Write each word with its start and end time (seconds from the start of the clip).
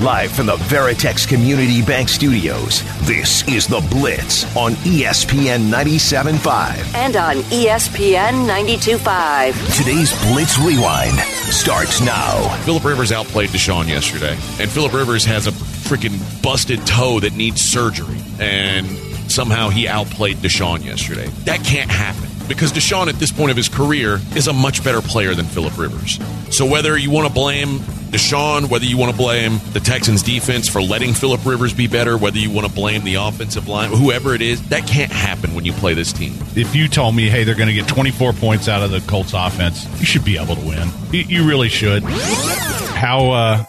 Live 0.00 0.32
from 0.32 0.46
the 0.46 0.56
Veritex 0.56 1.28
Community 1.28 1.82
Bank 1.82 2.08
Studios, 2.08 2.82
this 3.06 3.46
is 3.46 3.66
The 3.66 3.86
Blitz 3.90 4.44
on 4.56 4.72
ESPN 4.76 5.70
97.5. 5.70 6.94
and 6.94 7.16
on 7.16 7.36
ESPN 7.50 8.48
92.5. 8.48 9.76
Today's 9.76 10.10
Blitz 10.24 10.58
Rewind 10.58 11.18
starts 11.52 12.00
now. 12.00 12.48
Philip 12.64 12.82
Rivers 12.82 13.12
outplayed 13.12 13.50
Deshaun 13.50 13.88
yesterday, 13.88 14.38
and 14.58 14.70
Philip 14.70 14.94
Rivers 14.94 15.26
has 15.26 15.46
a 15.46 15.50
freaking 15.50 16.18
busted 16.42 16.86
toe 16.86 17.20
that 17.20 17.34
needs 17.34 17.60
surgery, 17.60 18.22
and 18.38 18.86
somehow 19.30 19.68
he 19.68 19.86
outplayed 19.86 20.38
Deshaun 20.38 20.82
yesterday. 20.82 21.26
That 21.44 21.62
can't 21.62 21.90
happen 21.90 22.29
because 22.50 22.72
Deshaun, 22.72 23.06
at 23.06 23.14
this 23.14 23.30
point 23.30 23.52
of 23.52 23.56
his 23.56 23.68
career, 23.68 24.20
is 24.34 24.48
a 24.48 24.52
much 24.52 24.82
better 24.82 25.00
player 25.00 25.34
than 25.34 25.46
Philip 25.46 25.78
Rivers. 25.78 26.18
So 26.50 26.66
whether 26.66 26.98
you 26.98 27.10
want 27.10 27.28
to 27.28 27.32
blame 27.32 27.78
Deshaun, 28.10 28.68
whether 28.68 28.84
you 28.84 28.98
want 28.98 29.12
to 29.12 29.16
blame 29.16 29.60
the 29.72 29.78
Texans 29.78 30.22
defense 30.22 30.68
for 30.68 30.82
letting 30.82 31.14
Philip 31.14 31.46
Rivers 31.46 31.72
be 31.72 31.86
better, 31.86 32.18
whether 32.18 32.38
you 32.38 32.50
want 32.50 32.66
to 32.66 32.72
blame 32.72 33.04
the 33.04 33.14
offensive 33.14 33.68
line, 33.68 33.90
whoever 33.90 34.34
it 34.34 34.42
is, 34.42 34.60
that 34.68 34.86
can't 34.86 35.12
happen 35.12 35.54
when 35.54 35.64
you 35.64 35.72
play 35.72 35.94
this 35.94 36.12
team. 36.12 36.34
if 36.56 36.74
you 36.74 36.88
told 36.88 37.14
me, 37.14 37.28
hey, 37.28 37.44
they're 37.44 37.54
going 37.54 37.68
to 37.68 37.74
get 37.74 37.86
24 37.86 38.32
points 38.32 38.68
out 38.68 38.82
of 38.82 38.90
the 38.90 39.00
Colts 39.02 39.32
offense, 39.32 39.86
you 40.00 40.04
should 40.04 40.24
be 40.24 40.36
able 40.36 40.56
to 40.56 40.66
win. 40.66 40.88
You, 41.12 41.46
really 41.48 41.68
should. 41.68 42.02
How 42.02 43.30
uh, 43.30 43.64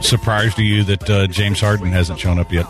surprised 0.00 0.58
are 0.60 0.62
you 0.62 0.84
that 0.84 1.10
uh, 1.10 1.26
James 1.26 1.60
Harden 1.60 1.88
hasn't 1.88 2.20
shown 2.20 2.38
up 2.38 2.52
yet? 2.52 2.66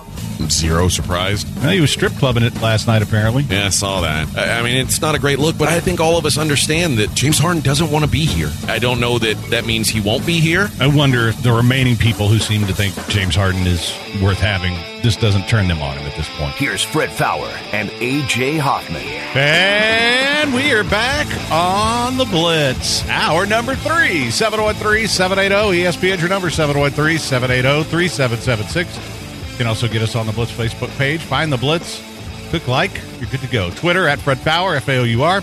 Zero 0.48 0.88
surprised. 0.88 1.46
Well, 1.56 1.70
he 1.70 1.80
was 1.80 1.90
strip 1.90 2.12
clubbing 2.14 2.42
it 2.42 2.54
last 2.60 2.86
night, 2.86 3.02
apparently. 3.02 3.42
Yeah, 3.44 3.66
I 3.66 3.68
saw 3.70 4.00
that. 4.02 4.36
I 4.36 4.60
I 4.60 4.62
mean, 4.62 4.76
it's 4.76 5.00
not 5.00 5.14
a 5.14 5.18
great 5.18 5.38
look, 5.38 5.58
but 5.58 5.68
I 5.68 5.80
think 5.80 6.00
all 6.00 6.16
of 6.18 6.24
us 6.26 6.38
understand 6.38 6.98
that 6.98 7.14
James 7.14 7.38
Harden 7.38 7.62
doesn't 7.62 7.90
want 7.90 8.04
to 8.04 8.10
be 8.10 8.24
here. 8.24 8.50
I 8.68 8.78
don't 8.78 9.00
know 9.00 9.18
that 9.18 9.36
that 9.50 9.66
means 9.66 9.88
he 9.88 10.00
won't 10.00 10.24
be 10.26 10.40
here. 10.40 10.70
I 10.80 10.86
wonder 10.86 11.28
if 11.28 11.42
the 11.42 11.52
remaining 11.52 11.96
people 11.96 12.28
who 12.28 12.38
seem 12.38 12.66
to 12.66 12.72
think 12.74 12.94
James 13.08 13.34
Harden 13.34 13.66
is 13.66 13.92
worth 14.22 14.38
having, 14.38 14.74
this 15.02 15.16
doesn't 15.16 15.48
turn 15.48 15.68
them 15.68 15.82
on 15.82 15.96
him 15.98 16.06
at 16.06 16.16
this 16.16 16.28
point. 16.36 16.54
Here's 16.54 16.82
Fred 16.82 17.10
Faour 17.10 17.48
and 17.72 17.90
AJ 17.90 18.58
Hoffman. 18.60 19.02
And 19.34 20.54
we 20.54 20.72
are 20.72 20.84
back 20.84 21.26
on 21.50 22.16
the 22.16 22.24
Blitz. 22.24 23.06
Hour 23.08 23.46
number 23.46 23.74
three, 23.74 24.30
713 24.30 25.08
780 25.08 25.82
ESPN, 25.82 26.20
your 26.20 26.28
number 26.28 26.50
713 26.50 27.18
780 27.18 27.88
3776. 27.90 29.21
You 29.52 29.58
can 29.58 29.66
also 29.66 29.86
get 29.86 30.02
us 30.02 30.16
on 30.16 30.26
the 30.26 30.32
Blitz 30.32 30.50
Facebook 30.50 30.88
page. 30.98 31.20
Find 31.20 31.52
the 31.52 31.56
Blitz, 31.56 32.02
click 32.50 32.66
like, 32.68 32.90
you're 33.20 33.30
good 33.30 33.40
to 33.40 33.48
go. 33.48 33.70
Twitter 33.70 34.08
at 34.08 34.18
Fred 34.18 34.38
Faour, 34.38 34.74
F 34.74 34.88
A 34.88 34.98
O 34.98 35.04
U 35.04 35.22
R. 35.22 35.38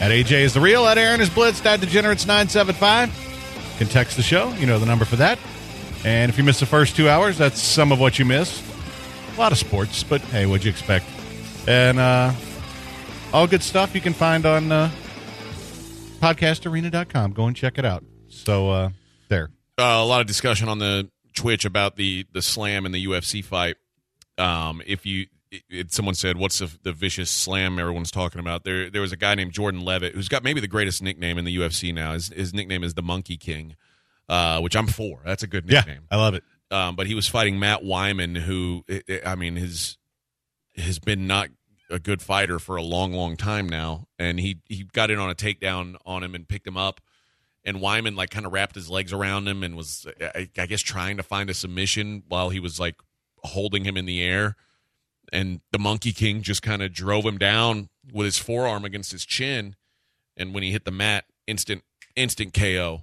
At 0.00 0.10
AJ 0.10 0.32
is 0.42 0.54
the 0.54 0.60
real, 0.60 0.86
at 0.86 0.98
Aaron 0.98 1.20
is 1.20 1.30
Blitz, 1.30 1.64
at 1.64 1.80
Degenerates 1.80 2.26
975. 2.26 3.08
You 3.08 3.78
can 3.78 3.88
text 3.88 4.16
the 4.16 4.22
show, 4.22 4.52
you 4.54 4.66
know 4.66 4.78
the 4.78 4.86
number 4.86 5.04
for 5.04 5.16
that. 5.16 5.38
And 6.04 6.30
if 6.30 6.36
you 6.36 6.44
miss 6.44 6.60
the 6.60 6.66
first 6.66 6.94
two 6.94 7.08
hours, 7.08 7.38
that's 7.38 7.60
some 7.60 7.90
of 7.90 7.98
what 7.98 8.18
you 8.18 8.24
missed. 8.24 8.62
A 9.34 9.40
lot 9.40 9.52
of 9.52 9.58
sports, 9.58 10.04
but 10.04 10.20
hey, 10.20 10.46
what'd 10.46 10.64
you 10.64 10.70
expect? 10.70 11.06
And 11.66 11.98
uh, 11.98 12.32
all 13.32 13.46
good 13.46 13.62
stuff 13.62 13.94
you 13.94 14.00
can 14.00 14.12
find 14.12 14.44
on 14.44 14.70
uh, 14.70 14.90
podcastarena.com. 16.20 17.32
Go 17.32 17.46
and 17.46 17.56
check 17.56 17.78
it 17.78 17.84
out. 17.84 18.04
So 18.28 18.70
uh, 18.70 18.90
there. 19.28 19.50
Uh, 19.78 19.82
a 19.82 20.04
lot 20.04 20.20
of 20.20 20.26
discussion 20.26 20.68
on 20.68 20.78
the 20.78 21.08
Twitch 21.34 21.64
about 21.64 21.96
the 21.96 22.26
the 22.32 22.42
slam 22.42 22.86
in 22.86 22.92
the 22.92 23.04
UFC 23.06 23.44
fight. 23.44 23.76
Um, 24.38 24.82
if 24.86 25.04
you, 25.06 25.26
it, 25.70 25.92
someone 25.92 26.14
said, 26.14 26.36
"What's 26.36 26.58
the, 26.58 26.70
the 26.82 26.92
vicious 26.92 27.30
slam?" 27.30 27.78
Everyone's 27.78 28.10
talking 28.10 28.40
about. 28.40 28.64
There, 28.64 28.90
there 28.90 29.00
was 29.02 29.12
a 29.12 29.16
guy 29.16 29.34
named 29.34 29.52
Jordan 29.52 29.84
Leavitt 29.84 30.14
who's 30.14 30.28
got 30.28 30.42
maybe 30.42 30.60
the 30.60 30.68
greatest 30.68 31.02
nickname 31.02 31.38
in 31.38 31.44
the 31.44 31.56
UFC 31.56 31.94
now. 31.94 32.12
His, 32.14 32.28
his 32.28 32.54
nickname 32.54 32.82
is 32.82 32.94
the 32.94 33.02
Monkey 33.02 33.36
King, 33.36 33.76
uh, 34.28 34.60
which 34.60 34.74
I'm 34.76 34.86
for. 34.86 35.20
That's 35.24 35.42
a 35.42 35.46
good 35.46 35.66
nickname. 35.66 36.06
I 36.10 36.16
love 36.16 36.34
it. 36.34 36.42
um, 36.70 36.96
but 36.96 37.06
he 37.06 37.14
was 37.14 37.28
fighting 37.28 37.58
Matt 37.58 37.82
Wiman, 37.82 38.36
who 38.36 38.84
i- 39.24 39.34
mean, 39.36 39.56
his 39.56 39.96
has 40.76 40.98
been 40.98 41.26
not 41.28 41.48
a 41.90 41.98
good 42.00 42.20
fighter 42.22 42.58
for 42.58 42.74
a 42.76 42.82
long, 42.82 43.12
long 43.12 43.36
time 43.36 43.68
now. 43.68 44.06
And 44.18 44.40
he 44.40 44.58
he 44.68 44.82
got 44.84 45.10
in 45.10 45.18
on 45.18 45.30
a 45.30 45.34
takedown 45.34 45.94
on 46.04 46.24
him 46.24 46.34
and 46.34 46.48
picked 46.48 46.66
him 46.66 46.76
up. 46.76 47.00
And 47.64 47.78
Wiman 47.78 48.14
like 48.16 48.30
kind 48.30 48.46
of 48.46 48.52
wrapped 48.52 48.74
his 48.74 48.90
legs 48.90 49.12
around 49.12 49.48
him 49.48 49.62
and 49.62 49.76
was, 49.76 50.06
I, 50.20 50.48
I 50.58 50.66
guess, 50.66 50.82
trying 50.82 51.16
to 51.16 51.22
find 51.22 51.48
a 51.48 51.54
submission 51.54 52.24
while 52.28 52.50
he 52.50 52.60
was 52.60 52.78
like 52.78 52.96
holding 53.38 53.84
him 53.84 53.96
in 53.96 54.04
the 54.04 54.22
air. 54.22 54.56
And 55.32 55.60
the 55.72 55.78
Monkey 55.78 56.12
King 56.12 56.42
just 56.42 56.62
kind 56.62 56.82
of 56.82 56.92
drove 56.92 57.24
him 57.24 57.38
down 57.38 57.88
with 58.12 58.26
his 58.26 58.38
forearm 58.38 58.84
against 58.84 59.12
his 59.12 59.24
chin. 59.24 59.76
And 60.36 60.52
when 60.52 60.62
he 60.62 60.72
hit 60.72 60.84
the 60.84 60.90
mat, 60.90 61.24
instant 61.46 61.82
instant 62.16 62.54
KO 62.54 63.02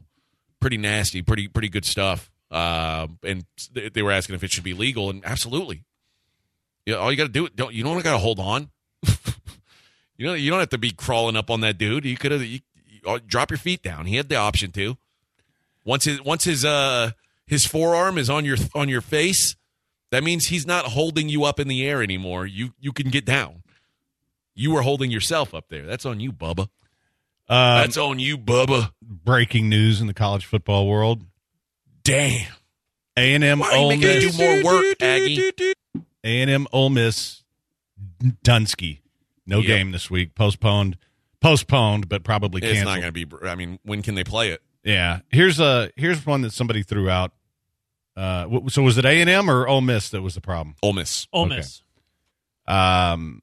pretty 0.62 0.78
nasty, 0.78 1.22
pretty 1.22 1.50
pretty 1.50 1.68
good 1.68 1.84
stuff. 1.84 2.32
Uh, 2.50 3.08
and 3.24 3.46
they 3.74 4.02
were 4.02 4.12
asking 4.12 4.36
if 4.36 4.44
it 4.44 4.52
should 4.52 4.64
be 4.64 4.74
legal, 4.74 5.10
and 5.10 5.26
absolutely. 5.26 5.84
Yeah, 6.86 6.96
all 6.96 7.12
you 7.12 7.18
got 7.18 7.26
to 7.26 7.30
do 7.30 7.50
don't 7.50 7.74
you 7.74 7.84
don't 7.84 8.02
got 8.02 8.12
to 8.12 8.18
hold 8.18 8.40
on. 8.40 8.70
you 10.18 10.26
know 10.26 10.34
you 10.34 10.50
don't 10.50 10.60
have 10.60 10.70
to 10.70 10.78
be 10.78 10.92
crawling 10.92 11.36
up 11.36 11.50
on 11.50 11.62
that 11.62 11.78
dude. 11.78 12.06
You 12.06 12.16
could 12.16 12.32
have 12.32 12.44
you, 12.44 12.60
drop 13.28 13.52
your 13.52 13.58
feet 13.58 13.82
down. 13.82 14.06
He 14.06 14.16
had 14.18 14.30
the 14.30 14.36
option 14.36 14.72
to. 14.74 14.98
Once 15.84 16.06
his 16.06 16.22
once 16.24 16.44
his 16.44 16.64
uh 16.64 17.12
his 17.48 17.66
forearm 17.66 18.18
is 18.18 18.30
on 18.30 18.46
your 18.46 18.58
on 18.76 18.88
your 18.90 19.02
face, 19.02 19.56
that 20.12 20.24
means 20.24 20.48
he's 20.48 20.66
not 20.68 20.86
holding 20.86 21.28
you 21.30 21.44
up 21.44 21.60
in 21.60 21.68
the 21.68 21.86
air 21.88 22.02
anymore. 22.04 22.46
You 22.46 22.74
you 22.80 22.92
can 22.92 23.10
get 23.10 23.26
down. 23.26 23.64
You 24.54 24.72
were 24.72 24.82
holding 24.82 25.10
yourself 25.12 25.54
up 25.54 25.66
there. 25.70 25.86
That's 25.86 26.06
on 26.06 26.20
you, 26.20 26.32
Bubba. 26.32 26.68
Um, 27.50 27.78
That's 27.82 27.98
on 27.98 28.20
you, 28.20 28.38
Bubba. 28.38 28.92
breaking 29.02 29.68
news 29.70 30.00
in 30.02 30.08
the 30.08 30.14
college 30.14 30.46
football 30.46 30.88
world. 30.88 31.24
Damn. 32.04 32.48
A&M 33.18 33.60
Why 33.60 33.68
are 33.68 33.72
you 33.76 33.78
Ole 33.78 33.98
Miss. 33.98 34.38
do 34.38 34.44
more 34.64 34.64
work, 34.64 34.96
Aggie? 35.02 35.52
A&M 36.24 36.68
Ole 36.72 36.90
Miss 36.90 37.44
Dunsky. 38.44 39.00
No 39.46 39.58
Yep. 39.60 39.68
game 39.68 39.92
this 39.92 40.10
week. 40.10 40.34
Postponed. 40.36 40.98
Postponed, 41.41 42.07
but 42.07 42.24
probably 42.24 42.62
It's 42.63 42.84
not 42.84 43.02
going 43.02 43.12
to 43.13 43.25
be. 43.25 43.25
I 43.47 43.56
mean, 43.56 43.79
when 43.84 44.02
can 44.02 44.16
they 44.16 44.24
play 44.24 44.50
it? 44.52 44.62
Yeah. 44.84 45.19
Here's 45.29 45.59
a 45.59 45.91
here's 45.96 46.25
one 46.25 46.41
that 46.41 46.53
somebody 46.53 46.84
threw 46.84 47.09
out. 47.09 47.31
Uh, 48.16 48.44
w- 48.44 48.69
so 48.69 48.84
was 48.84 48.97
it 48.97 49.06
A 49.06 49.22
and 49.22 49.29
M 49.29 49.50
or 49.50 49.68
Ole 49.68 49.81
Miss 49.81 50.09
that 50.09 50.22
was 50.22 50.35
the 50.35 50.41
problem? 50.41 50.75
Ole 50.84 50.94
Miss. 50.94 51.28
Ole 51.34 51.46
Okay. 51.47 51.56
Miss. 51.57 51.81
Um, 52.68 53.41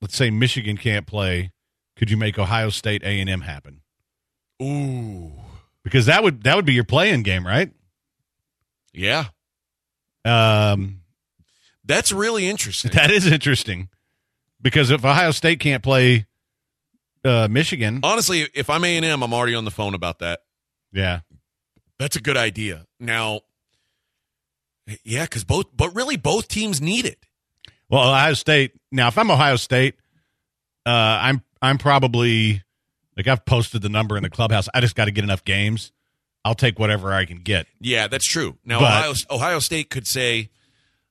let's 0.00 0.16
say 0.16 0.30
Michigan 0.30 0.76
can't 0.76 1.06
play. 1.06 1.52
Could 1.96 2.10
you 2.10 2.16
make 2.16 2.38
Ohio 2.38 2.70
State 2.70 3.02
A 3.02 3.20
and 3.20 3.28
M 3.28 3.42
happen? 3.42 3.82
Ooh. 4.62 5.32
Because 5.82 6.06
that 6.06 6.22
would 6.22 6.42
that 6.44 6.56
would 6.56 6.64
be 6.66 6.72
your 6.74 6.84
playing 6.84 7.22
game, 7.22 7.46
right? 7.46 7.70
Yeah, 8.92 9.26
Um, 10.24 11.02
that's 11.84 12.10
really 12.12 12.48
interesting. 12.48 12.90
that 12.94 13.10
is 13.10 13.26
interesting. 13.26 13.88
Because 14.60 14.90
if 14.90 15.04
Ohio 15.04 15.30
State 15.30 15.60
can't 15.60 15.82
play 15.82 16.26
uh, 17.24 17.48
Michigan, 17.50 18.00
Honestly, 18.02 18.46
if 18.54 18.70
I'm 18.70 18.84
A 18.84 18.96
and 18.96 19.04
M, 19.04 19.22
I'm 19.22 19.32
already 19.34 19.54
on 19.54 19.64
the 19.64 19.70
phone 19.70 19.94
about 19.94 20.18
that. 20.20 20.40
yeah, 20.92 21.20
That's 21.98 22.16
a 22.16 22.20
good 22.20 22.36
idea. 22.36 22.86
Now, 22.98 23.40
yeah, 25.04 25.24
because 25.24 25.44
both, 25.44 25.66
but 25.76 25.94
really, 25.94 26.16
both 26.16 26.48
teams 26.48 26.80
need 26.80 27.04
it. 27.04 27.18
Well, 27.88 28.08
Ohio 28.08 28.34
State. 28.34 28.72
Now, 28.90 29.08
if 29.08 29.18
I'm 29.18 29.30
Ohio 29.30 29.56
State, 29.56 29.94
uh, 30.86 30.90
I'm 30.90 31.42
I'm 31.62 31.78
probably 31.78 32.62
like 33.16 33.26
I've 33.28 33.44
posted 33.44 33.82
the 33.82 33.88
number 33.88 34.16
in 34.16 34.22
the 34.22 34.30
clubhouse. 34.30 34.68
I 34.74 34.80
just 34.80 34.94
got 34.96 35.04
to 35.06 35.10
get 35.10 35.24
enough 35.24 35.44
games. 35.44 35.92
I'll 36.44 36.54
take 36.54 36.78
whatever 36.78 37.12
I 37.12 37.24
can 37.26 37.38
get. 37.38 37.66
Yeah, 37.80 38.06
that's 38.08 38.24
true. 38.26 38.56
Now, 38.64 38.80
But- 38.80 38.92
Ohio, 39.04 39.12
Ohio 39.30 39.58
State 39.58 39.90
could 39.90 40.06
say, 40.06 40.50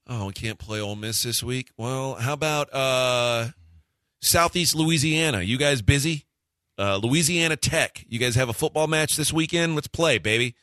"Oh, 0.07 0.25
we 0.27 0.33
can't 0.33 0.57
play 0.57 0.79
Ole 0.81 0.95
Miss 0.95 1.23
this 1.23 1.43
week." 1.43 1.69
Well, 1.77 2.15
how 2.15 2.33
about 2.33 2.73
uh, 2.73 3.49
Southeast 4.21 4.75
Louisiana? 4.75 5.41
You 5.41 5.57
guys 5.57 5.81
busy? 5.81 6.25
Uh, 6.77 6.97
Louisiana 6.97 7.55
Tech. 7.57 8.05
You 8.07 8.19
guys 8.19 8.35
have 8.35 8.49
a 8.49 8.53
football 8.53 8.87
match 8.87 9.15
this 9.17 9.33
weekend? 9.33 9.75
Let's 9.75 9.87
play, 9.87 10.17
baby. 10.17 10.55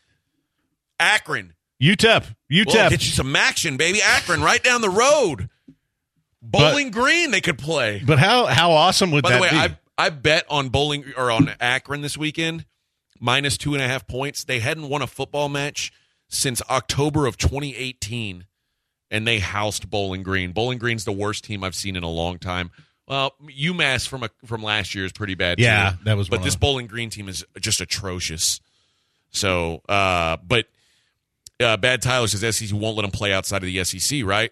Akron. 0.99 1.55
UTEP, 1.83 2.23
Well, 2.49 2.65
UTEP. 2.65 2.91
get 2.91 3.05
you 3.05 3.13
some 3.13 3.37
action, 3.37 3.77
baby. 3.77 4.01
Akron, 4.03 4.41
right 4.41 4.63
down 4.63 4.81
the 4.81 4.89
road. 4.89 5.51
Bowling 6.41 6.91
Green, 6.91 7.31
they 7.33 7.41
could 7.43 7.59
play. 7.59 8.03
but 8.07 8.19
how 8.19 8.47
how 8.47 8.71
awesome 8.71 9.11
would 9.11 9.25
By 9.25 9.31
that 9.31 9.37
the 9.37 9.43
way, 9.43 9.51
be? 9.51 9.57
I 9.57 9.79
I 9.99 10.09
bet 10.11 10.45
on 10.49 10.69
bowling 10.71 11.05
or 11.17 11.31
on 11.31 11.51
Akron 11.61 12.01
this 12.03 12.17
weekend, 12.17 12.65
minus 13.21 13.59
two 13.59 13.75
and 13.75 13.83
a 13.83 13.87
half 13.89 14.07
points. 14.07 14.45
They 14.45 14.61
hadn't 14.61 14.89
won 14.89 15.03
a 15.03 15.07
football 15.07 15.49
match 15.51 15.93
since 16.29 16.63
October 16.71 17.27
of 17.27 17.37
2018, 17.37 18.47
and 19.11 19.27
they 19.27 19.41
housed 19.41 19.91
Bowling 19.91 20.23
Green. 20.23 20.53
Bowling 20.53 20.79
Green's 20.79 21.05
the 21.05 21.13
worst 21.13 21.45
team 21.45 21.63
I've 21.65 21.75
seen 21.75 21.95
in 21.97 22.03
a 22.03 22.11
long 22.11 22.39
time. 22.39 22.71
Well, 23.09 23.35
UMass 23.47 24.09
from 24.09 24.25
a, 24.25 24.31
from 24.45 24.63
last 24.63 24.95
year 24.95 25.05
is 25.05 25.13
pretty 25.13 25.35
bad. 25.35 25.59
Yeah, 25.61 25.91
too. 25.91 25.97
that 26.05 26.17
was 26.17 26.29
But 26.29 26.37
one 26.37 26.41
of 26.41 26.45
this 26.45 26.55
them. 26.55 26.61
Bowling 26.61 26.87
Green 26.89 27.11
team 27.11 27.29
is 27.29 27.45
just 27.61 27.81
atrocious. 27.81 28.61
So, 29.31 29.83
uh, 29.89 30.39
but 30.47 30.67
uh, 31.61 31.77
Bad 31.77 32.03
Tyler 32.03 32.27
says 32.27 32.57
SEC 32.57 32.71
won't 32.79 32.97
let 32.97 33.03
them 33.03 33.11
play 33.11 33.33
outside 33.33 33.59
of 33.63 33.67
the 33.67 33.85
SEC, 33.85 34.25
right? 34.25 34.51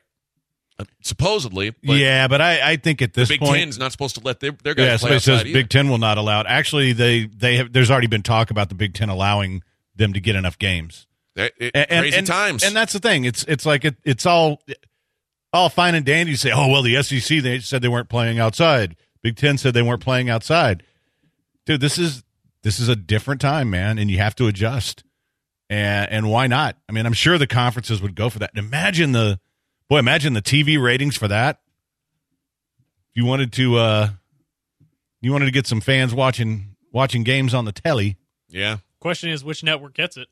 Uh, 0.78 0.84
supposedly, 1.02 1.70
but 1.84 1.96
yeah, 1.96 2.26
but 2.26 2.40
I, 2.40 2.72
I 2.72 2.76
think 2.76 3.00
at 3.00 3.14
this 3.14 3.28
point. 3.28 3.40
Big 3.40 3.46
point, 3.48 3.60
Ten's 3.60 3.78
not 3.78 3.92
supposed 3.92 4.16
to 4.16 4.20
let 4.24 4.40
their, 4.40 4.50
their 4.64 4.74
guys 4.74 5.02
yeah, 5.02 5.08
play 5.08 5.18
says 5.20 5.40
either. 5.42 5.52
Big 5.52 5.68
Ten 5.68 5.88
will 5.88 5.98
not 5.98 6.18
allow 6.18 6.40
it. 6.40 6.46
Actually, 6.48 6.92
they 6.92 7.26
they 7.26 7.56
have. 7.58 7.72
There's 7.72 7.90
already 7.92 8.08
been 8.08 8.22
talk 8.22 8.50
about 8.50 8.70
the 8.70 8.74
Big 8.74 8.92
Ten 8.92 9.08
allowing 9.08 9.62
them 9.94 10.12
to 10.14 10.20
get 10.20 10.34
enough 10.34 10.58
games. 10.58 11.06
That- 11.36 11.52
it- 11.58 11.70
And, 11.76 12.00
crazy 12.00 12.16
and- 12.16 12.26
times. 12.26 12.64
and 12.64 12.74
that's 12.74 12.92
the 12.92 12.98
thing. 12.98 13.24
It's 13.24 13.44
it's 13.44 13.64
like 13.64 13.84
it, 13.84 13.96
it's 14.04 14.26
all 14.26 14.60
all 15.54 15.68
fine 15.68 15.94
and 15.94 16.04
dandy 16.04 16.32
to 16.32 16.38
say, 16.38 16.50
oh 16.52 16.68
well, 16.68 16.82
the 16.82 17.02
SEC 17.02 17.40
they 17.42 17.60
said 17.60 17.80
they 17.80 17.88
weren't 17.88 18.08
playing 18.08 18.38
outside. 18.38 18.96
Big 19.22 19.36
Ten 19.36 19.56
said 19.56 19.72
they 19.72 19.82
weren't 19.82 20.02
playing 20.02 20.28
outside. 20.28 20.82
Dude, 21.64 21.80
this 21.80 21.98
is 21.98 22.22
this 22.62 22.78
is 22.78 22.88
a 22.88 22.96
different 22.96 23.40
time, 23.40 23.70
man, 23.70 23.98
and 23.98 24.10
you 24.10 24.18
have 24.18 24.34
to 24.36 24.46
adjust. 24.46 25.04
And 25.70 26.10
and 26.10 26.30
why 26.30 26.46
not? 26.46 26.76
I 26.88 26.92
mean, 26.92 27.06
I'm 27.06 27.12
sure 27.14 27.38
the 27.38 27.46
conferences 27.46 28.02
would 28.02 28.14
go 28.14 28.28
for 28.28 28.40
that. 28.40 28.50
And 28.54 28.64
imagine 28.66 29.12
the 29.12 29.40
boy, 29.88 29.98
imagine 29.98 30.34
the 30.34 30.42
TV 30.42 30.82
ratings 30.82 31.16
for 31.16 31.28
that. 31.28 31.60
If 33.10 33.22
you 33.22 33.24
wanted 33.24 33.52
to 33.54 33.76
uh 33.78 34.08
you 35.22 35.32
wanted 35.32 35.46
to 35.46 35.50
get 35.52 35.66
some 35.66 35.80
fans 35.80 36.12
watching 36.12 36.76
watching 36.92 37.22
games 37.22 37.54
on 37.54 37.64
the 37.64 37.72
telly, 37.72 38.16
yeah, 38.48 38.78
Question 39.00 39.30
is, 39.30 39.42
which 39.44 39.62
network 39.62 39.94
gets 39.94 40.16
it? 40.16 40.28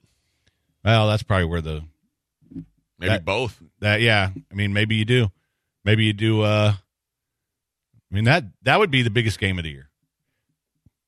well, 0.85 1.07
that's 1.09 1.23
probably 1.23 1.47
where 1.47 1.61
the 1.61 1.85
maybe 3.03 3.11
That- 3.11 3.25
both. 3.25 3.61
That 3.81 4.01
yeah, 4.01 4.31
I 4.51 4.55
mean 4.55 4.73
maybe 4.73 4.95
you 4.97 5.05
do. 5.05 5.31
Maybe 5.85 6.05
you 6.05 6.13
do 6.13 6.43
uh 6.43 6.75
I 6.77 8.15
mean 8.15 8.25
that 8.25 8.45
that 8.63 8.79
would 8.79 8.91
be 8.91 9.03
the 9.03 9.11
biggest 9.11 9.39
game 9.39 9.59
of 9.59 9.65
the 9.65 9.71
year 9.71 9.91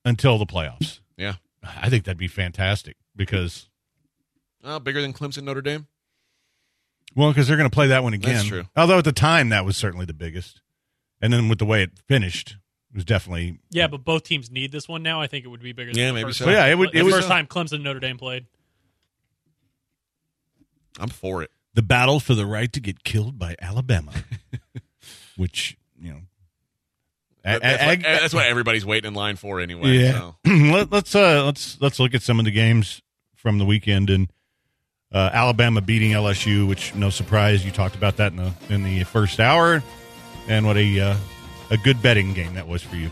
until 0.04 0.36
the 0.38 0.46
playoffs. 0.46 1.00
Yeah, 1.16 1.34
I 1.62 1.88
think 1.88 2.04
that'd 2.04 2.18
be 2.18 2.28
fantastic 2.28 2.96
because 3.16 3.68
uh, 4.62 4.78
bigger 4.78 5.00
than 5.02 5.12
Clemson 5.12 5.44
Notre 5.44 5.60
Dame. 5.62 5.86
well 7.14 7.30
because 7.30 7.46
they're 7.46 7.56
going 7.56 7.68
to 7.70 7.74
play 7.74 7.86
that 7.88 8.02
one 8.02 8.14
again. 8.14 8.34
That's 8.34 8.48
true. 8.48 8.64
Although 8.76 8.98
at 8.98 9.04
the 9.04 9.12
time 9.12 9.50
that 9.50 9.64
was 9.64 9.76
certainly 9.76 10.06
the 10.06 10.14
biggest. 10.14 10.60
And 11.20 11.32
then 11.32 11.48
with 11.48 11.58
the 11.58 11.64
way 11.66 11.82
it 11.82 11.92
finished 12.08 12.56
it 12.90 12.96
was 12.96 13.04
definitely 13.04 13.58
Yeah, 13.70 13.86
but 13.88 14.04
both 14.04 14.24
teams 14.24 14.50
need 14.50 14.72
this 14.72 14.88
one 14.88 15.02
now. 15.02 15.20
I 15.20 15.26
think 15.26 15.44
it 15.44 15.48
would 15.48 15.62
be 15.62 15.72
bigger. 15.72 15.92
Than 15.92 15.98
Yeah, 16.00 16.06
the 16.08 16.12
maybe 16.14 16.28
first 16.28 16.38
so. 16.38 16.44
time. 16.46 16.54
Yeah, 16.54 16.66
it 16.66 16.74
would- 16.78 16.92
The 16.92 16.98
it 16.98 17.02
would- 17.04 17.12
first 17.14 17.28
time 17.28 17.46
Clemson 17.46 17.82
Notre 17.82 18.00
Dame 18.00 18.18
played. 18.18 18.46
I'm 20.98 21.08
for 21.08 21.42
it. 21.42 21.50
The 21.74 21.82
battle 21.82 22.20
for 22.20 22.34
the 22.34 22.46
right 22.46 22.72
to 22.72 22.80
get 22.80 23.04
killed 23.04 23.38
by 23.38 23.56
Alabama. 23.60 24.12
which, 25.36 25.76
you 26.00 26.12
know. 26.12 26.20
That's, 27.42 27.62
ag- 27.62 27.98
what, 27.98 28.20
that's 28.20 28.34
what 28.34 28.46
everybody's 28.46 28.86
waiting 28.86 29.08
in 29.08 29.14
line 29.14 29.36
for 29.36 29.60
anyway. 29.60 29.98
Yeah. 29.98 30.12
So. 30.12 30.36
Let, 30.46 30.90
let's 30.90 31.14
uh 31.14 31.44
let's 31.44 31.78
let's 31.78 32.00
look 32.00 32.14
at 32.14 32.22
some 32.22 32.38
of 32.38 32.46
the 32.46 32.50
games 32.50 33.02
from 33.34 33.58
the 33.58 33.66
weekend 33.66 34.08
and 34.08 34.30
uh, 35.12 35.28
Alabama 35.32 35.82
beating 35.82 36.12
LSU, 36.12 36.66
which 36.66 36.94
no 36.94 37.10
surprise 37.10 37.64
you 37.64 37.70
talked 37.70 37.96
about 37.96 38.16
that 38.16 38.32
in 38.32 38.38
the 38.38 38.52
in 38.70 38.82
the 38.82 39.04
first 39.04 39.40
hour, 39.40 39.82
and 40.48 40.66
what 40.66 40.78
a 40.78 41.00
uh, 41.00 41.16
a 41.70 41.76
good 41.76 42.00
betting 42.00 42.32
game 42.32 42.54
that 42.54 42.66
was 42.66 42.82
for 42.82 42.96
you. 42.96 43.10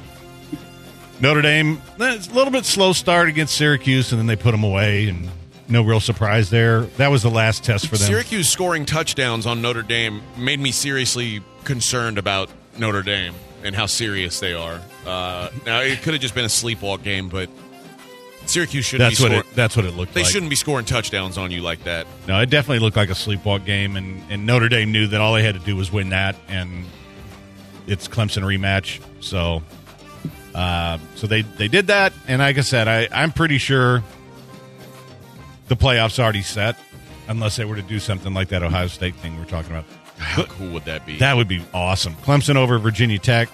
Notre 1.21 1.43
Dame, 1.43 1.81
eh, 2.01 2.15
it's 2.15 2.29
a 2.29 2.33
little 2.33 2.51
bit 2.51 2.65
slow 2.65 2.93
start 2.95 3.29
against 3.29 3.55
Syracuse, 3.55 4.13
and 4.13 4.19
then 4.19 4.27
they 4.27 4.35
put 4.35 4.51
them 4.53 4.65
away, 4.65 5.09
and 5.09 5.29
no 5.69 5.83
real 5.83 6.01
surprise 6.01 6.51
there. 6.51 6.83
That 6.99 7.11
was 7.11 7.23
the 7.23 7.31
last 7.31 7.65
test 7.65 7.89
for 7.89 7.97
them. 7.97 8.07
Syracuse 8.09 8.49
scoring 8.49 8.85
touchdowns 8.85 9.47
on 9.47 9.63
Notre 9.63 9.83
Dame 9.83 10.23
made 10.37 10.61
me 10.61 10.73
seriously 10.73 11.43
concerned 11.65 12.19
about 12.19 12.51
Notre 12.79 13.03
Dame 13.03 13.35
and 13.65 13.75
how 13.75 13.87
serious 13.87 14.41
they 14.41 14.55
are. 14.55 14.81
Uh, 15.07 15.49
now 15.67 15.81
it 15.81 16.03
could 16.03 16.15
have 16.15 16.21
just 16.23 16.35
been 16.35 16.45
a 16.45 16.49
sleepwalk 16.49 17.03
game, 17.03 17.29
but 17.29 17.49
Syracuse 18.47 18.85
shouldn't 18.85 19.11
that's 19.11 19.19
be 19.21 19.25
what 19.25 19.31
scoring. 19.33 19.49
it. 19.51 19.55
That's 19.55 19.77
what 19.77 19.85
it 19.87 19.95
looked 19.95 20.15
They 20.15 20.23
like. 20.23 20.31
shouldn't 20.33 20.51
be 20.51 20.57
scoring 20.57 20.85
touchdowns 20.85 21.39
on 21.39 21.51
you 21.53 21.63
like 21.63 21.85
that. 21.85 22.07
No, 22.27 22.41
it 22.41 22.51
definitely 22.51 22.81
looked 22.81 22.97
like 22.97 23.09
a 23.09 23.15
sleepwalk 23.15 23.65
game, 23.65 23.97
and, 23.97 24.21
and 24.31 24.47
Notre 24.47 24.69
Dame 24.69 24.91
knew 24.91 25.07
that 25.07 25.21
all 25.21 25.35
they 25.35 25.45
had 25.45 25.55
to 25.55 25.61
do 25.61 25.77
was 25.77 25.93
win 25.93 26.09
that, 26.09 26.35
and 26.49 26.85
it's 27.87 28.09
Clemson 28.09 28.43
rematch. 28.43 29.01
So, 29.21 29.63
uh, 30.55 30.99
so 31.15 31.27
they 31.29 31.43
they 31.43 31.69
did 31.69 31.87
that, 31.87 32.13
and 32.27 32.41
like 32.41 32.59
I 32.59 32.63
said, 32.63 32.89
I 32.89 33.09
I'm 33.13 33.31
pretty 33.33 33.59
sure 33.59 34.03
the 35.73 35.85
playoffs 35.85 36.19
already 36.19 36.43
set, 36.43 36.77
unless 37.29 37.57
they 37.57 37.65
were 37.65 37.77
to 37.77 37.83
do 37.83 37.99
something 37.99 38.35
like 38.35 38.49
that 38.49 38.63
Ohio 38.63 38.89
State 38.89 39.15
thing 39.17 39.39
we're 39.39 39.45
talking 39.47 39.71
about. 39.71 39.85
How 40.19 40.45
cool 40.45 40.71
would 40.73 40.85
that 40.85 41.07
be? 41.07 41.17
That 41.19 41.37
would 41.37 41.49
be 41.49 41.63
awesome. 41.73 42.15
Clemson 42.17 42.57
over 42.57 42.79
Virginia 42.79 43.19
Tech, 43.19 43.49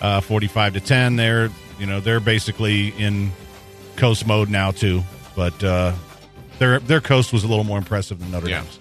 uh, 0.00 0.20
forty-five 0.20 0.74
to 0.74 0.80
ten. 0.80 1.16
They're 1.16 1.50
you 1.78 1.86
know 1.86 2.00
they're 2.00 2.20
basically 2.20 2.88
in 2.90 3.32
coast 3.96 4.26
mode 4.26 4.48
now 4.48 4.70
too, 4.70 5.02
but 5.34 5.62
uh, 5.64 5.92
their 6.58 6.78
their 6.78 7.00
coast 7.00 7.32
was 7.32 7.42
a 7.44 7.48
little 7.48 7.64
more 7.64 7.78
impressive 7.78 8.18
than 8.20 8.30
Notre 8.30 8.48
Yeah. 8.48 8.60
Dame's. 8.62 8.78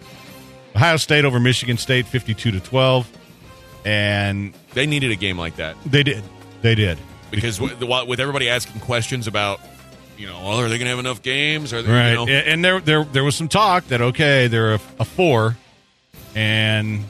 Ohio 0.75 0.97
State 0.97 1.25
over 1.25 1.39
Michigan 1.39 1.77
State, 1.77 2.05
fifty-two 2.05 2.51
to 2.51 2.59
twelve, 2.59 3.09
and 3.83 4.53
they 4.73 4.85
needed 4.85 5.11
a 5.11 5.15
game 5.15 5.37
like 5.37 5.55
that 5.55 5.75
they 5.85 6.03
did, 6.03 6.23
they 6.61 6.75
did. 6.75 6.99
because 7.31 7.59
with, 7.59 7.81
with 7.81 8.19
everybody 8.19 8.47
asking 8.47 8.79
questions 8.81 9.25
about, 9.27 9.59
you 10.17 10.27
know, 10.27 10.39
well, 10.39 10.59
are 10.59 10.63
they 10.69 10.77
going 10.77 10.85
to 10.85 10.89
have 10.89 10.99
enough 10.99 11.21
games? 11.21 11.73
Are 11.73 11.81
they, 11.81 11.91
Right, 11.91 12.09
you 12.11 12.15
know, 12.15 12.27
and 12.27 12.63
there 12.65 12.79
there 12.79 13.03
there 13.03 13.23
was 13.23 13.35
some 13.35 13.47
talk 13.47 13.87
that 13.89 14.01
okay, 14.01 14.47
they're 14.47 14.73
a, 14.75 14.79
a 14.99 15.05
four, 15.05 15.55
and 16.35 17.03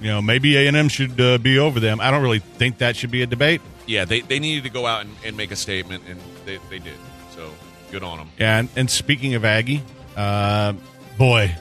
you 0.00 0.08
know 0.08 0.22
maybe 0.22 0.56
A 0.56 0.66
and 0.68 0.76
M 0.76 0.88
should 0.88 1.20
uh, 1.20 1.38
be 1.38 1.58
over 1.58 1.80
them. 1.80 2.00
I 2.00 2.10
don't 2.10 2.22
really 2.22 2.38
think 2.38 2.78
that 2.78 2.96
should 2.96 3.10
be 3.10 3.22
a 3.22 3.26
debate. 3.26 3.60
yeah, 3.86 4.04
they, 4.04 4.20
they 4.20 4.38
needed 4.38 4.64
to 4.64 4.70
go 4.70 4.86
out 4.86 5.02
and, 5.04 5.14
and 5.24 5.36
make 5.36 5.50
a 5.50 5.56
statement, 5.56 6.04
and 6.08 6.20
they, 6.44 6.58
they 6.70 6.78
did. 6.78 6.94
So 7.34 7.50
good 7.90 8.02
on 8.02 8.18
them. 8.18 8.28
And 8.38 8.68
and 8.76 8.90
speaking 8.90 9.34
of 9.34 9.44
Aggie, 9.44 9.82
uh, 10.16 10.74
boy, 11.18 11.54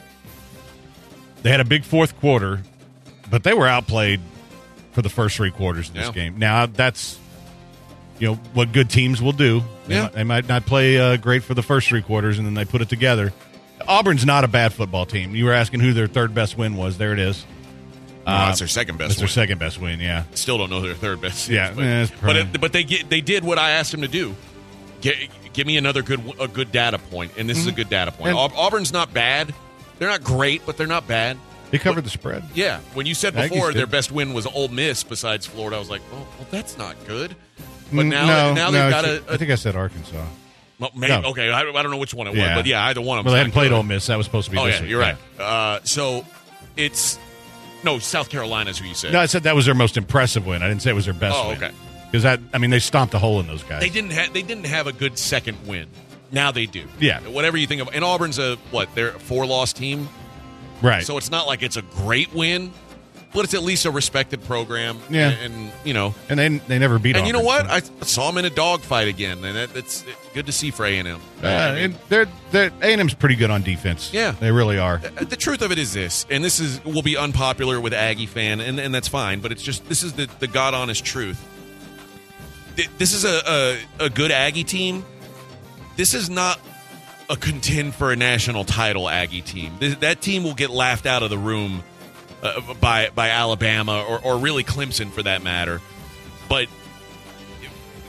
they 1.42 1.50
had 1.50 1.60
a 1.60 1.66
big 1.66 1.84
fourth 1.84 2.20
quarter, 2.20 2.62
but 3.30 3.44
they 3.44 3.54
were 3.54 3.68
outplayed 3.68 4.20
for 4.92 5.02
the 5.02 5.10
first 5.10 5.36
three 5.38 5.52
quarters 5.52 5.90
in 5.90 5.96
this 5.96 6.08
Yeah. 6.08 6.12
game. 6.14 6.38
Now 6.38 6.66
that's 6.66 7.18
you 8.20 8.28
know 8.28 8.36
what 8.54 8.72
good 8.74 8.90
teams 8.90 9.22
will 9.22 9.32
do. 9.32 9.62
They, 9.88 9.96
Yeah. 9.96 10.04
might, 10.04 10.14
they 10.14 10.24
might 10.24 10.48
not 10.48 10.66
play 10.66 10.98
uh, 11.00 11.18
great 11.18 11.44
for 11.44 11.54
the 11.54 11.64
first 11.64 11.88
three 11.88 12.02
quarters, 12.02 12.38
and 12.38 12.46
then 12.46 12.54
they 12.54 12.66
put 12.66 12.82
it 12.82 12.90
together. 12.90 13.34
Auburn's 13.88 14.26
not 14.26 14.44
a 14.44 14.48
bad 14.48 14.74
football 14.74 15.06
team. 15.06 15.36
You 15.36 15.46
were 15.46 15.54
asking 15.54 15.80
who 15.80 15.94
their 15.94 16.08
third 16.08 16.34
best 16.36 16.58
win 16.58 16.76
was. 16.76 16.98
There 16.98 17.14
it 17.14 17.20
is. 17.20 17.46
No, 18.28 18.34
Uh, 18.34 18.46
that's 18.48 18.60
their 18.60 18.68
second 18.68 18.98
best. 18.98 19.10
That's 19.10 19.20
their 19.20 19.26
win. 19.26 19.48
second 19.48 19.58
best 19.60 19.80
win. 19.82 20.00
Yeah. 20.00 20.24
Still 20.36 20.58
don't 20.58 20.70
know 20.70 20.82
their 20.82 20.94
third 20.94 21.22
best. 21.22 21.50
Yeah, 21.50 21.72
but 21.74 21.84
it's 21.86 22.12
but, 22.22 22.36
it, 22.36 22.62
but 22.62 22.74
they 22.74 22.84
get, 22.84 23.10
they 23.10 23.22
did 23.22 23.44
what 23.44 23.58
I 23.58 23.72
asked 23.72 23.92
them 23.92 24.02
to 24.02 24.08
do. 24.08 24.36
Get, 25.02 25.16
give 25.54 25.66
me 25.66 25.78
another 25.78 26.02
good 26.04 26.22
a 26.40 26.48
good 26.50 26.72
data 26.74 27.00
point, 27.00 27.32
and 27.38 27.50
this 27.50 27.58
is 27.58 27.68
a 27.68 27.72
good 27.72 27.90
data 27.90 28.12
point. 28.12 28.36
Mm-hmm. 28.36 28.54
And- 28.54 28.60
Auburn's 28.60 28.92
not 28.92 29.14
bad. 29.14 29.54
They're 29.98 30.10
not 30.10 30.24
great, 30.24 30.66
but 30.66 30.78
they're 30.78 30.86
not 30.88 31.08
bad. 31.08 31.38
They 31.72 31.78
covered 31.78 32.04
the 32.04 32.10
spread. 32.10 32.44
Yeah, 32.56 32.80
when 32.94 33.06
you 33.06 33.14
said 33.14 33.34
before 33.36 33.72
their 33.74 33.86
best 33.88 34.12
win 34.12 34.34
was 34.34 34.46
Ole 34.46 34.68
Miss 34.70 35.04
besides 35.04 35.46
Florida, 35.46 35.76
I 35.76 35.80
was 35.80 35.90
like, 35.90 36.02
oh, 36.14 36.28
well, 36.38 36.48
that's 36.52 36.78
not 36.78 36.96
good. 37.08 37.36
But 37.92 38.06
now, 38.06 38.26
no, 38.26 38.54
now 38.54 38.70
no, 38.70 38.72
they've 38.72 38.92
got 38.92 39.06
it's- 39.06 39.30
a, 39.30 39.34
I 39.34 39.38
think 39.38 39.52
I 39.52 39.56
said 39.56 39.76
Arkansas. 39.76 40.26
well, 40.80 40.92
maybe, 40.96 41.22
no. 41.22 41.30
okay. 41.30 41.50
I, 41.50 41.62
I 41.62 41.82
don't 41.82 41.92
know 41.92 41.98
which 41.98 42.14
one 42.14 42.28
it 42.28 42.32
was, 42.32 42.40
Yeah. 42.40 42.56
but 42.56 42.66
yeah, 42.66 42.86
either 42.86 43.02
one 43.02 43.18
of 43.20 43.24
them. 43.26 43.30
Well, 43.32 43.34
they 43.34 43.40
hadn't 43.40 43.54
played 43.54 43.72
Ole 43.72 43.84
Miss. 43.84 44.08
That 44.08 44.18
was 44.18 44.26
supposed 44.26 44.46
to 44.46 44.52
be. 44.52 44.58
Oh 44.58 44.66
this 44.66 44.76
yeah, 44.76 44.82
week. 44.82 44.90
you're 44.90 45.00
right. 45.00 45.18
Uh, 45.40 45.80
so 45.84 46.26
it's 46.78 47.18
no 47.84 48.00
South 48.00 48.30
Carolina's 48.30 48.78
who 48.78 48.88
you 48.88 48.94
said. 48.94 49.14
No, 49.14 49.20
I 49.20 49.26
said 49.26 49.44
that 49.44 49.56
was 49.56 49.66
their 49.66 49.76
most 49.76 49.98
impressive 49.98 50.46
win. 50.46 50.62
I 50.62 50.68
didn't 50.68 50.82
say 50.82 50.92
it 50.92 50.94
was 50.94 51.06
their 51.06 51.14
best 51.14 51.36
Oh, 51.38 51.50
win. 51.50 51.58
okay. 51.58 51.72
Because 52.12 52.24
that, 52.24 52.40
I 52.54 52.58
mean, 52.58 52.72
they 52.72 52.80
stomped 52.80 53.14
a 53.14 53.20
hole 53.20 53.40
in 53.40 53.46
those 53.48 53.64
guys. 53.64 53.82
They 53.82 53.90
didn't 53.90 54.12
have 54.12 54.34
they 54.34 54.42
didn't 54.42 54.66
have 54.66 54.88
a 54.88 54.92
good 54.94 55.18
second 55.20 55.58
win. 55.68 55.88
Now 56.32 56.52
they 56.52 56.66
do. 56.66 56.88
Yeah. 57.00 57.20
Whatever 57.22 57.58
you 57.58 57.68
think 57.68 57.82
of, 57.82 57.90
and 57.94 58.04
Auburn's 58.04 58.38
a 58.40 58.56
what? 58.72 58.94
They're 58.96 59.10
a 59.10 59.20
four 59.20 59.46
loss 59.46 59.74
team, 59.74 60.10
right. 60.82 61.04
so 61.04 61.18
it's 61.18 61.32
not 61.32 61.48
like 61.48 61.62
it's 61.64 61.78
a 61.78 61.82
great 61.82 62.34
win, 62.34 62.72
but 63.34 63.44
it's 63.44 63.54
at 63.54 63.62
least 63.62 63.86
a 63.86 63.92
respected 63.92 64.44
program. 64.44 65.00
Yeah. 65.10 65.30
and, 65.30 65.54
and, 65.54 65.72
you 65.84 65.94
know, 65.94 66.16
and 66.30 66.40
they 66.40 66.50
they 66.50 66.80
never 66.80 67.00
beat. 67.00 67.16
and 67.16 67.28
you 67.28 67.34
know 67.34 67.42
what? 67.42 67.68
I 67.68 67.82
saw 68.02 68.28
them 68.28 68.38
in 68.40 68.46
a 68.46 68.50
dogfight 68.50 69.08
again, 69.08 69.44
and 69.44 69.56
that, 69.56 69.74
that's 69.74 70.04
good 70.34 70.48
to 70.48 70.52
see 70.52 70.72
for 70.72 70.86
A 70.86 70.98
and 70.98 71.08
M. 71.08 71.22
Uh, 71.44 71.48
and 71.48 71.96
they're 72.10 72.28
they're 72.52 72.72
A 72.82 72.92
and 72.92 73.02
M's 73.02 73.14
pretty 73.14 73.36
good 73.36 73.52
on 73.52 73.62
defense. 73.62 74.12
Yeah. 74.14 74.32
they 74.32 74.52
really 74.52 74.78
are. 74.80 74.98
the 74.98 75.36
truth 75.36 75.62
of 75.62 75.72
it 75.72 75.78
is 75.78 75.94
this, 75.94 76.26
and 76.30 76.44
this 76.44 76.60
is 76.60 76.84
will 76.84 77.04
be 77.04 77.18
unpopular 77.18 77.80
with 77.80 77.94
Aggie 77.94 78.26
fan, 78.26 78.60
and, 78.60 78.80
and 78.80 78.94
that's 78.94 79.08
fine. 79.08 79.40
But 79.40 79.52
it's 79.52 79.64
just 79.64 79.88
this 79.88 80.04
is 80.04 80.14
the 80.14 80.30
the 80.40 80.48
god 80.48 80.74
honest 80.74 81.06
truth. 81.06 81.46
This 82.98 83.14
is 83.14 83.26
a, 83.26 83.42
a 84.00 84.06
a 84.06 84.10
good 84.10 84.32
Aggie 84.32 84.64
team. 84.64 85.06
This 85.98 86.14
is 86.14 86.30
not 86.30 86.60
a 87.30 87.36
contend 87.36 87.94
for 87.94 88.12
a 88.12 88.16
national 88.16 88.64
title 88.64 89.08
Aggie 89.08 89.42
team. 89.42 89.78
Th- 89.80 90.00
that 90.00 90.22
team 90.22 90.44
will 90.44 90.56
get 90.56 90.70
laughed 90.70 91.06
out 91.06 91.22
of 91.22 91.30
the 91.30 91.38
room 91.38 91.84
uh, 92.42 92.74
by 92.76 93.10
by 93.10 93.30
Alabama 93.30 94.04
or 94.08 94.20
or 94.20 94.38
really 94.38 94.64
Clemson 94.64 95.12
for 95.12 95.24
that 95.24 95.44
matter. 95.44 95.82
But 96.48 96.68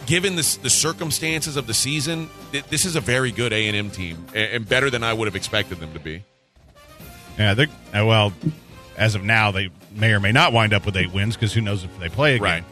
given 0.07 0.37
this, 0.37 0.57
the 0.57 0.71
circumstances 0.71 1.57
of 1.57 1.67
the 1.67 1.75
season, 1.75 2.29
th- 2.53 2.65
this 2.65 2.85
is 2.85 2.97
a 2.97 3.01
very 3.01 3.31
good 3.31 3.53
A 3.53 3.69
and 3.69 3.77
M 3.77 3.91
team, 3.91 4.27
and, 4.29 4.53
and 4.53 4.69
better 4.69 4.91
than 4.91 5.05
I 5.05 5.13
would 5.13 5.27
have 5.27 5.37
expected 5.37 5.79
them 5.79 5.93
to 5.93 6.01
be. 6.01 6.25
Yeah, 7.39 7.55
they 7.55 7.65
uh, 7.65 8.05
well, 8.05 8.33
as 8.97 9.15
of 9.15 9.23
now, 9.23 9.51
they 9.51 9.71
may 9.95 10.13
or 10.13 10.21
may 10.21 10.33
not 10.33 10.53
wind 10.53 10.73
up 10.73 10.85
with 10.85 10.97
eight 10.97 11.13
wins 11.13 11.37
because 11.37 11.53
who 11.53 11.61
knows 11.61 11.85
if 11.85 11.99
they 11.99 12.09
play 12.09 12.35
again. 12.35 12.43
Right. 12.43 12.65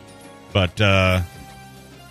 But 0.52 0.80
uh, 0.80 1.20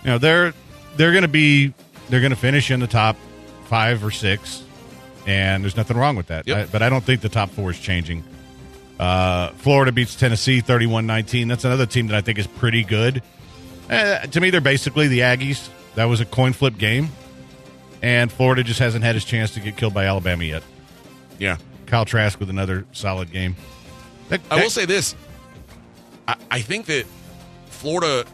you 0.02 0.10
know 0.10 0.18
they're 0.18 0.54
they're 0.96 1.12
going 1.12 1.22
to 1.22 1.28
be 1.28 1.74
they're 2.08 2.20
going 2.20 2.30
to 2.30 2.36
finish 2.36 2.70
in 2.70 2.80
the 2.80 2.86
top 2.86 3.16
five 3.64 4.04
or 4.04 4.10
six, 4.10 4.64
and 5.26 5.62
there's 5.62 5.76
nothing 5.76 5.96
wrong 5.96 6.16
with 6.16 6.28
that. 6.28 6.46
Yep. 6.46 6.56
I, 6.56 6.70
but 6.70 6.82
I 6.82 6.88
don't 6.88 7.04
think 7.04 7.20
the 7.20 7.28
top 7.28 7.50
four 7.50 7.70
is 7.70 7.78
changing. 7.78 8.24
Uh, 8.98 9.50
Florida 9.52 9.92
beats 9.92 10.14
Tennessee 10.16 10.60
31-19. 10.60 11.48
That's 11.48 11.64
another 11.64 11.86
team 11.86 12.08
that 12.08 12.16
I 12.16 12.20
think 12.20 12.38
is 12.38 12.46
pretty 12.46 12.82
good. 12.84 13.22
Uh, 13.88 14.18
to 14.20 14.40
me, 14.40 14.50
they're 14.50 14.60
basically 14.60 15.08
the 15.08 15.20
Aggies. 15.20 15.68
That 15.94 16.04
was 16.06 16.20
a 16.20 16.24
coin 16.24 16.52
flip 16.52 16.76
game, 16.78 17.08
and 18.02 18.30
Florida 18.30 18.62
just 18.62 18.78
hasn't 18.80 19.04
had 19.04 19.14
his 19.14 19.24
chance 19.24 19.52
to 19.54 19.60
get 19.60 19.76
killed 19.76 19.94
by 19.94 20.04
Alabama 20.06 20.44
yet. 20.44 20.62
Yeah. 21.38 21.56
Kyle 21.86 22.04
Trask 22.04 22.38
with 22.38 22.50
another 22.50 22.84
solid 22.92 23.30
game. 23.32 23.56
That- 24.28 24.40
I 24.50 24.56
will 24.62 24.70
say 24.70 24.84
this. 24.84 25.14
I, 26.26 26.36
I 26.50 26.60
think 26.60 26.86
that 26.86 27.06
Florida, 27.70 28.26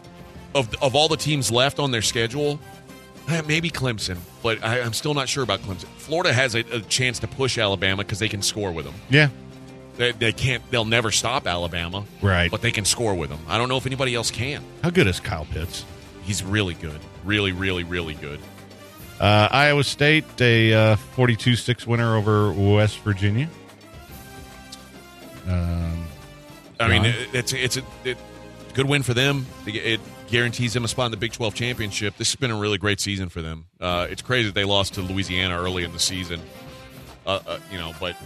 of 0.55 0.75
of 0.83 0.97
all 0.97 1.09
the 1.09 1.17
teams 1.17 1.51
left 1.53 1.79
on 1.79 1.91
their 1.93 2.03
schedule, 2.03 2.59
eh, 3.29 3.43
maybe 3.47 3.71
Clemson, 3.71 4.17
but 4.43 4.63
I, 4.65 4.81
I'm 4.81 4.93
still 4.93 5.15
not 5.15 5.29
sure 5.29 5.45
about 5.45 5.61
Clemson. 5.61 5.85
Florida 5.99 6.33
has 6.33 6.55
a, 6.57 6.61
a 6.73 6.81
chance 6.81 7.21
to 7.21 7.29
push 7.29 7.59
Alabama 7.59 8.03
because 8.03 8.19
they 8.19 8.29
can 8.29 8.43
score 8.43 8.73
with 8.73 8.85
them. 8.87 8.95
yeah, 9.09 9.29
They, 9.97 10.13
they 10.13 10.33
can't. 10.33 10.69
They'll 10.71 10.85
never 10.85 11.11
stop 11.11 11.47
Alabama, 11.47 12.05
Right. 12.21 12.51
But 12.51 12.63
they 12.63 12.73
can 12.73 12.85
score 12.85 13.15
with 13.15 13.31
them. 13.31 13.41
I 13.49 13.59
don't 13.59 13.69
know 13.69 13.77
if 13.77 13.87
anybody 13.87 14.15
else 14.15 14.31
can. 14.31 14.63
how 14.83 14.91
good 14.91 15.07
is 15.07 15.21
Kyle 15.21 15.47
Pitts? 15.47 15.85
He's 16.25 16.43
really 16.43 16.75
good. 16.75 17.01
Really, 17.25 17.53
really, 17.53 17.85
really 17.85 18.15
good. 18.15 18.41
Uh, 19.21 19.49
Iowa 19.51 19.85
State, 19.85 20.25
a 20.41 20.73
uh, 20.73 20.97
42-6 21.17 21.87
winner 21.87 22.17
over 22.17 22.53
West 22.53 22.99
Virginia. 23.01 23.49
Um, 25.47 26.07
I 26.81 26.89
mean, 26.89 27.05
it, 27.05 27.29
it's 27.33 27.53
it's 27.53 27.77
a 27.77 27.83
it, 28.05 28.19
good 28.73 28.87
win 28.87 29.03
for 29.03 29.15
them. 29.15 29.47
It, 29.67 29.77
it 29.77 30.01
guarantees 30.29 30.73
them 30.73 30.85
a 30.85 30.89
spot 30.89 31.07
in 31.07 31.11
the 31.13 31.17
Big 31.17 31.33
12 31.33 31.55
championship. 31.55 32.17
This 32.17 32.31
has 32.33 32.37
been 32.37 32.51
a 32.51 32.57
really 32.57 32.79
great 32.79 33.01
season 33.01 33.29
for 33.29 33.43
them. 33.43 33.67
Uh, 33.81 34.07
it's 34.11 34.23
crazy 34.23 34.47
that 34.47 34.55
they 34.55 34.65
lost 34.65 34.95
to 34.95 35.03
Louisiana 35.03 35.57
early 35.61 35.85
in 35.85 35.93
the 35.93 35.99
season. 35.99 36.41
Uh, 37.27 37.41
uh, 37.47 37.59
you 37.71 37.79
know, 37.79 37.93
but 38.01 38.17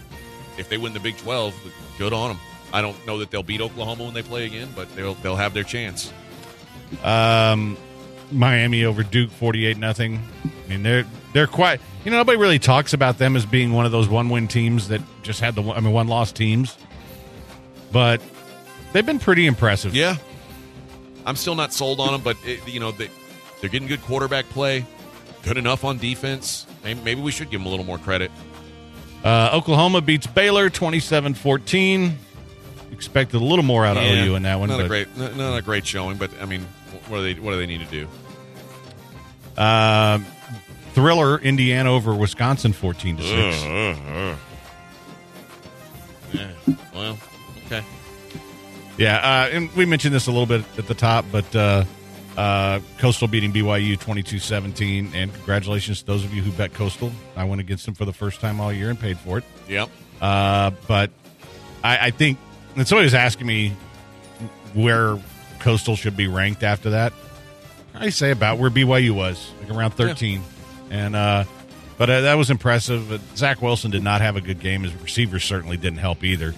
if 0.57 0.69
they 0.69 0.77
win 0.77 0.93
the 0.93 0.99
Big 0.99 1.17
12, 1.17 1.53
good 1.97 2.13
on 2.13 2.29
them. 2.29 2.39
I 2.71 2.81
don't 2.81 3.05
know 3.07 3.17
that 3.19 3.31
they'll 3.31 3.43
beat 3.43 3.61
Oklahoma 3.61 4.03
when 4.05 4.13
they 4.13 4.21
play 4.21 4.45
again, 4.45 4.69
but 4.75 4.93
they'll 4.95 5.15
they'll 5.15 5.35
have 5.35 5.53
their 5.53 5.63
chance. 5.63 6.11
um, 7.03 7.77
Miami 8.31 8.85
over 8.85 9.01
Duke, 9.03 9.31
48 9.31 9.77
nothing. 9.77 10.19
I 10.45 10.69
mean, 10.69 10.83
they're 10.83 11.05
they're 11.33 11.47
quite. 11.47 11.81
You 12.05 12.11
know, 12.11 12.17
nobody 12.17 12.37
really 12.37 12.59
talks 12.59 12.93
about 12.93 13.17
them 13.17 13.35
as 13.35 13.45
being 13.45 13.73
one 13.73 13.85
of 13.85 13.91
those 13.91 14.07
one-win 14.07 14.47
teams 14.47 14.87
that 14.89 15.01
just 15.23 15.39
had 15.41 15.55
the 15.55 15.61
one- 15.61 15.75
I 15.77 15.79
mean 15.81 15.91
one-loss 15.93 16.31
teams, 16.31 16.77
but 17.91 18.21
they've 18.93 19.05
been 19.05 19.19
pretty 19.19 19.47
impressive. 19.47 19.95
Yeah, 19.95 20.15
I'm 21.25 21.35
still 21.35 21.55
not 21.55 21.73
sold 21.73 21.99
on 21.99 22.11
them, 22.13 22.21
but 22.21 22.37
it, 22.45 22.65
you 22.67 22.79
know 22.79 22.91
they 22.91 23.09
they're 23.61 23.69
getting 23.69 23.87
good 23.87 24.01
quarterback 24.03 24.47
play, 24.49 24.85
good 25.43 25.57
enough 25.57 25.83
on 25.83 25.97
defense. 25.97 26.65
Maybe, 26.83 27.01
maybe 27.01 27.21
we 27.21 27.31
should 27.31 27.49
give 27.49 27.59
them 27.61 27.65
a 27.67 27.69
little 27.69 27.85
more 27.85 27.97
credit. 27.97 28.31
Uh, 29.23 29.49
Oklahoma 29.53 30.01
beats 30.01 30.27
Baylor 30.27 30.69
27-14. 30.69 32.13
Expected 32.91 33.37
a 33.37 33.43
little 33.43 33.63
more 33.65 33.85
out 33.85 33.97
of 33.97 34.03
Yeah, 34.03 34.23
OU 34.25 34.35
in 34.35 34.43
that 34.43 34.59
one. 34.59 34.69
Not 34.69 34.81
a 34.81 34.87
great, 34.87 35.15
not, 35.17 35.35
not 35.35 35.57
a 35.57 35.61
great 35.61 35.85
showing, 35.85 36.17
but 36.17 36.31
I 36.41 36.45
mean, 36.45 36.61
what 37.07 37.17
do 37.17 37.33
they 37.33 37.39
what 37.39 37.51
do 37.51 37.57
they 37.57 37.65
need 37.65 37.87
to 37.87 38.07
do? 39.55 39.61
Um, 39.61 40.25
Thriller, 40.93 41.37
Indiana 41.39 41.91
over 41.91 42.13
Wisconsin, 42.15 42.73
fourteen 42.73 43.15
to 43.17 43.23
six. 43.23 43.63
Yeah. 46.33 46.49
Well, 46.93 47.17
okay. 47.65 47.83
Yeah, 48.97 49.17
uh, 49.17 49.49
and 49.55 49.71
we 49.75 49.85
mentioned 49.85 50.13
this 50.13 50.27
a 50.27 50.31
little 50.31 50.45
bit 50.45 50.63
at 50.77 50.87
the 50.87 50.93
top, 50.93 51.25
but 51.31 51.55
uh, 52.39 52.79
Coastal 52.99 53.27
beating 53.27 53.51
BYU 53.51 53.99
22-17, 53.99 55.13
and 55.13 55.33
congratulations 55.33 55.99
to 55.99 56.05
those 56.05 56.23
of 56.23 56.33
you 56.33 56.41
who 56.41 56.53
bet 56.53 56.73
Coastal. 56.73 57.11
I 57.35 57.43
went 57.43 57.59
against 57.59 57.85
them 57.85 57.95
for 57.95 58.05
the 58.05 58.13
first 58.13 58.39
time 58.39 58.61
all 58.61 58.71
year 58.71 58.89
and 58.89 58.97
paid 58.97 59.17
for 59.19 59.39
it. 59.39 59.43
Yep. 59.67 59.89
Uh, 60.21 60.71
but 60.87 61.11
I, 61.83 62.07
I 62.07 62.11
think, 62.11 62.37
and 62.77 62.87
somebody 62.87 63.07
was 63.07 63.13
asking 63.13 63.45
me 63.45 63.75
where 64.73 65.19
Coastal 65.59 65.97
should 65.97 66.15
be 66.15 66.29
ranked 66.29 66.63
after 66.63 66.91
that. 66.91 67.11
I 67.93 68.09
say 68.09 68.31
about 68.31 68.57
where 68.57 68.69
BYU 68.69 69.11
was, 69.11 69.51
like 69.59 69.69
around 69.77 69.91
13. 69.91 70.41
And, 70.91 71.17
uh, 71.17 71.43
but 71.97 72.09
uh, 72.09 72.21
that 72.21 72.35
was 72.35 72.49
impressive. 72.49 73.21
Zach 73.35 73.61
Wilson 73.61 73.91
did 73.91 74.01
not 74.03 74.21
have 74.21 74.37
a 74.37 74.41
good 74.41 74.61
game. 74.61 74.83
His 74.83 74.95
receivers 74.95 75.43
certainly 75.43 75.75
didn't 75.75 75.99
help 75.99 76.23
either. 76.23 76.55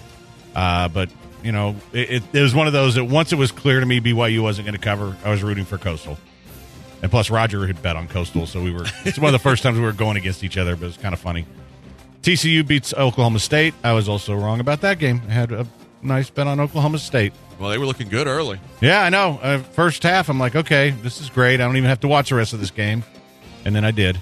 Uh, 0.55 0.89
but, 0.89 1.09
you 1.43 1.51
know, 1.51 1.75
it, 1.93 2.23
it, 2.33 2.41
was 2.41 2.53
one 2.53 2.67
of 2.67 2.73
those 2.73 2.95
that 2.95 3.05
once 3.05 3.31
it 3.33 3.37
was 3.37 3.51
clear 3.51 3.79
to 3.79 3.85
me 3.85 3.99
BYU 3.99 4.41
wasn't 4.41 4.67
going 4.67 4.77
to 4.77 4.83
cover, 4.83 5.15
I 5.23 5.31
was 5.31 5.43
rooting 5.43 5.65
for 5.65 5.77
Coastal. 5.77 6.17
And 7.01 7.09
plus, 7.09 7.29
Roger 7.29 7.65
had 7.65 7.81
bet 7.81 7.95
on 7.95 8.07
Coastal, 8.07 8.45
so 8.45 8.61
we 8.61 8.71
were. 8.71 8.85
It's 9.05 9.17
one 9.17 9.33
of 9.33 9.41
the 9.41 9.43
first 9.43 9.63
times 9.63 9.77
we 9.77 9.83
were 9.83 9.91
going 9.91 10.17
against 10.17 10.43
each 10.43 10.57
other, 10.57 10.75
but 10.75 10.87
it's 10.87 10.97
kind 10.97 11.13
of 11.13 11.19
funny. 11.19 11.45
TCU 12.21 12.65
beats 12.65 12.93
Oklahoma 12.93 13.39
State. 13.39 13.73
I 13.83 13.93
was 13.93 14.07
also 14.07 14.35
wrong 14.35 14.59
about 14.59 14.81
that 14.81 14.99
game. 14.99 15.21
I 15.27 15.31
had 15.31 15.51
a 15.51 15.65
nice 16.03 16.29
bet 16.29 16.45
on 16.45 16.59
Oklahoma 16.59 16.99
State. 16.99 17.33
Well, 17.59 17.71
they 17.71 17.79
were 17.79 17.87
looking 17.87 18.09
good 18.09 18.27
early. 18.27 18.59
Yeah, 18.79 19.01
I 19.01 19.09
know. 19.09 19.39
Uh, 19.41 19.59
first 19.59 20.03
half, 20.03 20.29
I'm 20.29 20.39
like, 20.39 20.55
okay, 20.55 20.91
this 20.91 21.19
is 21.19 21.29
great. 21.29 21.55
I 21.55 21.65
don't 21.65 21.77
even 21.77 21.89
have 21.89 22.01
to 22.01 22.07
watch 22.07 22.29
the 22.29 22.35
rest 22.35 22.53
of 22.53 22.59
this 22.59 22.71
game. 22.71 23.03
And 23.65 23.75
then 23.75 23.85
I 23.85 23.91
did. 23.91 24.19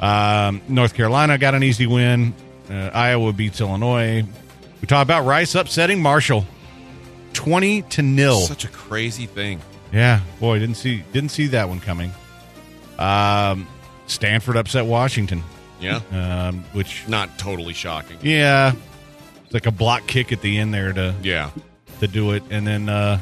Um, 0.00 0.62
North 0.68 0.94
Carolina 0.94 1.38
got 1.38 1.54
an 1.54 1.62
easy 1.62 1.86
win. 1.86 2.34
Uh, 2.68 2.90
Iowa 2.92 3.32
beats 3.32 3.60
Illinois. 3.60 4.24
We 4.80 4.86
talk 4.86 5.02
about 5.02 5.24
Rice 5.26 5.54
upsetting 5.54 6.00
Marshall, 6.00 6.46
twenty 7.32 7.82
to 7.82 8.02
nil. 8.02 8.40
Such 8.40 8.64
a 8.64 8.68
crazy 8.68 9.26
thing. 9.26 9.60
Yeah, 9.92 10.20
boy, 10.38 10.58
didn't 10.58 10.76
see 10.76 11.02
didn't 11.12 11.30
see 11.30 11.48
that 11.48 11.68
one 11.68 11.80
coming. 11.80 12.12
Um, 12.98 13.66
Stanford 14.06 14.56
upset 14.56 14.86
Washington, 14.86 15.42
Yeah. 15.80 16.00
um, 16.12 16.64
which 16.72 17.06
Not 17.08 17.38
totally 17.38 17.72
shocking. 17.74 18.18
yeah, 18.22 18.72
it's 19.44 19.54
like 19.54 19.66
a 19.66 19.70
block 19.70 20.06
kick 20.06 20.32
at 20.32 20.40
the 20.42 20.58
end 20.58 20.72
there 20.74 20.92
to 20.92 21.14
Yeah. 21.22 21.50
to 22.00 22.08
do 22.08 22.32
it, 22.32 22.42
and 22.50 22.66
then 22.66 22.88
uh, 22.88 23.20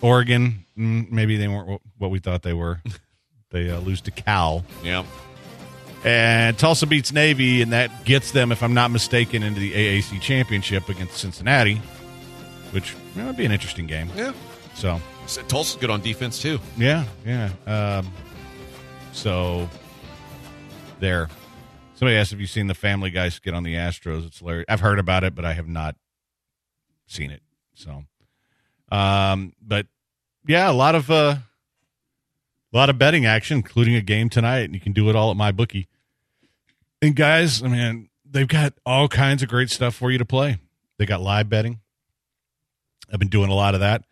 Oregon, 0.00 0.64
mm, 0.78 1.10
maybe 1.10 1.36
they 1.36 1.48
weren't 1.48 1.68
what- 1.68 1.80
what 1.98 2.10
we 2.10 2.18
thought 2.20 2.42
they 2.42 2.52
were. 2.52 2.80
they 3.50 3.70
uh, 3.70 3.78
lose 3.80 4.00
to 4.02 4.10
Cal, 4.10 4.64
Yeah. 4.84 5.04
And 6.04 6.58
Tulsa 6.58 6.86
beats 6.86 7.12
Navy, 7.12 7.62
and 7.62 7.72
that 7.72 8.04
gets 8.04 8.30
them, 8.32 8.52
if 8.52 8.62
I'm 8.62 8.74
not 8.74 8.90
mistaken, 8.90 9.42
into 9.42 9.60
the 9.60 9.72
AAC 9.72 10.20
championship 10.20 10.88
against 10.88 11.16
Cincinnati, 11.18 11.80
which 12.70 12.94
you 13.14 13.22
know, 13.22 13.28
would 13.28 13.36
be 13.36 13.44
an 13.44 13.52
interesting 13.52 13.86
game. 13.86 14.08
Yeah. 14.16 14.32
So 14.74 15.00
So 15.26 15.42
Tulsa's 15.42 15.76
good 15.80 15.90
on 15.90 16.00
defense 16.00 16.40
too. 16.40 16.58
yeah, 16.76 17.04
yeah. 17.26 17.50
Um, 17.66 18.12
so 19.12 19.68
there. 21.00 21.28
Somebody 21.94 22.16
asked 22.16 22.32
if 22.32 22.38
you've 22.38 22.48
seen 22.48 22.68
the 22.68 22.74
Family 22.74 23.10
Guy 23.10 23.28
skit 23.28 23.54
on 23.54 23.64
the 23.64 23.74
Astros. 23.74 24.24
It's 24.24 24.38
hilarious. 24.38 24.66
I've 24.68 24.78
heard 24.78 25.00
about 25.00 25.24
it, 25.24 25.34
but 25.34 25.44
I 25.44 25.52
have 25.54 25.66
not 25.66 25.96
seen 27.08 27.32
it. 27.32 27.42
So, 27.74 28.04
um, 28.92 29.52
but 29.60 29.86
yeah, 30.46 30.70
a 30.70 30.72
lot 30.72 30.94
of 30.94 31.10
uh, 31.10 31.38
a 32.72 32.76
lot 32.76 32.90
of 32.90 32.98
betting 32.98 33.26
action, 33.26 33.58
including 33.58 33.94
a 33.94 34.00
game 34.00 34.28
tonight, 34.28 34.60
and 34.60 34.74
you 34.74 34.80
can 34.80 34.92
do 34.92 35.08
it 35.08 35.16
all 35.16 35.30
at 35.30 35.36
my 35.36 35.52
bookie. 35.52 35.88
And 37.00 37.14
guys, 37.14 37.62
I 37.62 37.68
mean, 37.68 38.08
they've 38.28 38.48
got 38.48 38.74
all 38.84 39.08
kinds 39.08 39.42
of 39.42 39.48
great 39.48 39.70
stuff 39.70 39.94
for 39.94 40.10
you 40.10 40.18
to 40.18 40.24
play. 40.24 40.58
They 40.98 41.06
got 41.06 41.20
live 41.20 41.48
betting. 41.48 41.80
I've 43.10 43.18
been 43.18 43.28
doing 43.28 43.50
a 43.50 43.54
lot 43.54 43.74
of 43.74 43.80
that. 43.80 44.04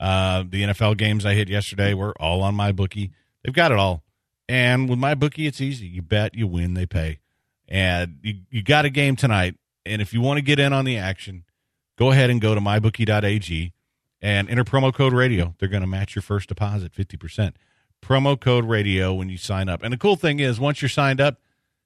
Uh, 0.00 0.44
the 0.48 0.62
NFL 0.62 0.96
games 0.96 1.26
I 1.26 1.34
hit 1.34 1.48
yesterday 1.48 1.92
were 1.92 2.14
all 2.20 2.42
on 2.42 2.54
my 2.54 2.72
bookie. 2.72 3.10
They've 3.42 3.54
got 3.54 3.72
it 3.72 3.78
all. 3.78 4.02
And 4.48 4.88
with 4.88 4.98
my 4.98 5.14
bookie, 5.14 5.46
it's 5.46 5.60
easy. 5.60 5.86
You 5.86 6.02
bet, 6.02 6.34
you 6.34 6.46
win, 6.46 6.74
they 6.74 6.86
pay. 6.86 7.18
And 7.68 8.18
you, 8.22 8.36
you 8.50 8.62
got 8.62 8.84
a 8.84 8.90
game 8.90 9.16
tonight. 9.16 9.56
And 9.84 10.00
if 10.00 10.14
you 10.14 10.20
want 10.20 10.38
to 10.38 10.42
get 10.42 10.58
in 10.58 10.72
on 10.72 10.84
the 10.84 10.96
action, 10.96 11.44
go 11.96 12.10
ahead 12.12 12.30
and 12.30 12.40
go 12.40 12.54
to 12.54 12.60
mybookie.ag 12.60 13.72
and 14.22 14.50
enter 14.50 14.64
promo 14.64 14.94
code 14.94 15.12
radio. 15.12 15.54
They're 15.58 15.68
going 15.68 15.82
to 15.82 15.88
match 15.88 16.14
your 16.14 16.22
first 16.22 16.48
deposit 16.48 16.92
50%. 16.92 17.54
Promo 18.02 18.38
code 18.38 18.64
radio 18.64 19.12
when 19.12 19.28
you 19.28 19.36
sign 19.36 19.68
up. 19.68 19.82
And 19.82 19.92
the 19.92 19.98
cool 19.98 20.16
thing 20.16 20.40
is, 20.40 20.58
once 20.58 20.80
you're 20.80 20.88
signed 20.88 21.20
up, 21.20 21.40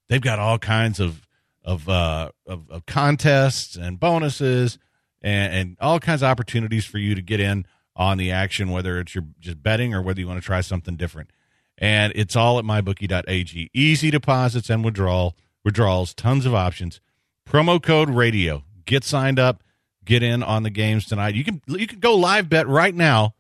they've 0.09 0.21
got 0.21 0.39
all 0.39 0.59
kinds 0.59 1.01
of 1.01 1.27
of 1.65 1.89
uh, 1.89 2.31
of, 2.47 2.71
of 2.71 2.87
contests 2.87 3.77
and 3.77 3.99
bonuses 4.01 4.79
and, 5.21 5.55
and 5.55 5.77
all 5.81 6.01
kinds 6.01 6.23
of 6.23 6.29
opportunities 6.29 6.85
for 6.85 6.99
you 6.99 7.15
to 7.15 7.23
get 7.23 7.41
in 7.41 7.67
on 7.95 8.19
the 8.19 8.31
action, 8.31 8.71
whether 8.71 8.99
it's 9.01 9.15
you're 9.15 9.25
just 9.39 9.63
betting 9.63 9.95
or 9.95 10.03
whether 10.03 10.21
you 10.21 10.27
want 10.27 10.41
to 10.41 10.45
try 10.45 10.61
something 10.61 10.97
different. 10.97 11.31
And 11.79 12.13
it's 12.17 12.37
all 12.37 12.59
at 12.59 12.65
mybookie.ag. 12.65 13.71
Easy 13.73 14.11
deposits 14.11 14.71
and 14.71 14.85
withdrawal 14.85 15.37
withdrawals, 15.65 16.15
tons 16.15 16.47
of 16.47 16.55
options. 16.55 17.01
Promo 17.49 17.83
code 17.83 18.11
radio. 18.11 18.65
Get 18.85 19.05
signed 19.05 19.39
up. 19.39 19.63
Get 20.05 20.23
in 20.23 20.43
on 20.43 20.65
the 20.65 20.71
games 20.71 21.07
tonight. 21.07 21.35
You 21.35 21.45
can 21.45 21.63
you 21.69 21.87
can 21.87 22.01
go 22.01 22.17
live 22.17 22.49
bet 22.49 22.67
right 22.67 22.95
now 22.95 23.35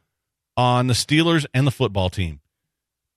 on 0.56 0.86
the 0.86 0.94
Steelers 0.94 1.44
and 1.52 1.66
the 1.66 1.72
football 1.72 2.08
team. 2.08 2.40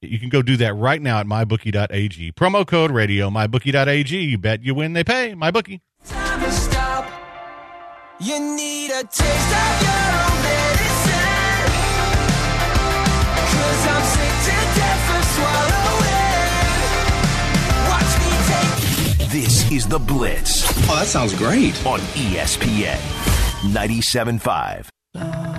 You 0.09 0.19
can 0.19 0.29
go 0.29 0.41
do 0.41 0.57
that 0.57 0.73
right 0.75 1.01
now 1.01 1.19
at 1.19 1.25
mybookie.ag. 1.25 2.31
Promo 2.33 2.65
code 2.65 2.91
radio, 2.91 3.29
mybookie.ag. 3.29 4.15
You 4.17 4.37
bet, 4.37 4.63
you 4.63 4.73
win, 4.75 4.93
they 4.93 5.03
pay. 5.03 5.33
MyBookie. 5.33 5.81
Time 6.05 6.41
to 6.41 6.51
stop. 6.51 7.05
You 8.19 8.39
need 8.39 8.91
a 8.91 9.03
taste 9.03 9.21
of 9.21 9.81
your 9.81 10.05
own 10.21 10.41
medicine. 10.41 11.65
Cause 13.51 13.87
I'm 13.87 14.03
sick 14.05 14.35
to 14.45 14.55
death 14.79 15.09
of 15.17 15.23
swallowing. 15.35 16.45
Watch 17.89 18.13
me 18.21 18.31
take 19.19 19.29
This 19.31 19.71
is 19.71 19.87
The 19.87 19.99
Blitz 19.99 20.63
Oh, 20.89 20.95
that 20.97 21.07
sounds 21.07 21.33
great. 21.33 21.75
on 21.85 21.99
ESPN 22.15 22.99
97.5. 23.73 24.87
Uh, 25.15 25.54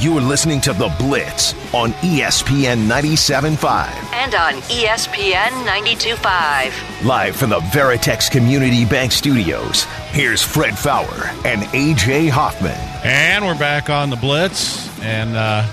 You 0.00 0.16
are 0.16 0.20
listening 0.20 0.60
to 0.60 0.72
The 0.72 0.94
Blitz 0.96 1.54
on 1.74 1.90
ESPN 1.94 2.86
97.5. 2.86 3.88
And 4.12 4.32
on 4.32 4.52
ESPN 4.70 5.48
92.5. 5.66 7.04
Live 7.04 7.34
from 7.34 7.50
the 7.50 7.58
Veritex 7.58 8.30
Community 8.30 8.84
Bank 8.84 9.10
Studios, 9.10 9.86
here's 10.10 10.40
Fred 10.40 10.78
Faour 10.78 11.26
and 11.44 11.62
AJ 11.72 12.30
Hoffman. 12.30 12.78
And 13.02 13.44
we're 13.44 13.58
back 13.58 13.90
on 13.90 14.10
the 14.10 14.14
Blitz, 14.14 14.88
and 15.00 15.34
uh, 15.34 15.66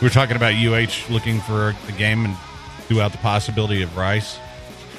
we 0.00 0.06
are 0.06 0.10
talking 0.10 0.36
about 0.36 0.54
UH 0.54 1.12
looking 1.12 1.40
for 1.40 1.74
the 1.86 1.92
game 1.98 2.24
and 2.24 2.36
throughout 2.86 3.10
the 3.10 3.18
possibility 3.18 3.82
of 3.82 3.96
Rice. 3.96 4.38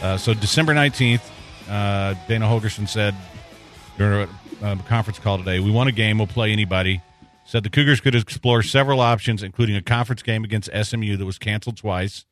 Uh, 0.01 0.17
so 0.17 0.33
December 0.33 0.74
nineteenth, 0.74 1.31
uh, 1.69 2.15
Dana 2.27 2.48
Holgorsen 2.48 2.86
said 2.86 3.15
during 3.98 4.27
a 4.62 4.65
um, 4.67 4.79
conference 4.81 5.19
call 5.19 5.38
today, 5.38 5.62
"We 5.62 5.72
want 5.72 5.88
a 5.88 5.93
game. 5.93 6.17
We'll 6.17 6.27
play 6.27 6.51
anybody." 6.51 7.01
Said 7.46 7.64
the 7.64 7.70
Cougars 7.70 8.00
could 8.02 8.16
explore 8.16 8.64
several 8.64 9.00
options, 9.00 9.44
including 9.44 9.76
a 9.76 9.82
conference 9.82 10.24
game 10.24 10.44
against 10.44 10.70
SMU 10.74 11.18
that 11.18 11.26
was 11.26 11.38
canceled 11.38 11.78
twice. 11.78 12.26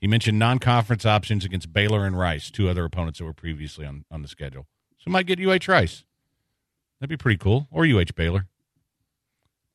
He 0.00 0.06
mentioned 0.06 0.38
non-conference 0.38 1.04
options 1.04 1.44
against 1.44 1.72
Baylor 1.72 2.06
and 2.06 2.16
Rice, 2.16 2.50
two 2.50 2.68
other 2.68 2.84
opponents 2.84 3.18
that 3.18 3.24
were 3.24 3.32
previously 3.32 3.84
on, 3.84 4.04
on 4.10 4.22
the 4.22 4.28
schedule. 4.28 4.66
So 4.98 5.10
might 5.10 5.26
get 5.26 5.40
UH 5.40 5.70
Rice. 5.70 6.04
That'd 7.00 7.10
be 7.10 7.16
pretty 7.20 7.36
cool. 7.38 7.66
Or 7.72 7.84
UH 7.84 8.12
Baylor. 8.14 8.46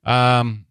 Um, 0.04 0.66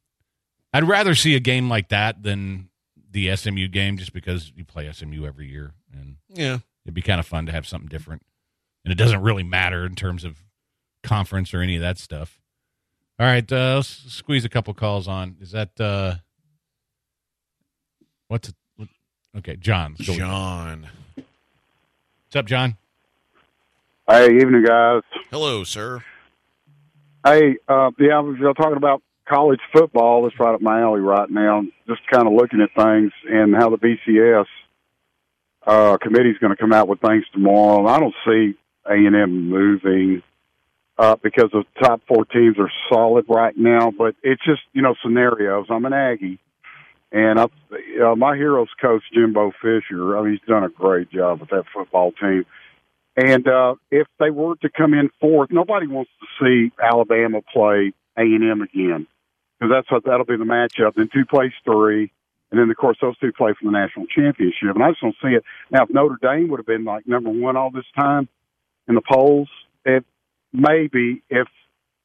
I'd 0.72 0.84
rather 0.88 1.14
see 1.14 1.34
a 1.34 1.40
game 1.40 1.68
like 1.68 1.88
that 1.90 2.22
than 2.22 2.70
the 3.10 3.34
SMU 3.36 3.68
game, 3.68 3.98
just 3.98 4.12
because 4.14 4.52
you 4.56 4.64
play 4.64 4.90
SMU 4.90 5.26
every 5.26 5.48
year, 5.48 5.72
and 5.92 6.16
Yeah. 6.30 6.58
it'd 6.84 6.94
be 6.94 7.02
kind 7.02 7.20
of 7.20 7.26
fun 7.26 7.44
to 7.46 7.52
have 7.52 7.66
something 7.66 7.88
different. 7.88 8.22
And 8.84 8.90
it 8.92 8.96
doesn't 8.96 9.20
really 9.20 9.42
matter 9.42 9.84
in 9.84 9.94
terms 9.94 10.24
of 10.24 10.42
conference 11.02 11.52
or 11.52 11.60
any 11.60 11.76
of 11.76 11.82
that 11.82 11.98
stuff. 11.98 12.40
All 13.22 13.28
right, 13.28 13.52
uh, 13.52 13.76
let's 13.76 14.02
squeeze 14.12 14.44
a 14.44 14.48
couple 14.48 14.74
calls 14.74 15.06
on. 15.06 15.36
Is 15.40 15.52
that 15.52 15.80
uh, 15.80 16.16
what's 18.26 18.48
it? 18.48 18.56
What, 18.74 18.88
okay, 19.38 19.54
John. 19.54 19.94
go 20.04 20.16
John. 20.16 20.88
What's 21.14 22.34
up, 22.34 22.46
John? 22.46 22.76
Hey, 24.08 24.26
evening, 24.26 24.64
guys. 24.64 25.02
Hello, 25.30 25.62
sir. 25.62 26.02
Hey, 27.24 27.58
uh, 27.68 27.92
yeah, 27.96 28.16
I 28.16 28.18
was 28.18 28.38
uh, 28.44 28.54
talking 28.60 28.76
about 28.76 29.04
college 29.28 29.60
football. 29.72 30.24
That's 30.24 30.34
right 30.40 30.56
up 30.56 30.60
my 30.60 30.80
alley 30.80 31.00
right 31.00 31.30
now. 31.30 31.62
Just 31.86 32.00
kind 32.10 32.26
of 32.26 32.32
looking 32.32 32.60
at 32.60 32.70
things 32.74 33.12
and 33.30 33.54
how 33.54 33.70
the 33.70 33.78
BCS 33.78 34.46
uh, 35.64 35.96
committee's 35.98 36.38
going 36.38 36.56
to 36.56 36.60
come 36.60 36.72
out 36.72 36.88
with 36.88 37.00
things 37.00 37.22
tomorrow. 37.32 37.86
I 37.86 38.00
don't 38.00 38.14
see 38.26 38.54
A 38.84 38.94
and 38.94 39.14
M 39.14 39.48
moving 39.48 40.24
uh, 40.98 41.16
because 41.22 41.50
the 41.52 41.64
top 41.82 42.02
four 42.06 42.24
teams 42.24 42.58
are 42.58 42.70
solid 42.90 43.26
right 43.28 43.56
now. 43.56 43.90
But 43.90 44.14
it's 44.22 44.44
just 44.44 44.62
you 44.72 44.82
know 44.82 44.94
scenarios. 45.02 45.66
I'm 45.70 45.84
an 45.84 45.92
Aggie, 45.92 46.38
and 47.10 47.40
I, 47.40 47.44
uh, 48.04 48.16
my 48.16 48.36
hero's 48.36 48.68
coach 48.80 49.02
Jimbo 49.12 49.52
Fisher. 49.62 50.16
I 50.16 50.22
mean, 50.22 50.32
he's 50.32 50.48
done 50.48 50.64
a 50.64 50.68
great 50.68 51.10
job 51.10 51.40
with 51.40 51.50
that 51.50 51.64
football 51.74 52.12
team. 52.12 52.44
And 53.16 53.46
uh, 53.46 53.74
if 53.90 54.06
they 54.18 54.30
were 54.30 54.56
to 54.56 54.70
come 54.70 54.94
in 54.94 55.10
fourth, 55.20 55.50
nobody 55.50 55.86
wants 55.86 56.10
to 56.20 56.26
see 56.42 56.72
Alabama 56.82 57.40
play 57.52 57.92
A 58.16 58.22
and 58.22 58.42
M 58.42 58.62
again 58.62 59.06
because 59.58 59.72
that's 59.72 59.90
what 59.90 60.04
that'll 60.04 60.24
be 60.24 60.36
the 60.36 60.44
matchup. 60.44 60.94
Then 60.94 61.08
two 61.12 61.26
plays 61.26 61.52
three, 61.64 62.10
and 62.50 62.60
then 62.60 62.70
of 62.70 62.76
course 62.76 62.96
those 63.00 63.18
two 63.18 63.32
play 63.32 63.52
for 63.52 63.66
the 63.66 63.70
national 63.70 64.06
championship. 64.06 64.74
And 64.74 64.82
I 64.82 64.90
just 64.90 65.02
don't 65.02 65.16
see 65.22 65.36
it 65.36 65.44
now. 65.70 65.84
If 65.84 65.90
Notre 65.90 66.18
Dame 66.20 66.48
would 66.48 66.58
have 66.58 66.66
been 66.66 66.84
like 66.84 67.06
number 67.06 67.30
one 67.30 67.56
all 67.56 67.70
this 67.70 67.84
time 67.94 68.28
in 68.88 68.94
the 68.94 69.02
polls, 69.02 69.48
it 69.84 70.04
maybe 70.52 71.22
if 71.30 71.48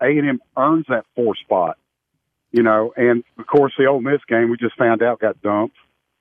A 0.01 0.05
and 0.05 0.29
M 0.29 0.41
earns 0.57 0.86
that 0.89 1.05
four 1.15 1.36
spot, 1.36 1.77
you 2.51 2.63
know. 2.63 2.93
And 2.95 3.23
of 3.38 3.47
course 3.47 3.73
the 3.77 3.86
Ole 3.86 4.01
Miss 4.01 4.21
game 4.27 4.49
we 4.49 4.57
just 4.57 4.77
found 4.77 5.01
out 5.01 5.19
got 5.19 5.41
dumped. 5.41 5.75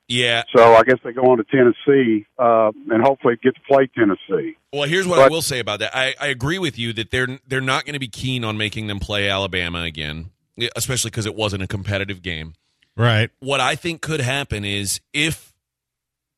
Yeah. 0.09 0.43
So 0.55 0.73
I 0.73 0.83
guess 0.83 0.99
they 1.03 1.11
go 1.11 1.23
on 1.23 1.37
to 1.37 1.43
Tennessee 1.43 2.25
uh, 2.39 2.71
and 2.89 3.03
hopefully 3.03 3.35
get 3.43 3.55
to 3.55 3.61
play 3.67 3.89
Tennessee. 3.93 4.55
Well, 4.71 4.87
here's 4.87 5.05
what 5.05 5.19
I 5.19 5.27
will 5.27 5.41
say 5.41 5.59
about 5.59 5.79
that. 5.79 5.95
I, 5.95 6.15
I 6.19 6.27
agree 6.27 6.59
with 6.59 6.79
you 6.79 6.93
that 6.93 7.11
they're 7.11 7.39
they're 7.45 7.59
not 7.59 7.85
going 7.85 7.93
to 7.93 7.99
be 7.99 8.07
keen 8.07 8.45
on 8.45 8.57
making 8.57 8.87
them 8.87 8.99
play 8.99 9.29
Alabama 9.29 9.81
again, 9.83 10.29
especially 10.77 11.11
because 11.11 11.25
it 11.25 11.35
wasn't 11.35 11.61
a 11.63 11.67
competitive 11.67 12.21
game. 12.21 12.53
Right. 12.95 13.29
What 13.39 13.59
I 13.59 13.75
think 13.75 14.01
could 14.01 14.21
happen 14.21 14.65
is 14.65 15.01
if, 15.13 15.53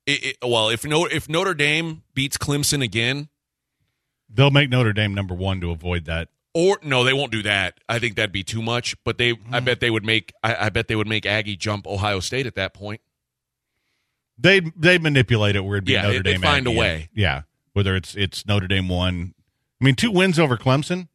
it, 0.06 0.26
it, 0.26 0.38
well, 0.44 0.70
if 0.70 0.84
no, 0.84 1.06
if 1.06 1.30
Notre 1.30 1.54
Dame 1.54 2.02
beats 2.16 2.38
Clemson 2.38 2.84
again, 2.84 3.30
They'll 4.30 4.52
make 4.52 4.70
Notre 4.70 4.94
Dame 4.94 5.14
number 5.14 5.34
one 5.34 5.60
to 5.62 5.72
avoid 5.72 6.06
that. 6.06 6.30
or 6.54 6.80
no, 6.84 7.04
they 7.04 7.14
won't 7.14 7.32
do 7.32 7.44
that. 7.44 7.80
I 7.88 8.00
think 8.00 8.16
that'd 8.16 8.32
be 8.32 8.44
too 8.44 8.62
much. 8.62 8.96
But 9.04 9.18
they, 9.18 9.32
I 9.52 9.60
hmm. 9.60 9.66
bet 9.66 9.80
they 9.80 9.90
would 9.90 10.06
make, 10.06 10.34
I, 10.44 10.68
I 10.68 10.70
bet 10.70 10.88
they 10.88 10.96
would 10.96 11.08
make 11.08 11.26
Aggie 11.26 11.56
jump 11.56 11.88
Ohio 11.88 12.20
State 12.20 12.46
at 12.46 12.56
that 12.56 12.74
point. 12.74 13.02
They 14.42 14.62
they 14.78 14.98
manipulate 14.98 15.56
it 15.56 15.62
where 15.62 15.76
it'd 15.76 15.86
be 15.86 15.94
Yeah, 15.94 16.04
Notre 16.04 16.24
Dame. 16.24 16.42
find 16.42 16.66
a 16.66 16.72
way. 16.72 17.10
Yeah, 17.14 17.42
whether 17.74 17.96
it's 17.96 18.16
it's 18.16 18.46
Notre 18.46 18.68
Dame 18.68 18.88
one. 18.88 19.34
I 19.82 19.86
mean, 19.86 19.96
two 19.96 20.12
wins 20.12 20.40
over 20.40 20.58
Clemson, 20.58 21.10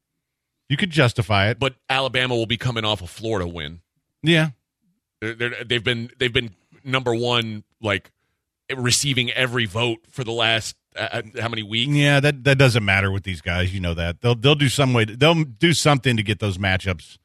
you 0.69 0.77
could 0.77 0.91
justify 0.91 1.49
it. 1.49 1.59
But 1.59 1.75
Alabama 1.89 2.35
will 2.35 2.47
be 2.47 2.59
coming 2.59 2.85
off 2.85 3.01
a 3.01 3.07
Florida 3.07 3.49
win. 3.49 3.81
yeah, 4.23 4.51
they're, 5.21 5.65
they've 5.65 5.83
been 5.83 6.11
they've 6.19 6.33
been 6.33 6.55
number 6.85 7.15
one, 7.15 7.65
like 7.81 8.11
receiving 8.75 9.31
every 9.31 9.65
vote 9.65 10.01
for 10.11 10.23
the 10.23 10.33
last 10.33 10.77
uh, 10.97 11.09
uh, 11.13 11.23
how 11.41 11.49
many 11.49 11.63
weeks? 11.63 11.93
yeah, 11.93 12.21
that 12.21 12.45
that 12.45 12.59
doesn't 12.59 12.85
matter 12.85 13.11
with 13.11 13.23
these 13.25 13.41
guys. 13.41 13.73
You 13.75 13.81
know 13.81 13.95
that 13.95 14.21
they'll 14.21 14.35
they'll 14.35 14.55
do 14.55 14.69
some 14.69 14.93
way. 14.95 15.05
They'll 15.05 15.45
do 15.45 15.73
something 15.73 16.17
to 16.17 16.23
get 16.23 16.39
those 16.41 16.59
matchups 16.59 17.19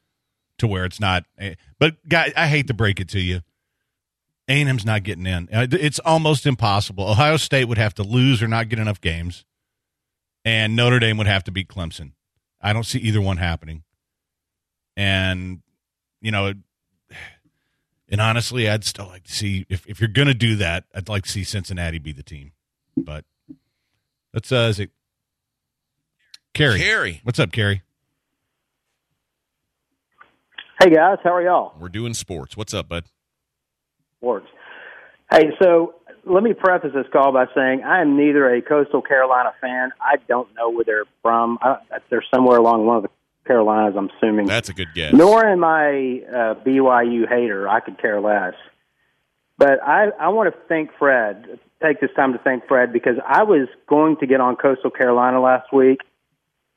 to 0.58 0.66
where 0.66 0.84
it's 0.84 1.00
not. 1.00 1.24
eh, 1.38 1.54
But 1.78 1.96
guy, 2.08 2.32
I 2.36 2.46
hate 2.48 2.66
to 2.66 2.74
break 2.74 3.00
it 3.00 3.08
to 3.10 3.20
you. 3.20 3.40
A&M's 4.48 4.84
not 4.84 5.04
getting 5.04 5.26
in. 5.26 5.48
Uh, 5.52 5.66
It's 5.70 6.00
almost 6.00 6.44
impossible. 6.44 7.04
Ohio 7.08 7.36
State 7.36 7.66
would 7.66 7.78
have 7.78 7.94
to 7.94 8.02
lose 8.02 8.42
or 8.42 8.48
not 8.48 8.68
get 8.68 8.78
enough 8.80 9.00
games, 9.00 9.44
and 10.44 10.74
Notre 10.74 10.98
Dame 10.98 11.16
would 11.18 11.28
have 11.28 11.44
to 11.44 11.52
beat 11.52 11.68
Clemson. 11.68 12.12
I 12.60 12.72
don't 12.72 12.84
see 12.84 12.98
either 12.98 13.20
one 13.20 13.36
happening. 13.36 13.84
And 14.96 15.60
you 16.20 16.30
know, 16.32 16.52
and 18.10 18.20
honestly, 18.20 18.68
I'd 18.68 18.84
still 18.84 19.06
like 19.06 19.24
to 19.24 19.32
see 19.32 19.66
if 19.68 19.86
if 19.86 20.00
you're 20.00 20.08
going 20.08 20.28
to 20.28 20.34
do 20.34 20.56
that, 20.56 20.84
I'd 20.94 21.08
like 21.08 21.24
to 21.24 21.30
see 21.30 21.44
Cincinnati 21.44 21.98
be 21.98 22.12
the 22.12 22.22
team. 22.24 22.52
But 22.96 23.24
let's 24.34 24.50
uh, 24.52 24.68
is 24.70 24.80
it 24.80 24.90
Carrie? 26.54 26.78
Carrie, 26.78 27.20
What's 27.24 27.38
up, 27.38 27.52
Carrie? 27.52 27.82
Hey 30.82 30.90
guys, 30.90 31.18
how 31.22 31.34
are 31.34 31.42
y'all? 31.42 31.74
we're 31.78 31.88
doing 31.88 32.14
sports. 32.14 32.56
What's 32.56 32.72
up, 32.72 32.88
bud? 32.88 33.04
Sports. 34.18 34.46
Hey, 35.30 35.50
so 35.60 35.94
let 36.24 36.42
me 36.42 36.54
preface 36.54 36.92
this 36.94 37.06
call 37.12 37.32
by 37.32 37.46
saying 37.54 37.82
I 37.82 38.00
am 38.00 38.16
neither 38.16 38.52
a 38.52 38.62
Coastal 38.62 39.02
Carolina 39.02 39.52
fan. 39.60 39.90
I 40.00 40.16
don't 40.28 40.48
know 40.54 40.70
where 40.70 40.84
they're 40.84 41.04
from. 41.22 41.58
I, 41.62 41.76
they're 42.08 42.24
somewhere 42.34 42.58
along 42.58 42.86
one 42.86 42.96
of 42.96 43.02
the 43.04 43.10
Carolinas, 43.46 43.94
I'm 43.96 44.10
assuming. 44.16 44.46
That's 44.46 44.68
a 44.68 44.72
good 44.72 44.88
guess. 44.94 45.12
Nor 45.12 45.44
am 45.46 45.64
I 45.64 45.88
a 45.88 46.54
BYU 46.56 47.28
hater. 47.28 47.68
I 47.68 47.80
could 47.80 48.00
care 48.00 48.20
less. 48.20 48.54
But 49.58 49.82
I, 49.82 50.08
I 50.18 50.28
want 50.28 50.52
to 50.52 50.60
thank 50.68 50.90
Fred, 50.98 51.58
take 51.82 52.00
this 52.00 52.10
time 52.16 52.32
to 52.32 52.38
thank 52.38 52.66
Fred 52.66 52.92
because 52.92 53.16
I 53.26 53.42
was 53.42 53.68
going 53.88 54.16
to 54.18 54.26
get 54.26 54.40
on 54.40 54.56
Coastal 54.56 54.90
Carolina 54.90 55.40
last 55.40 55.72
week, 55.72 56.00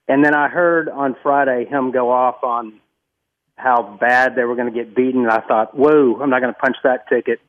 and 0.08 0.24
then 0.24 0.36
I 0.36 0.48
heard 0.50 0.90
on 0.90 1.16
Friday 1.24 1.66
him 1.66 1.92
go 1.92 2.12
off 2.12 2.44
on 2.44 2.80
how 3.56 3.98
bad 4.00 4.36
they 4.36 4.44
were 4.44 4.56
going 4.56 4.72
to 4.72 4.78
get 4.78 4.96
beaten, 4.96 5.22
and 5.24 5.32
I 5.32 5.42
thought, 5.42 5.78
whoa, 5.78 6.20
I'm 6.22 6.30
not 6.30 6.42
going 6.42 6.54
to 6.54 6.60
punch 6.60 6.78
that 6.84 7.08
ticket. 7.08 7.40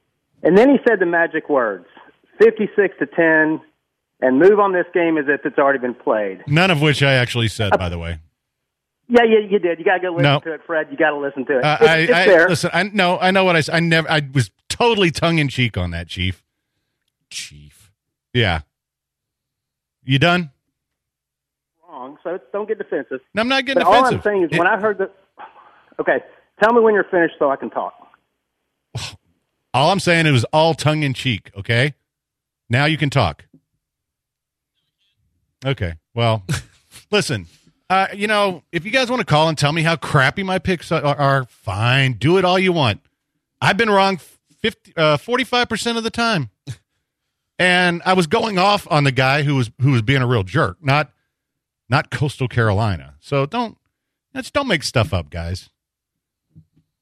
And 0.42 0.56
then 0.58 0.68
he 0.68 0.76
said 0.86 1.00
the 1.00 1.06
magic 1.06 1.48
words 1.48 1.86
56 2.42 2.94
to 2.98 3.06
10, 3.06 3.60
and 4.20 4.38
move 4.38 4.58
on 4.60 4.72
this 4.72 4.86
game 4.92 5.18
as 5.18 5.24
if 5.28 5.44
it's 5.44 5.58
already 5.58 5.78
been 5.78 5.94
played. 5.94 6.42
None 6.46 6.70
of 6.70 6.80
which 6.80 7.02
I 7.02 7.14
actually 7.14 7.48
said, 7.48 7.76
by 7.78 7.88
the 7.88 7.98
way. 7.98 8.18
Yeah, 9.08 9.22
yeah, 9.24 9.38
you 9.48 9.58
did. 9.58 9.78
You 9.78 9.84
got 9.84 9.96
to 9.96 10.00
go 10.00 10.10
listen 10.10 10.22
No. 10.22 10.40
to 10.40 10.54
it, 10.54 10.60
Fred. 10.66 10.88
You 10.90 10.96
got 10.96 11.10
to 11.10 11.18
listen 11.18 11.44
to 11.46 11.58
it. 11.58 11.64
Uh, 11.64 11.76
it's, 11.80 11.88
I, 11.90 11.96
it's 11.98 12.12
I 12.12 12.24
there. 12.26 12.48
listen. 12.48 12.70
I 12.72 12.82
no, 12.84 13.18
I 13.18 13.30
know 13.32 13.44
what 13.44 13.56
I. 13.56 13.62
I 13.76 13.80
never. 13.80 14.10
I 14.10 14.22
was 14.32 14.50
totally 14.68 15.10
tongue 15.10 15.38
in 15.38 15.48
cheek 15.48 15.76
on 15.76 15.90
that, 15.90 16.08
Chief. 16.08 16.42
Chief. 17.34 17.90
Yeah. 18.32 18.60
You 20.04 20.18
done? 20.18 20.50
Wrong. 21.88 22.16
so 22.22 22.38
don't 22.52 22.68
get 22.68 22.78
defensive. 22.78 23.20
No, 23.34 23.42
I'm 23.42 23.48
not 23.48 23.64
getting 23.64 23.82
But 23.82 23.88
all 23.88 23.94
I'm 23.94 24.02
defensive. 24.18 24.22
saying 24.24 24.42
is, 24.44 24.50
It- 24.52 24.58
when 24.58 24.68
I 24.68 24.78
heard 24.78 24.98
the, 24.98 25.10
okay, 26.00 26.18
tell 26.62 26.72
me 26.72 26.80
when 26.80 26.94
you're 26.94 27.04
finished 27.10 27.34
so 27.38 27.50
I 27.50 27.56
can 27.56 27.70
talk. 27.70 27.94
all 29.74 29.90
I'm 29.90 30.00
saying 30.00 30.26
it 30.26 30.30
was 30.30 30.44
all 30.52 30.74
tongue 30.74 31.02
in 31.02 31.12
cheek. 31.14 31.50
Okay, 31.56 31.94
now 32.70 32.84
you 32.84 32.96
can 32.96 33.10
talk. 33.10 33.44
Okay, 35.66 35.94
well, 36.14 36.44
listen. 37.10 37.46
Uh, 37.90 38.06
you 38.14 38.26
know, 38.26 38.62
if 38.72 38.84
you 38.84 38.90
guys 38.90 39.10
want 39.10 39.20
to 39.20 39.26
call 39.26 39.48
and 39.48 39.58
tell 39.58 39.72
me 39.72 39.82
how 39.82 39.94
crappy 39.96 40.42
my 40.42 40.58
picks 40.58 40.90
are, 40.92 41.02
are 41.04 41.44
fine. 41.48 42.14
Do 42.14 42.38
it 42.38 42.44
all 42.44 42.58
you 42.58 42.72
want. 42.72 43.00
I've 43.60 43.76
been 43.76 43.90
wrong 43.90 44.18
50, 44.60 44.92
uh, 44.96 45.16
45% 45.18 45.96
of 45.98 46.02
the 46.04 46.10
time. 46.10 46.50
And 47.58 48.02
I 48.04 48.14
was 48.14 48.26
going 48.26 48.58
off 48.58 48.86
on 48.90 49.04
the 49.04 49.12
guy 49.12 49.42
who 49.42 49.54
was 49.54 49.70
who 49.80 49.92
was 49.92 50.02
being 50.02 50.22
a 50.22 50.26
real 50.26 50.42
jerk, 50.42 50.78
not 50.80 51.12
not 51.88 52.10
Coastal 52.10 52.48
Carolina. 52.48 53.14
So 53.20 53.46
don't 53.46 53.78
let's 54.34 54.50
don't 54.50 54.68
make 54.68 54.82
stuff 54.82 55.14
up, 55.14 55.30
guys. 55.30 55.70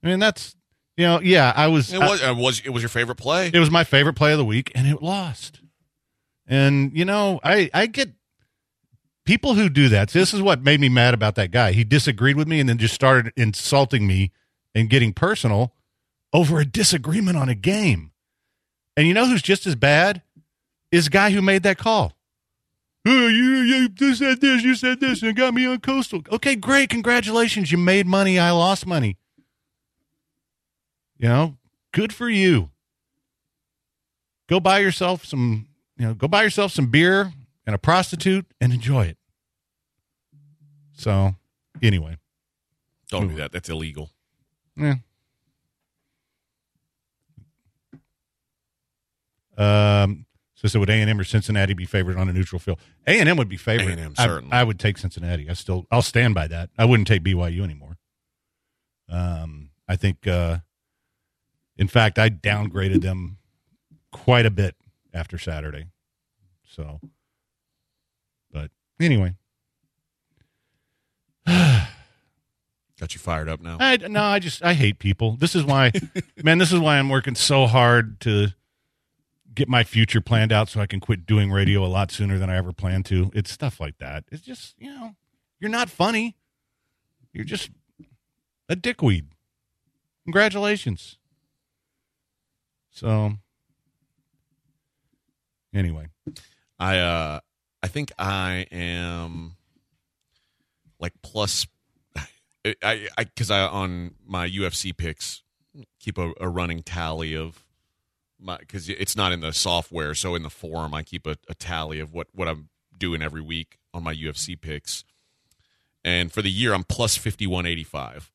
I 0.02 0.08
mean, 0.08 0.18
that's 0.18 0.56
you 0.96 1.06
know, 1.06 1.20
yeah, 1.20 1.52
I 1.56 1.68
was 1.68 1.92
It 1.92 2.00
was, 2.00 2.22
uh, 2.22 2.34
was 2.36 2.60
it 2.64 2.70
was 2.70 2.82
your 2.82 2.90
favorite 2.90 3.16
play? 3.16 3.50
it 3.52 3.58
was 3.58 3.70
my 3.70 3.84
favorite 3.84 4.14
play 4.14 4.32
of 4.32 4.38
the 4.38 4.44
week, 4.44 4.70
and 4.74 4.86
it 4.86 5.02
lost. 5.02 5.60
And 6.46 6.92
you 6.94 7.04
know, 7.04 7.40
I 7.42 7.70
I 7.72 7.86
get 7.86 8.12
people 9.24 9.54
who 9.54 9.68
do 9.70 9.88
that. 9.88 10.10
This 10.10 10.34
is 10.34 10.42
what 10.42 10.62
made 10.62 10.80
me 10.80 10.88
mad 10.88 11.14
about 11.14 11.34
that 11.36 11.50
guy. 11.50 11.72
He 11.72 11.84
disagreed 11.84 12.36
with 12.36 12.48
me 12.48 12.60
and 12.60 12.68
then 12.68 12.76
just 12.78 12.94
started 12.94 13.32
insulting 13.36 14.06
me 14.06 14.32
and 14.74 14.90
getting 14.90 15.12
personal 15.12 15.74
over 16.32 16.58
a 16.58 16.64
disagreement 16.64 17.36
on 17.36 17.48
a 17.48 17.54
game. 17.54 18.10
And 18.96 19.06
you 19.06 19.14
know 19.14 19.26
who's 19.26 19.42
just 19.42 19.66
as 19.66 19.74
bad 19.74 20.22
is 20.92 21.04
the 21.06 21.10
guy 21.10 21.30
who 21.30 21.42
made 21.42 21.64
that 21.64 21.78
call. 21.78 22.12
Oh, 23.04 23.26
you 23.26 23.62
you 23.62 23.88
you 23.98 24.14
said 24.14 24.40
this, 24.40 24.62
you 24.62 24.76
said 24.76 25.00
this, 25.00 25.22
and 25.22 25.34
got 25.34 25.52
me 25.54 25.66
on 25.66 25.80
coastal. 25.80 26.22
Okay, 26.30 26.54
great, 26.54 26.88
congratulations, 26.90 27.72
you 27.72 27.78
made 27.78 28.06
money. 28.06 28.38
I 28.38 28.52
lost 28.52 28.86
money. 28.86 29.16
You 31.18 31.28
know, 31.28 31.56
good 31.92 32.12
for 32.12 32.28
you 32.28 32.70
go 34.48 34.60
buy 34.60 34.80
yourself 34.80 35.24
some 35.24 35.66
you 35.96 36.04
know 36.06 36.12
go 36.14 36.28
buy 36.28 36.42
yourself 36.42 36.72
some 36.72 36.86
beer 36.90 37.32
and 37.64 37.74
a 37.74 37.78
prostitute 37.78 38.44
and 38.60 38.72
enjoy 38.72 39.04
it 39.06 39.16
so 40.92 41.34
anyway 41.80 42.18
Don't 43.08 43.28
do 43.28 43.36
that. 43.36 43.50
That's 43.52 43.70
illegal. 43.70 44.10
yeah 44.76 44.96
um 49.56 50.26
so 50.62 50.68
so 50.68 50.80
would 50.80 50.88
a&m 50.88 51.18
or 51.20 51.24
cincinnati 51.24 51.74
be 51.74 51.84
favored 51.84 52.16
on 52.16 52.28
a 52.28 52.32
neutral 52.32 52.58
field 52.58 52.78
a&m 53.06 53.36
would 53.36 53.48
be 53.48 53.56
favored 53.56 53.98
A&M, 53.98 54.14
I- 54.16 54.24
certainly. 54.26 54.52
I, 54.52 54.64
would 54.64 54.78
take 54.78 54.96
cincinnati 54.96 55.50
i 55.50 55.52
still 55.52 55.86
i'll 55.90 56.00
stand 56.02 56.34
by 56.34 56.46
that 56.48 56.70
i 56.78 56.84
wouldn't 56.84 57.08
take 57.08 57.22
byu 57.22 57.62
anymore 57.62 57.98
um 59.08 59.70
i 59.88 59.96
think 59.96 60.26
uh 60.26 60.58
in 61.76 61.88
fact 61.88 62.18
i 62.18 62.30
downgraded 62.30 63.02
them 63.02 63.36
quite 64.12 64.46
a 64.46 64.50
bit 64.50 64.76
after 65.14 65.38
Saturday. 65.38 65.86
So, 66.64 67.00
but 68.50 68.70
anyway, 69.00 69.34
Got 71.46 73.14
you 73.14 73.18
fired 73.18 73.48
up 73.48 73.60
now. 73.60 73.78
I 73.80 73.96
no, 73.96 74.22
I 74.22 74.38
just 74.38 74.62
I 74.62 74.74
hate 74.74 74.98
people. 74.98 75.36
This 75.36 75.56
is 75.56 75.64
why, 75.64 75.90
man. 76.42 76.58
This 76.58 76.72
is 76.72 76.78
why 76.78 76.98
I'm 76.98 77.08
working 77.08 77.34
so 77.34 77.66
hard 77.66 78.20
to 78.20 78.48
get 79.54 79.68
my 79.68 79.84
future 79.84 80.20
planned 80.20 80.52
out 80.52 80.68
so 80.68 80.80
I 80.80 80.86
can 80.86 81.00
quit 81.00 81.26
doing 81.26 81.50
radio 81.50 81.84
a 81.84 81.88
lot 81.88 82.10
sooner 82.10 82.38
than 82.38 82.50
I 82.50 82.56
ever 82.56 82.72
planned 82.72 83.06
to. 83.06 83.30
It's 83.34 83.50
stuff 83.50 83.80
like 83.80 83.98
that. 83.98 84.24
It's 84.30 84.42
just 84.42 84.74
you 84.78 84.92
know, 84.92 85.16
you're 85.60 85.70
not 85.70 85.90
funny. 85.90 86.36
You're 87.32 87.44
just 87.44 87.70
a 88.68 88.76
dickweed. 88.76 89.26
Congratulations. 90.24 91.18
So, 92.90 93.32
anyway, 95.74 96.08
I 96.78 96.98
uh 96.98 97.40
I 97.82 97.88
think 97.88 98.12
I 98.18 98.66
am 98.70 99.56
like 101.00 101.14
plus 101.22 101.66
I 102.64 102.74
I 102.84 103.24
because 103.24 103.50
I, 103.50 103.60
on 103.60 104.14
my 104.26 104.48
UFC 104.48 104.96
picks 104.96 105.42
keep 105.98 106.18
a, 106.18 106.32
a 106.40 106.48
running 106.48 106.82
tally 106.82 107.36
of 107.36 107.64
because 108.44 108.88
it's 108.88 109.16
not 109.16 109.32
in 109.32 109.40
the 109.40 109.52
software 109.52 110.14
so 110.14 110.34
in 110.34 110.42
the 110.42 110.50
forum 110.50 110.94
I 110.94 111.02
keep 111.02 111.26
a, 111.26 111.36
a 111.48 111.54
tally 111.54 112.00
of 112.00 112.12
what 112.12 112.28
what 112.32 112.48
I'm 112.48 112.68
doing 112.98 113.22
every 113.22 113.40
week 113.40 113.78
on 113.94 114.02
my 114.02 114.14
UFC 114.14 114.60
picks 114.60 115.04
and 116.04 116.32
for 116.32 116.42
the 116.42 116.50
year 116.50 116.74
I'm 116.74 116.84
plus 116.84 117.16
fifty 117.16 117.46
one 117.46 117.66
eighty 117.66 117.84
five 117.84 118.30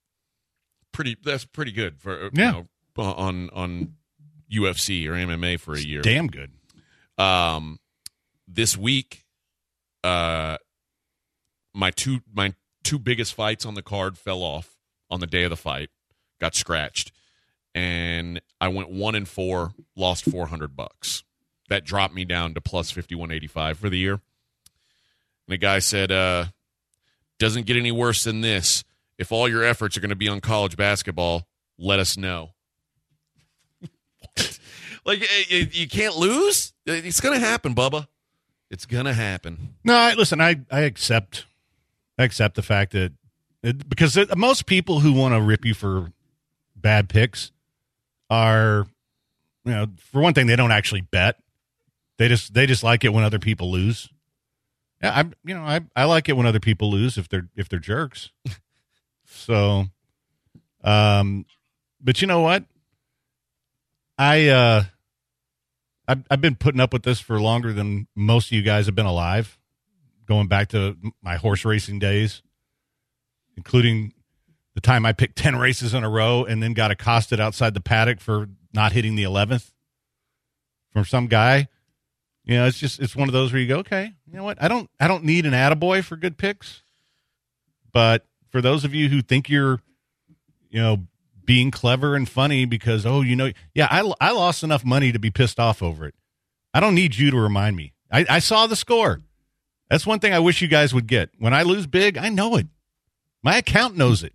pretty 0.92 1.18
that's 1.24 1.46
pretty 1.46 1.72
good 1.72 2.00
for 2.00 2.26
uh, 2.26 2.30
Yeah. 2.34 2.46
you 2.48 2.68
know, 2.98 3.04
on 3.04 3.50
on 3.52 3.94
UFC 4.52 5.06
or 5.08 5.12
MMA 5.12 5.60
for 5.60 5.74
a 5.74 5.80
year 5.80 6.02
damn 6.02 6.28
good. 6.28 6.52
um 7.18 7.80
this 8.48 8.78
week 8.78 9.26
uh 10.04 10.58
my 11.74 11.92
two 11.92 12.22
my 12.34 12.54
two 12.84 12.98
biggest 12.98 13.34
fights 13.34 13.66
on 13.66 13.74
the 13.74 13.82
card 13.82 14.18
fell 14.18 14.42
off 14.42 14.78
on 15.10 15.20
the 15.20 15.28
day 15.28 15.44
of 15.44 15.50
the 15.50 15.58
fight 15.58 15.90
got 16.40 16.56
scratched 16.56 17.12
and 17.78 18.42
i 18.60 18.68
went 18.68 18.90
one 18.90 19.14
and 19.14 19.28
four 19.28 19.74
lost 19.96 20.26
400 20.26 20.76
bucks. 20.76 21.24
That 21.70 21.84
dropped 21.84 22.14
me 22.14 22.26
down 22.26 22.54
to 22.54 22.62
plus 22.62 22.92
5185 22.92 23.78
for 23.78 23.90
the 23.90 23.98
year. 23.98 24.14
And 24.14 24.22
the 25.50 25.58
guy 25.58 25.80
said 25.80 26.12
uh 26.12 26.46
doesn't 27.40 27.66
get 27.68 27.78
any 27.78 27.92
worse 27.92 28.24
than 28.24 28.42
this. 28.42 28.84
If 29.18 29.32
all 29.32 29.48
your 29.48 29.64
efforts 29.64 29.96
are 29.96 30.00
going 30.00 30.10
to 30.10 30.16
be 30.16 30.28
on 30.28 30.42
college 30.42 30.76
basketball 30.76 31.48
let 31.78 32.00
us 32.00 32.18
know. 32.18 32.52
Like 35.06 35.22
eh, 35.22 35.68
you, 35.72 35.88
can't 35.88 36.18
lose? 36.18 36.74
It's 36.86 37.22
going 37.22 37.40
to 37.40 37.46
happen 37.46 37.74
bubba. 37.74 38.10
It's 38.70 38.86
going 38.86 39.06
to 39.06 39.14
happen. 39.14 39.76
No, 39.86 39.96
I, 39.96 40.16
listen, 40.16 40.42
I, 40.42 40.58
I 40.70 40.82
accept 40.82 41.46
I 42.18 42.26
accept 42.26 42.56
the 42.56 42.62
fact 42.62 42.92
that 42.92 43.14
it, 43.64 43.88
because 43.88 44.18
it, 44.18 44.38
most 44.38 44.66
people 44.66 45.00
who 45.00 45.14
want 45.14 45.34
to 45.34 45.40
rip 45.40 45.64
you 45.64 45.74
for 45.74 46.12
bad 46.76 47.08
picks 47.08 47.54
are, 48.30 48.88
you 49.66 49.72
know, 49.72 49.88
for 50.12 50.22
one 50.22 50.34
thing, 50.34 50.48
they 50.48 50.56
don't 50.56 50.72
actually 50.72 51.02
bet. 51.02 51.38
They 52.18 52.28
just 52.28 52.54
they 52.54 52.66
just 52.66 52.84
like 52.84 53.04
it 53.04 53.14
when 53.14 53.24
other 53.24 53.40
people 53.40 53.72
lose. 53.72 54.10
Yeah, 55.02 55.12
I 55.12 55.22
you 55.46 55.54
know 55.54 55.62
I 55.62 55.82
I 55.96 56.06
like 56.06 56.30
it 56.30 56.34
when 56.34 56.48
other 56.48 56.60
people 56.60 56.90
lose 56.90 57.18
if 57.18 57.30
they're 57.30 57.48
if 57.56 57.70
they're 57.70 57.80
jerks. 57.80 58.32
so, 59.26 59.86
um, 60.84 61.46
but 62.02 62.22
you 62.22 62.28
know 62.28 62.42
what? 62.42 62.66
I 64.18 64.48
uh, 64.48 64.84
I've 66.08 66.24
I've 66.32 66.42
been 66.42 66.56
putting 66.56 66.82
up 66.82 66.94
with 66.94 67.04
this 67.04 67.20
for 67.20 67.40
longer 67.40 67.74
than 67.74 68.08
most 68.16 68.48
of 68.48 68.54
you 68.54 68.64
guys 68.64 68.88
have 68.88 68.96
been 68.96 69.06
alive 69.06 69.60
going 70.28 70.48
back 70.48 70.70
to 70.70 70.98
my 71.22 71.38
horse 71.38 71.64
racing 71.64 72.00
days, 72.00 72.42
including 73.56 74.14
the 74.78 74.82
time 74.82 75.08
I 75.08 75.12
picked 75.12 75.36
10 75.38 75.56
races 75.56 75.96
in 75.96 76.04
a 76.04 76.10
row 76.10 76.46
and 76.46 76.62
then 76.62 76.74
got 76.74 76.92
accosted 76.92 77.40
outside 77.40 77.74
the 77.74 77.82
paddock 77.82 78.20
for 78.20 78.48
not 78.72 78.92
hitting 78.92 79.16
the 79.16 79.24
11th 79.24 79.72
from 80.94 81.04
some 81.04 81.26
guy. 81.26 81.68
You 82.44 82.58
know, 82.58 82.68
it's 82.68 82.78
just, 82.78 83.00
it's 83.00 83.16
one 83.16 83.28
of 83.28 83.34
those 83.34 83.52
where 83.52 83.60
you 83.60 83.68
go, 83.68 83.78
okay, 83.78 84.14
you 84.28 84.38
know 84.38 84.44
what? 84.44 84.62
I 84.62 84.68
don't, 84.68 84.88
I 85.00 85.08
don't 85.08 85.24
need 85.24 85.48
an 85.48 85.54
attaboy 85.54 86.04
for 86.04 86.16
good 86.16 86.38
picks. 86.38 86.84
But 87.92 88.28
for 88.52 88.62
those 88.62 88.86
of 88.86 88.94
you 88.94 89.10
who 89.10 89.24
think 89.24 89.50
you're, 89.50 89.80
you 90.70 90.80
know, 90.80 91.08
being 91.44 91.72
clever 91.72 92.16
and 92.16 92.30
funny 92.30 92.66
because, 92.66 93.04
oh, 93.04 93.22
you 93.22 93.36
know, 93.36 93.52
yeah, 93.74 93.88
I, 93.90 94.14
I 94.22 94.30
lost 94.30 94.64
enough 94.64 94.86
money 94.86 95.12
to 95.12 95.18
be 95.18 95.32
pissed 95.32 95.60
off 95.60 95.82
over 95.82 96.06
it. 96.06 96.14
I 96.72 96.82
don't 96.82 96.94
need 96.94 97.16
you 97.16 97.32
to 97.32 97.38
remind 97.40 97.76
me. 97.76 97.94
I, 98.12 98.28
I 98.30 98.38
saw 98.38 98.68
the 98.68 98.76
score. 98.76 99.24
That's 99.90 100.06
one 100.06 100.20
thing 100.20 100.34
I 100.34 100.40
wish 100.40 100.62
you 100.62 100.68
guys 100.68 100.94
would 100.94 101.08
get. 101.08 101.32
When 101.40 101.56
I 101.56 101.64
lose 101.64 101.88
big, 101.88 102.16
I 102.16 102.30
know 102.30 102.58
it. 102.58 102.68
My 103.42 103.58
account 103.58 103.98
knows 103.98 104.22
it. 104.22 104.34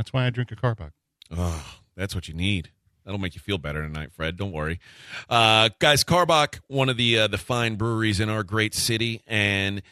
That's 0.00 0.14
why 0.14 0.24
I 0.24 0.30
drink 0.30 0.50
a 0.50 0.56
Karbach. 0.56 0.92
Oh, 1.30 1.78
that's 1.94 2.14
what 2.14 2.26
you 2.26 2.32
need. 2.32 2.70
That'll 3.04 3.20
make 3.20 3.34
you 3.34 3.40
feel 3.42 3.58
better 3.58 3.82
tonight, 3.82 4.12
Fred. 4.12 4.38
Don't 4.38 4.50
worry, 4.50 4.80
uh, 5.28 5.68
guys. 5.78 6.04
Karbach, 6.04 6.58
one 6.68 6.88
of 6.88 6.96
the 6.96 7.18
uh, 7.18 7.26
the 7.26 7.36
fine 7.36 7.74
breweries 7.74 8.18
in 8.18 8.30
our 8.30 8.42
great 8.42 8.72
city, 8.74 9.20
and 9.26 9.82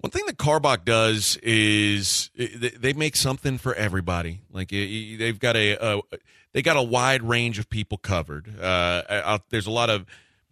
one 0.00 0.10
thing 0.10 0.26
that 0.26 0.36
Karbach 0.36 0.84
does 0.84 1.38
is 1.42 2.28
they- 2.36 2.92
make 2.92 3.16
something 3.16 3.56
for 3.56 3.74
everybody. 3.74 4.42
Like 4.50 4.68
they've 4.68 5.38
got 5.38 5.56
a, 5.56 5.78
a 5.82 6.02
they 6.52 6.60
got 6.60 6.76
a 6.76 6.82
wide 6.82 7.22
range 7.22 7.58
of 7.58 7.70
people 7.70 7.96
covered. 7.96 8.60
Uh, 8.60 9.02
out, 9.08 9.48
there's 9.48 9.66
a 9.66 9.70
lot 9.70 9.88
of 9.88 10.04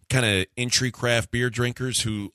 kind 0.09 0.25
of 0.25 0.47
entry 0.57 0.89
craft 0.89 1.29
beer 1.29 1.51
drinkers 1.51 2.01
who 2.01 2.33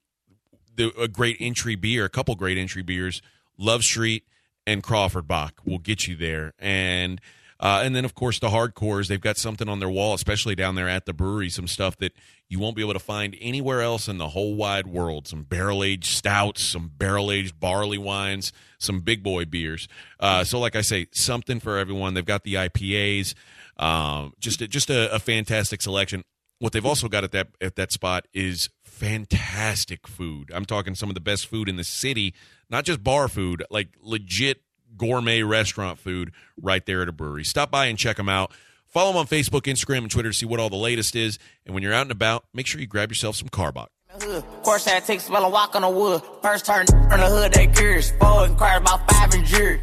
the, 0.77 0.93
a 0.97 1.09
great 1.09 1.39
entry 1.41 1.75
beer, 1.75 2.05
a 2.05 2.09
couple 2.09 2.37
great 2.37 2.57
entry 2.57 2.83
beers, 2.83 3.21
Love 3.59 3.83
Street 3.83 4.23
and 4.67 4.83
Crawford 4.83 5.29
Bock 5.29 5.61
will 5.65 5.79
get 5.79 6.07
you 6.07 6.17
there. 6.17 6.53
And 6.59 7.21
Uh, 7.59 7.81
and 7.83 7.97
then, 7.97 8.05
of 8.05 8.15
course, 8.15 8.39
the 8.39 8.51
hardcores, 8.51 9.09
they've 9.09 9.19
got 9.19 9.39
something 9.39 9.67
on 9.67 9.79
their 9.79 9.89
wall, 9.89 10.13
especially 10.13 10.55
down 10.55 10.75
there 10.75 10.91
at 10.91 11.07
the 11.07 11.15
brewery, 11.15 11.49
some 11.49 11.67
stuff 11.67 11.97
that 11.97 12.13
you 12.51 12.59
won't 12.59 12.77
be 12.77 12.83
able 12.83 12.93
to 12.93 12.99
find 12.99 13.35
anywhere 13.41 13.81
else 13.81 14.09
in 14.09 14.19
the 14.19 14.29
whole 14.29 14.55
wide 14.55 14.87
world. 14.87 15.27
Some 15.27 15.43
barrel 15.43 15.83
aged 15.83 16.15
stouts, 16.15 16.63
some 16.71 16.91
barrel 16.99 17.33
aged 17.33 17.59
barley 17.59 17.97
wines, 17.97 18.53
some 18.79 19.01
big 19.01 19.23
boy 19.23 19.47
beers. 19.47 19.89
Uh, 20.21 20.45
so, 20.45 20.59
like 20.59 20.77
I 20.77 20.83
say, 20.83 21.07
something 21.15 21.59
for 21.59 21.79
everyone. 21.79 22.13
They've 22.13 22.27
got 22.27 22.45
the 22.45 22.57
IPAs, 22.57 23.33
um, 23.79 24.35
just 24.39 24.61
a, 24.61 24.69
just 24.69 24.91
a, 24.91 25.11
a 25.15 25.19
fantastic 25.19 25.81
selection. 25.81 26.25
What 26.59 26.75
they've 26.75 26.85
also 26.85 27.09
got 27.09 27.25
at 27.25 27.33
that 27.33 27.49
at 27.63 27.77
that 27.77 27.91
spot 27.91 28.27
is 28.35 28.69
fantastic 28.85 30.07
food. 30.07 30.51
I'm 30.55 30.67
talking 30.67 30.95
some 30.95 31.09
of 31.09 31.15
the 31.15 31.21
best 31.23 31.47
food 31.47 31.71
in 31.71 31.77
the 31.77 31.85
city, 31.85 32.35
not 32.71 32.85
just 32.85 33.03
bar 33.03 33.29
food, 33.29 33.65
like 33.71 33.89
legit 34.01 34.63
gourmet 34.97 35.43
restaurant 35.43 35.99
food 35.99 36.33
right 36.61 36.85
there 36.87 37.03
at 37.03 37.09
a 37.09 37.13
brewery. 37.13 37.45
Stop 37.45 37.71
by 37.71 37.87
and 37.87 37.99
check 37.99 38.17
them 38.17 38.29
out. 38.29 38.53
Follow 38.87 39.13
them 39.13 39.19
on 39.19 39.27
Facebook, 39.27 39.63
Instagram, 39.63 39.99
and 39.99 40.11
Twitter 40.11 40.31
to 40.31 40.35
see 40.35 40.47
what 40.47 40.59
all 40.59 40.71
the 40.71 40.77
latest 40.77 41.15
is. 41.17 41.39
And 41.67 41.75
when 41.75 41.83
you're 41.83 41.93
out 41.93 42.03
and 42.03 42.11
about, 42.11 42.45
make 42.55 42.67
sure 42.67 42.81
you 42.81 42.87
grab 42.87 43.11
yourself 43.11 43.37
some 43.37 43.49
Karbach. 43.49 43.89
Hood. 44.09 44.45
Course 44.63 44.85
that 44.87 45.05
takes 45.05 45.25
smell 45.25 45.45
and 45.45 45.53
walk 45.53 45.75
on 45.75 45.83
the 45.83 45.91
wood. 45.91 46.23
First 46.41 46.65
turn 46.65 46.87
from 46.87 47.21
the 47.21 47.27
hood, 47.27 47.53
they 47.53 47.67
curious. 47.67 48.11
Four 48.13 48.47
inquired 48.47 48.83
about 48.83 49.11
five 49.11 49.35
and 49.35 49.45
jury. 49.45 49.81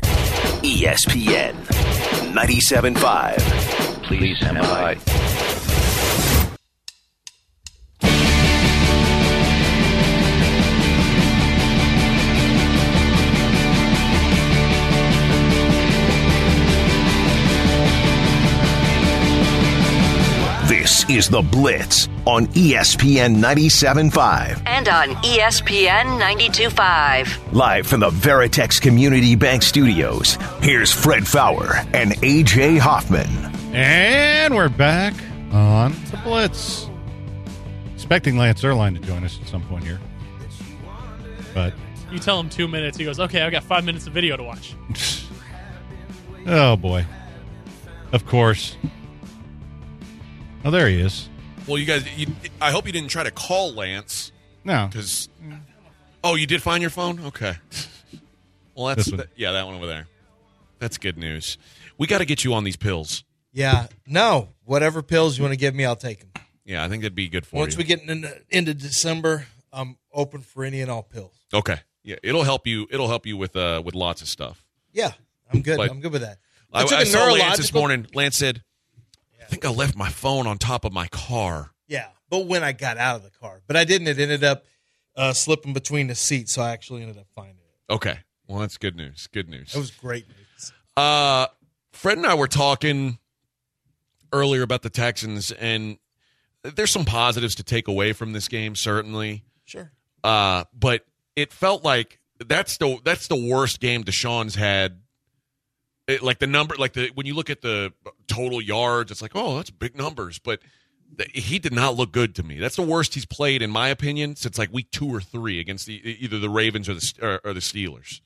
ESPN 0.63 1.54
97.5. 2.34 4.04
Please 4.04 4.38
stand 4.38 4.58
by. 4.58 4.96
This 20.84 21.10
is 21.10 21.30
The 21.30 21.41
Blitz 21.41 22.10
on 22.26 22.48
ESPN 22.48 23.38
97.5. 23.38 24.63
And 24.65 24.89
on 24.89 25.12
ESPN 25.24 26.19
92.5. 26.19 27.54
Live 27.54 27.88
from 27.88 28.02
the 28.02 28.10
Veritex 28.10 28.82
Community 28.82 29.38
Bank 29.38 29.63
Studios, 29.63 30.38
here's 30.60 30.91
Fred 30.91 31.26
Faour 31.26 31.76
and 31.93 32.12
AJ 32.15 32.80
Hoffman. 32.80 33.30
And 33.74 34.54
we're 34.54 34.67
back 34.67 35.13
on 35.54 35.93
the 36.12 36.17
Blitz. 36.17 36.89
Expecting 37.93 38.36
Lance 38.36 38.62
Zierlein 38.62 38.93
to 39.00 39.08
join 39.08 39.24
us 39.24 39.39
at 39.41 39.48
some 39.48 39.63
point 39.67 39.86
here. 39.86 40.02
But, 41.54 41.74
You 42.12 42.19
tell 42.19 42.38
him 42.38 42.50
two 42.50 42.67
minutes. 42.67 42.98
He 42.98 43.06
goes, 43.06 43.22
okay, 43.22 43.41
I've 43.41 43.54
got 43.54 43.63
five 43.63 43.86
minutes 43.86 44.06
of 44.06 44.12
video 44.12 44.36
to 44.36 44.43
watch. 44.43 44.76
oh 46.46 46.76
boy. 46.76 47.06
Of 48.12 48.26
course. 48.26 48.76
Oh, 50.63 50.71
there 50.71 50.88
he 50.88 50.99
is. 50.99 51.30
Well, 51.67 51.78
you 51.78 51.86
guys, 51.86 52.06
you, 52.17 52.28
I 52.62 52.71
hope 52.71 52.86
you 52.86 52.91
didn't 52.93 53.10
try 53.10 53.23
to 53.23 53.32
call 53.32 53.73
Lance 53.73 54.32
No. 54.63 54.88
because. 54.89 55.30
Oh, 56.23 56.36
you 56.36 56.47
did 56.47 56.62
find 56.62 56.82
your 56.82 56.89
phone? 56.89 57.19
Okay. 57.28 57.54
Well, 58.76 58.88
that's 58.88 59.06
This 59.06 59.15
that- 59.19 59.30
yeah, 59.36 59.52
that 59.52 59.67
one 59.67 59.76
over 59.76 59.86
there. 59.86 60.08
That's 60.80 60.97
good 60.97 61.15
news. 61.15 61.60
We 61.99 62.08
got 62.08 62.17
to 62.17 62.26
get 62.26 62.43
you 62.43 62.56
on 62.56 62.63
these 62.63 62.76
pills. 62.76 63.23
Yeah, 63.52 63.86
no. 64.08 64.49
Whatever 64.65 65.04
pills 65.04 65.38
you 65.38 65.43
want 65.43 65.52
to 65.54 65.60
give 65.60 65.76
me, 65.76 65.86
I'll 65.86 65.95
take 65.95 66.21
them. 66.21 66.32
Yeah, 66.65 66.84
I 66.84 66.89
think 66.89 67.04
that'd 67.04 67.13
be 67.13 67.30
good 67.30 67.45
for 67.45 67.58
Once 67.58 67.73
you. 67.76 67.78
we 67.78 67.84
get 67.84 68.02
into, 68.02 68.36
into 68.49 68.73
December, 68.73 69.45
I'm 69.71 69.97
open 70.12 70.41
for 70.41 70.63
any 70.63 70.82
and 70.82 70.89
all 70.89 71.04
pills. 71.04 71.36
okay. 71.54 71.82
Yeah, 72.04 72.15
it'll 72.23 72.41
help 72.45 72.65
you. 72.65 72.88
It'll 72.89 73.08
help 73.10 73.28
you 73.28 73.38
with 73.38 73.56
uh 73.56 73.84
with 73.86 73.93
lots 73.93 74.23
of 74.23 74.28
stuff. 74.28 74.65
Yeah, 74.91 75.12
I'm 75.54 75.62
good. 75.62 75.78
But- 75.78 75.91
I'm 75.91 75.99
good 76.02 76.12
with 76.12 76.21
that. 76.23 76.39
I, 76.73 76.82
took 76.82 76.93
I 76.93 77.02
a 77.04 77.06
saw 77.06 77.26
Lance 77.32 77.58
this 77.58 77.71
morning. 77.76 78.08
Lance 78.15 78.38
said, 78.38 78.58
"I 78.58 78.62
think 79.54 79.66
I 79.66 79.70
left 79.70 79.96
my 79.96 80.10
phone 80.10 80.48
on 80.48 80.58
top 80.58 80.86
of 80.86 80.94
my 80.94 81.08
car." 81.08 81.72
Yeah, 81.88 82.08
but 82.30 82.48
when 82.48 82.63
I 82.63 82.72
got 82.72 82.98
out 82.98 83.18
of 83.18 83.24
the 83.24 83.32
car, 83.32 83.62
but 83.68 83.78
I 83.78 83.84
didn't. 83.84 84.08
It 84.08 84.20
ended 84.20 84.44
up 84.44 84.66
uh, 85.16 85.34
slipping 85.34 85.74
between 85.74 86.08
the 86.08 86.16
seats, 86.16 86.54
so 86.54 86.62
I 86.62 86.72
actually 86.72 87.02
ended 87.02 87.18
up 87.18 87.28
finding 87.36 87.58
it. 87.58 87.94
Okay. 87.94 88.20
Well, 88.48 88.60
that's 88.60 88.78
good 88.78 88.96
news. 88.96 89.28
Good 89.32 89.50
news. 89.50 89.74
It 89.74 89.80
was 89.80 89.92
great 89.92 90.28
news. 90.28 90.74
Uh, 90.98 91.48
Fred 91.92 92.18
and 92.18 92.28
I 92.28 92.34
were 92.34 92.48
talking 92.48 93.20
earlier 94.32 94.63
about 94.63 94.82
the 94.82 94.89
Texans, 94.89 95.52
and 95.52 95.98
there's 96.63 96.92
some 96.92 97.06
positives 97.06 97.56
to 97.56 97.63
take 97.63 97.88
away 97.88 98.13
from 98.13 98.34
this 98.34 98.48
game, 98.48 98.76
certainly. 98.76 99.44
Sure. 99.63 99.92
Uh, 100.24 100.66
but 100.74 101.06
it 101.36 101.54
felt 101.54 101.84
like 101.84 102.20
that's 102.46 102.78
the 102.78 103.00
that's 103.04 103.28
the 103.28 103.36
worst 103.36 103.80
game 103.80 104.04
Deshaun's 104.04 104.56
had. 104.56 105.00
It, 106.08 106.22
like 106.22 106.39
the 106.39 106.48
number, 106.48 106.76
like 106.76 106.94
the 106.94 107.12
when 107.13 107.26
you 107.26 107.34
look 107.34 107.50
at 107.50 107.62
the 107.62 107.94
total 108.28 108.62
yards, 108.62 109.12
it's 109.12 109.22
like, 109.22 109.32
oh, 109.36 109.56
that's 109.56 109.70
big 109.70 109.96
numbers, 109.96 110.38
but 110.38 110.60
he 111.34 111.60
did 111.60 111.74
not 111.74 111.96
look 111.96 112.12
good 112.12 112.36
to 112.36 112.44
me. 112.44 112.60
That's 112.60 112.76
the 112.76 112.82
worst 112.82 113.13
he's 113.13 113.26
played, 113.26 113.62
in 113.62 113.70
my 113.70 113.89
opinion, 113.89 114.36
since 114.36 114.58
like 114.58 114.74
week 114.74 114.92
two 114.92 115.08
or 115.08 115.22
three 115.22 115.60
against 115.60 115.86
the 115.86 115.94
either 116.24 116.39
the 116.39 116.50
Ravens 116.50 116.89
or 116.89 116.96
the 116.96 117.13
or, 117.22 117.42
or 117.44 117.54
the 117.54 117.60
Steelers. 117.60 118.22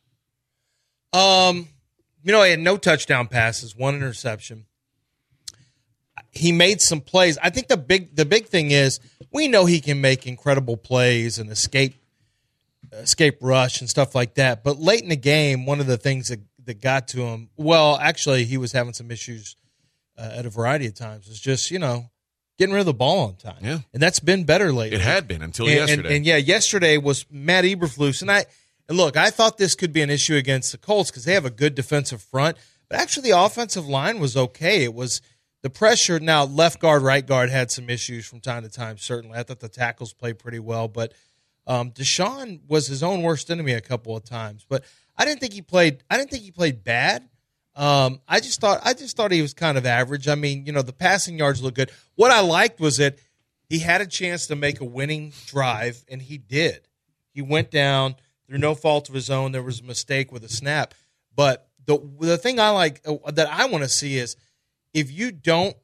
Um, 1.13 1.67
you 2.23 2.31
know, 2.31 2.43
he 2.43 2.51
had 2.51 2.59
no 2.59 2.77
touchdown 2.77 3.27
passes, 3.27 3.75
one 3.75 3.95
interception. 3.95 4.65
He 6.31 6.51
made 6.51 6.81
some 6.81 7.01
plays. 7.01 7.37
I 7.41 7.49
think 7.49 7.67
the 7.67 7.77
big 7.77 8.15
the 8.15 8.25
big 8.25 8.47
thing 8.47 8.71
is 8.71 8.99
we 9.31 9.47
know 9.47 9.65
he 9.65 9.81
can 9.81 10.01
make 10.01 10.25
incredible 10.25 10.77
plays 10.77 11.37
and 11.39 11.49
escape 11.49 11.95
escape 12.91 13.37
rush 13.41 13.81
and 13.81 13.89
stuff 13.89 14.15
like 14.15 14.35
that. 14.35 14.63
But 14.63 14.79
late 14.79 15.01
in 15.01 15.09
the 15.09 15.15
game, 15.15 15.65
one 15.65 15.79
of 15.79 15.87
the 15.87 15.97
things 15.97 16.29
that, 16.29 16.39
that 16.67 16.79
got 16.81 17.07
to 17.09 17.21
him, 17.23 17.49
well, 17.57 17.97
actually, 17.97 18.45
he 18.45 18.57
was 18.57 18.71
having 18.71 18.93
some 18.93 19.09
issues 19.11 19.55
uh, 20.17 20.29
at 20.35 20.45
a 20.45 20.49
variety 20.49 20.85
of 20.87 20.93
times. 20.95 21.27
It's 21.27 21.39
just 21.39 21.71
you 21.71 21.79
know 21.79 22.09
getting 22.57 22.73
rid 22.73 22.79
of 22.81 22.85
the 22.87 22.93
ball 22.93 23.27
on 23.27 23.35
time. 23.35 23.57
Yeah. 23.61 23.79
and 23.93 24.01
that's 24.01 24.19
been 24.19 24.43
better 24.43 24.71
lately. 24.71 24.97
It 24.97 25.01
had 25.03 25.27
been 25.27 25.41
until 25.43 25.67
And- 25.67 25.75
yesterday. 25.75 26.07
And, 26.07 26.15
and 26.17 26.25
yeah, 26.25 26.37
yesterday 26.37 26.97
was 26.97 27.25
Matt 27.29 27.65
Eberflus, 27.65 28.21
and 28.21 28.31
I 28.31 28.45
and 28.87 28.97
look, 28.97 29.17
I 29.17 29.29
thought 29.31 29.57
this 29.57 29.75
could 29.75 29.91
be 29.91 30.01
an 30.01 30.09
issue 30.09 30.35
against 30.35 30.71
the 30.71 30.77
Colts 30.77 31.11
because 31.11 31.25
they 31.25 31.33
have 31.33 31.45
a 31.45 31.49
good 31.49 31.75
defensive 31.75 32.21
front, 32.21 32.57
but 32.89 32.99
actually 32.99 33.29
the 33.31 33.39
offensive 33.39 33.87
line 33.87 34.19
was 34.19 34.37
okay. 34.37 34.83
It 34.83 34.93
was 34.93 35.21
the 35.61 35.69
pressure. 35.69 36.19
Now 36.19 36.45
left 36.45 36.79
guard, 36.79 37.01
right 37.03 37.25
guard 37.25 37.49
had 37.49 37.69
some 37.69 37.89
issues 37.89 38.25
from 38.25 38.39
time 38.39 38.63
to 38.63 38.69
time. 38.69 38.97
Certainly, 38.97 39.37
I 39.37 39.43
thought 39.43 39.59
the 39.59 39.69
tackles 39.69 40.13
played 40.13 40.39
pretty 40.39 40.59
well, 40.59 40.87
but 40.87 41.13
um, 41.67 41.91
Deshaun 41.91 42.61
was 42.67 42.87
his 42.87 43.03
own 43.03 43.21
worst 43.21 43.51
enemy 43.51 43.73
a 43.73 43.81
couple 43.81 44.15
of 44.15 44.23
times. 44.23 44.65
But 44.67 44.83
I 45.17 45.25
didn't 45.25 45.41
think 45.41 45.53
he 45.53 45.61
played. 45.61 46.03
I 46.09 46.17
didn't 46.17 46.31
think 46.31 46.43
he 46.43 46.51
played 46.51 46.83
bad. 46.83 47.27
Um, 47.75 48.21
I 48.27 48.39
just 48.39 48.59
thought 48.59 48.81
I 48.83 48.93
just 48.93 49.15
thought 49.15 49.31
he 49.31 49.41
was 49.41 49.53
kind 49.53 49.77
of 49.77 49.85
average. 49.85 50.27
I 50.27 50.35
mean, 50.35 50.65
you 50.65 50.71
know, 50.71 50.81
the 50.81 50.93
passing 50.93 51.37
yards 51.37 51.61
look 51.61 51.75
good. 51.75 51.91
What 52.15 52.31
I 52.31 52.39
liked 52.39 52.79
was 52.79 52.97
that 52.97 53.19
he 53.69 53.79
had 53.79 54.01
a 54.01 54.07
chance 54.07 54.47
to 54.47 54.55
make 54.55 54.79
a 54.79 54.85
winning 54.85 55.33
drive, 55.45 56.03
and 56.09 56.21
he 56.21 56.37
did. 56.37 56.87
He 57.33 57.41
went 57.41 57.69
down 57.69 58.15
through 58.47 58.57
no 58.57 58.73
fault 58.73 59.09
of 59.09 59.15
his 59.15 59.29
own. 59.29 59.51
There 59.51 59.61
was 59.61 59.81
a 59.81 59.83
mistake 59.83 60.31
with 60.31 60.43
a 60.43 60.49
snap, 60.49 60.95
but 61.35 61.67
the 61.85 61.99
the 62.19 62.37
thing 62.37 62.59
I 62.59 62.69
like 62.69 63.01
uh, 63.05 63.31
that 63.31 63.47
I 63.51 63.65
want 63.65 63.83
to 63.83 63.89
see 63.89 64.17
is 64.17 64.37
if 64.93 65.11
you 65.11 65.31
don't, 65.31 65.75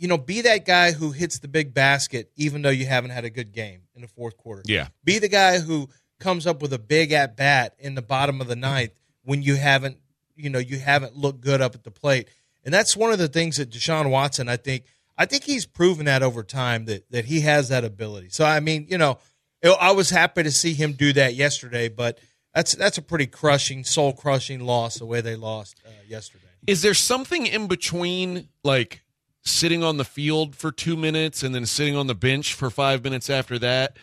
you 0.00 0.08
know, 0.08 0.16
be 0.16 0.40
that 0.40 0.64
guy 0.64 0.92
who 0.92 1.10
hits 1.10 1.40
the 1.40 1.46
big 1.46 1.74
basket, 1.74 2.32
even 2.34 2.62
though 2.62 2.70
you 2.70 2.86
haven't 2.86 3.10
had 3.10 3.26
a 3.26 3.30
good 3.30 3.52
game 3.52 3.82
in 3.94 4.00
the 4.00 4.08
fourth 4.08 4.38
quarter. 4.38 4.62
Yeah. 4.64 4.88
Be 5.04 5.18
the 5.18 5.28
guy 5.28 5.58
who 5.58 5.90
comes 6.18 6.46
up 6.46 6.62
with 6.62 6.72
a 6.72 6.78
big 6.78 7.12
at 7.12 7.36
bat 7.36 7.74
in 7.78 7.96
the 7.96 8.02
bottom 8.02 8.40
of 8.40 8.48
the 8.48 8.56
ninth 8.56 8.92
when 9.24 9.42
you 9.42 9.56
haven't, 9.56 9.98
you 10.34 10.48
know, 10.48 10.58
you 10.58 10.78
haven't 10.78 11.16
looked 11.16 11.42
good 11.42 11.60
up 11.60 11.74
at 11.74 11.84
the 11.84 11.90
plate. 11.90 12.28
And 12.64 12.72
that's 12.72 12.96
one 12.96 13.12
of 13.12 13.18
the 13.18 13.28
things 13.28 13.58
that 13.58 13.68
Deshaun 13.68 14.08
Watson, 14.08 14.48
I 14.48 14.56
think, 14.56 14.84
I 15.18 15.26
think 15.26 15.44
he's 15.44 15.66
proven 15.66 16.06
that 16.06 16.22
over 16.22 16.42
time 16.42 16.86
that 16.86 17.10
that 17.10 17.26
he 17.26 17.40
has 17.42 17.68
that 17.68 17.84
ability. 17.84 18.30
So 18.30 18.46
I 18.46 18.60
mean, 18.60 18.86
you 18.88 18.96
know, 18.96 19.18
I 19.62 19.92
was 19.92 20.08
happy 20.08 20.44
to 20.44 20.50
see 20.50 20.72
him 20.72 20.94
do 20.94 21.12
that 21.12 21.34
yesterday, 21.34 21.90
but 21.90 22.18
that's 22.54 22.74
that's 22.74 22.96
a 22.96 23.02
pretty 23.02 23.26
crushing, 23.26 23.84
soul 23.84 24.14
crushing 24.14 24.60
loss 24.60 24.98
the 24.98 25.04
way 25.04 25.20
they 25.20 25.36
lost 25.36 25.82
uh, 25.86 25.90
yesterday. 26.08 26.44
Is 26.66 26.80
there 26.80 26.94
something 26.94 27.46
in 27.46 27.66
between, 27.66 28.48
like 28.64 29.02
sitting 29.42 29.82
on 29.82 29.96
the 29.96 30.04
field 30.04 30.54
for 30.54 30.70
two 30.70 30.96
minutes 30.96 31.42
and 31.42 31.54
then 31.54 31.66
sitting 31.66 31.96
on 31.96 32.06
the 32.06 32.14
bench 32.14 32.54
for 32.54 32.70
five 32.70 33.02
minutes 33.04 33.30
after 33.30 33.58
that, 33.58 33.96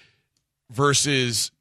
versus 0.69 1.51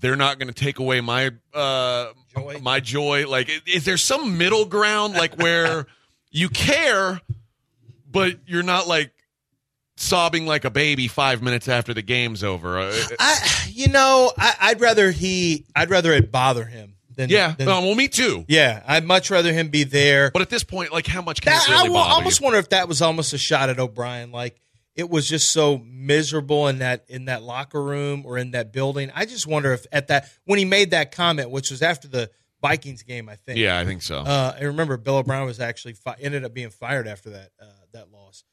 they're 0.00 0.16
not 0.16 0.38
going 0.38 0.48
to 0.48 0.54
take 0.54 0.78
away 0.78 1.00
my 1.00 1.30
uh, 1.54 2.06
Joy. 2.34 2.58
my 2.62 2.80
joy? 2.80 3.28
Like, 3.28 3.50
is 3.66 3.84
there 3.84 3.96
some 3.96 4.38
middle 4.38 4.64
ground, 4.64 5.14
like 5.14 5.36
where 5.36 5.86
you 6.30 6.48
care, 6.48 7.20
but 8.10 8.36
you're 8.46 8.62
not 8.62 8.86
like 8.86 9.12
sobbing 9.96 10.46
like 10.46 10.64
a 10.64 10.70
baby 10.70 11.08
five 11.08 11.42
minutes 11.42 11.68
after 11.68 11.92
the 11.92 12.02
game's 12.02 12.44
over? 12.44 12.78
Uh, 12.78 12.94
I, 13.18 13.66
you 13.68 13.88
know, 13.88 14.32
I, 14.38 14.54
I'd 14.60 14.80
rather 14.80 15.10
he, 15.10 15.66
I'd 15.74 15.90
rather 15.90 16.12
it 16.12 16.30
bother 16.30 16.64
him 16.64 16.94
than 17.20 17.30
yeah, 17.30 17.54
than- 17.56 17.68
um, 17.68 17.84
well, 17.84 17.94
me 17.94 18.08
too. 18.08 18.44
yeah. 18.48 18.82
I'd 18.86 19.04
much 19.04 19.30
rather 19.30 19.52
him 19.52 19.68
be 19.68 19.84
there. 19.84 20.30
But 20.32 20.42
at 20.42 20.50
this 20.50 20.64
point, 20.64 20.92
like, 20.92 21.06
how 21.06 21.22
much 21.22 21.40
can 21.40 21.52
That, 21.52 21.68
it 21.68 21.70
really 21.72 21.88
I 21.88 21.90
wa- 21.92 22.02
bother 22.02 22.14
almost 22.16 22.40
you? 22.40 22.44
wonder 22.44 22.58
if 22.58 22.68
that 22.70 22.88
was 22.88 23.00
almost 23.02 23.32
a 23.32 23.38
shot 23.38 23.68
at 23.70 23.78
O'Brien. 23.78 24.32
Like 24.32 24.60
it 24.96 25.08
was 25.08 25.28
just 25.28 25.52
so 25.52 25.78
miserable 25.78 26.66
in 26.68 26.78
that 26.80 27.04
in 27.08 27.26
that 27.26 27.42
locker 27.42 27.82
room 27.82 28.24
or 28.26 28.36
in 28.38 28.50
that 28.50 28.72
building. 28.72 29.10
I 29.14 29.24
just 29.24 29.46
wonder 29.46 29.72
if 29.72 29.86
at 29.92 30.08
that 30.08 30.28
when 30.44 30.58
he 30.58 30.64
made 30.64 30.90
that 30.90 31.12
comment, 31.12 31.50
which 31.50 31.70
was 31.70 31.80
after 31.82 32.08
the 32.08 32.30
Vikings 32.60 33.02
game, 33.04 33.28
I 33.28 33.36
think. 33.36 33.58
Yeah, 33.58 33.78
I 33.78 33.84
think 33.86 34.02
so. 34.02 34.18
Uh, 34.18 34.54
I 34.60 34.64
remember 34.64 34.96
Bill 34.98 35.16
O'Brien 35.18 35.46
was 35.46 35.60
actually 35.60 35.94
fi- 35.94 36.16
ended 36.20 36.44
up 36.44 36.52
being 36.52 36.70
fired 36.70 37.06
after 37.08 37.30
that 37.30 37.50
uh, 37.62 37.66
that 37.92 38.10
loss, 38.12 38.44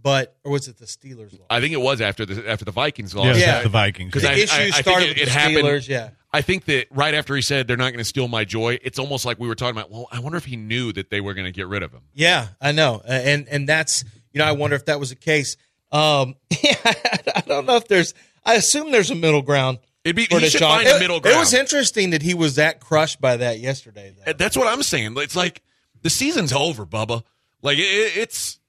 but 0.00 0.36
or 0.44 0.52
was 0.52 0.68
it 0.68 0.76
the 0.78 0.84
Steelers 0.84 1.32
loss? 1.32 1.46
I 1.50 1.60
think 1.60 1.72
it 1.72 1.80
was 1.80 2.00
after 2.00 2.24
the 2.24 2.48
after 2.48 2.64
the 2.64 2.70
Vikings 2.70 3.12
Yeah, 3.14 3.20
lost. 3.20 3.38
Yeah. 3.40 3.62
the 3.62 3.68
Vikings. 3.68 4.08
Because 4.12 4.22
the 4.22 4.30
I, 4.30 4.34
issue 4.34 4.60
I, 4.62 4.64
I 4.66 4.70
started 4.82 5.06
think 5.06 5.08
with 5.08 5.16
it, 5.18 5.22
it 5.22 5.24
the 5.26 5.30
happened. 5.32 5.58
Steelers. 5.58 5.88
Yeah, 5.88 6.10
I 6.36 6.42
think 6.42 6.66
that 6.66 6.86
right 6.90 7.14
after 7.14 7.34
he 7.34 7.40
said 7.42 7.66
they're 7.66 7.76
not 7.76 7.90
going 7.92 7.98
to 7.98 8.04
steal 8.04 8.28
my 8.28 8.44
joy, 8.44 8.78
it's 8.82 8.98
almost 8.98 9.24
like 9.24 9.38
we 9.40 9.48
were 9.48 9.54
talking 9.54 9.76
about. 9.78 9.90
Well, 9.90 10.06
I 10.12 10.20
wonder 10.20 10.36
if 10.36 10.44
he 10.44 10.56
knew 10.56 10.92
that 10.92 11.08
they 11.10 11.20
were 11.20 11.32
going 11.34 11.46
to 11.46 11.52
get 11.52 11.66
rid 11.66 11.82
of 11.82 11.92
him. 11.92 12.02
yeah, 12.14 12.48
I 12.60 12.72
know, 12.72 13.00
and 13.06 13.48
and 13.48 13.68
that's 13.68 14.04
you 14.32 14.38
know 14.38 14.44
I 14.44 14.52
wonder 14.52 14.76
if 14.76 14.84
that 14.84 15.00
was 15.00 15.08
the 15.10 15.16
case. 15.16 15.56
Um, 15.92 16.34
yeah, 16.62 16.74
I 16.84 17.42
don't 17.46 17.66
know 17.66 17.76
if 17.76 17.88
there's. 17.88 18.12
I 18.44 18.54
assume 18.54 18.92
there's 18.92 19.10
a 19.10 19.14
middle 19.14 19.42
ground. 19.42 19.78
It'd 20.04 20.14
be 20.14 20.26
he 20.30 20.48
should 20.48 20.60
find 20.60 20.86
It- 20.86 20.96
a 20.96 21.00
middle 21.00 21.20
ground. 21.20 21.36
It 21.36 21.38
was 21.40 21.54
interesting 21.54 22.10
that 22.10 22.22
he 22.22 22.34
was 22.34 22.56
that 22.56 22.80
crushed 22.80 23.20
by 23.20 23.38
that 23.38 23.58
yesterday. 23.58 24.14
Though. 24.16 24.30
Uh, 24.30 24.34
That's 24.36 24.56
what 24.56 24.68
I'm 24.68 24.82
saying. 24.82 25.14
It's 25.16 25.34
like 25.34 25.62
the 26.02 26.10
season's 26.10 26.52
over, 26.52 26.86
Bubba. 26.86 27.24
Like 27.62 27.78
it, 27.78 27.82
it's, 27.82 28.60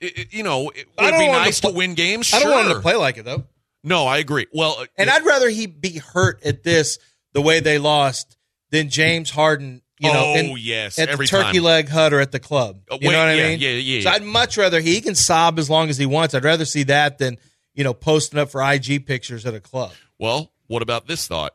it, 0.00 0.34
you 0.34 0.42
know, 0.42 0.70
it 0.70 0.86
would 0.98 1.12
be 1.12 1.26
nice 1.28 1.60
to 1.60 1.68
to, 1.68 1.72
win 1.74 1.94
games. 1.94 2.34
I 2.34 2.40
don't 2.40 2.50
want 2.50 2.68
him 2.68 2.74
to 2.74 2.80
play 2.80 2.96
like 2.96 3.16
it 3.16 3.24
though. 3.24 3.44
No, 3.84 4.06
I 4.06 4.18
agree. 4.18 4.46
Well, 4.52 4.76
uh, 4.80 4.86
And 4.98 5.08
I'd 5.08 5.24
rather 5.24 5.48
he 5.48 5.66
be 5.66 5.98
hurt 5.98 6.44
at 6.44 6.62
this 6.62 6.98
the 7.32 7.40
way 7.42 7.60
they 7.60 7.78
lost 7.78 8.36
than 8.70 8.88
James 8.88 9.30
Harden. 9.30 9.82
You 9.98 10.12
know, 10.12 10.24
Oh, 10.24 10.34
in- 10.34 10.56
yes, 10.58 10.98
at 10.98 11.08
every 11.10 11.26
the 11.26 11.30
turkey 11.30 11.58
time. 11.58 11.62
leg 11.62 11.88
hut 11.88 12.12
or 12.12 12.18
at 12.18 12.32
the 12.32 12.40
club. 12.40 12.80
Uh, 12.90 12.98
You 13.00 13.08
wait, 13.08 13.14
know 13.14 13.20
what 13.20 13.28
I 13.28 13.36
mean? 13.36 13.60
Yeah, 13.60 13.70
yeah. 13.70 14.00
So 14.02 14.10
I'd 14.10 14.24
much 14.24 14.56
rather 14.56 14.80
he 14.80 15.00
can 15.00 15.14
sob 15.14 15.60
as 15.60 15.70
long 15.70 15.90
as 15.90 15.96
he 15.96 16.06
wants. 16.06 16.34
I'd 16.34 16.42
rather 16.42 16.64
see 16.64 16.82
that 16.84 17.18
than 17.18 17.38
you 17.74 17.84
know 17.84 17.94
posting 17.94 18.40
up 18.40 18.50
for 18.50 18.62
IG 18.62 19.06
pictures 19.06 19.46
at 19.46 19.54
a 19.54 19.60
club. 19.60 19.92
well, 20.18 20.52
what 20.66 20.82
about 20.82 21.06
this 21.06 21.28
thought? 21.28 21.54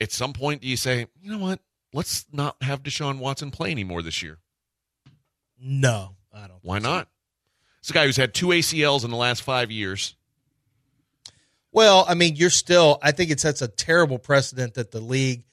At 0.00 0.12
some 0.12 0.32
point, 0.34 0.60
do 0.60 0.68
you 0.68 0.76
say, 0.76 1.06
you 1.22 1.30
know 1.30 1.38
what? 1.38 1.60
Let's 1.94 2.26
not 2.32 2.56
have 2.62 2.82
Deshaun 2.82 3.18
Watson 3.18 3.50
play 3.50 3.70
anymore 3.70 4.02
this 4.02 4.22
year. 4.22 4.38
No, 5.58 6.16
I 6.32 6.48
don't. 6.48 6.58
Why 6.62 6.76
think 6.76 6.84
so. 6.84 6.90
not? 6.92 7.08
It's 7.78 7.90
a 7.90 7.92
guy 7.92 8.04
who's 8.06 8.16
had 8.16 8.34
two 8.34 8.48
ACLs 8.48 9.04
in 9.04 9.10
the 9.10 9.16
last 9.16 9.42
five 9.42 9.70
years. 9.70 10.16
Well, 11.74 12.06
I 12.08 12.14
mean, 12.14 12.36
you're 12.36 12.48
still. 12.50 12.98
I 13.02 13.10
think 13.12 13.30
it 13.30 13.40
sets 13.40 13.60
a 13.60 13.68
terrible 13.68 14.18
precedent 14.18 14.74
that 14.74 14.92
the 14.92 15.00
league 15.00 15.44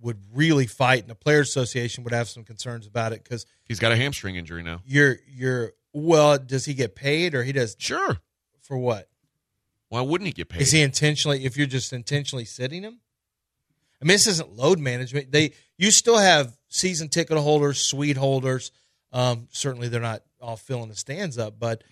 would 0.00 0.18
really 0.32 0.66
fight, 0.66 1.00
and 1.00 1.10
the 1.10 1.14
players' 1.14 1.48
association 1.50 2.04
would 2.04 2.12
have 2.14 2.28
some 2.28 2.44
concerns 2.44 2.86
about 2.86 3.12
it 3.12 3.22
because 3.24 3.44
He's 3.66 3.78
got 3.80 3.90
a 3.92 3.96
hamstring 3.96 4.36
injury 4.36 4.62
now. 4.62 4.80
you're 4.86 5.16
you're. 5.28 5.72
Well, 5.92 6.38
does 6.38 6.64
he 6.64 6.74
get 6.74 6.94
paid 6.96 7.34
or 7.34 7.42
he 7.44 7.52
does 7.52 7.76
Sure. 7.78 8.18
for 8.62 8.76
what? 8.78 9.08
Why 9.90 10.00
wouldn't 10.00 10.26
he 10.26 10.32
get 10.32 10.48
paid? 10.48 10.62
Is 10.62 10.72
he 10.72 10.80
intentionally? 10.80 11.44
If 11.44 11.56
you're 11.56 11.66
just 11.68 11.92
intentionally 11.92 12.44
sitting 12.44 12.82
him, 12.82 12.98
I 14.00 14.04
mean, 14.04 14.14
this 14.14 14.26
isn't 14.26 14.56
load 14.56 14.78
management. 14.78 15.30
They 15.32 15.52
you 15.78 15.90
still 15.90 16.18
have 16.18 16.56
season 16.68 17.08
ticket 17.08 17.36
holders, 17.38 17.78
suite 17.78 18.16
holders. 18.16 18.70
Um, 19.12 19.48
certainly, 19.52 19.88
they're 19.88 20.00
not 20.00 20.22
all 20.40 20.56
filling 20.56 20.88
the 20.88 20.96
stands 20.96 21.38
up, 21.38 21.58
but 21.58 21.82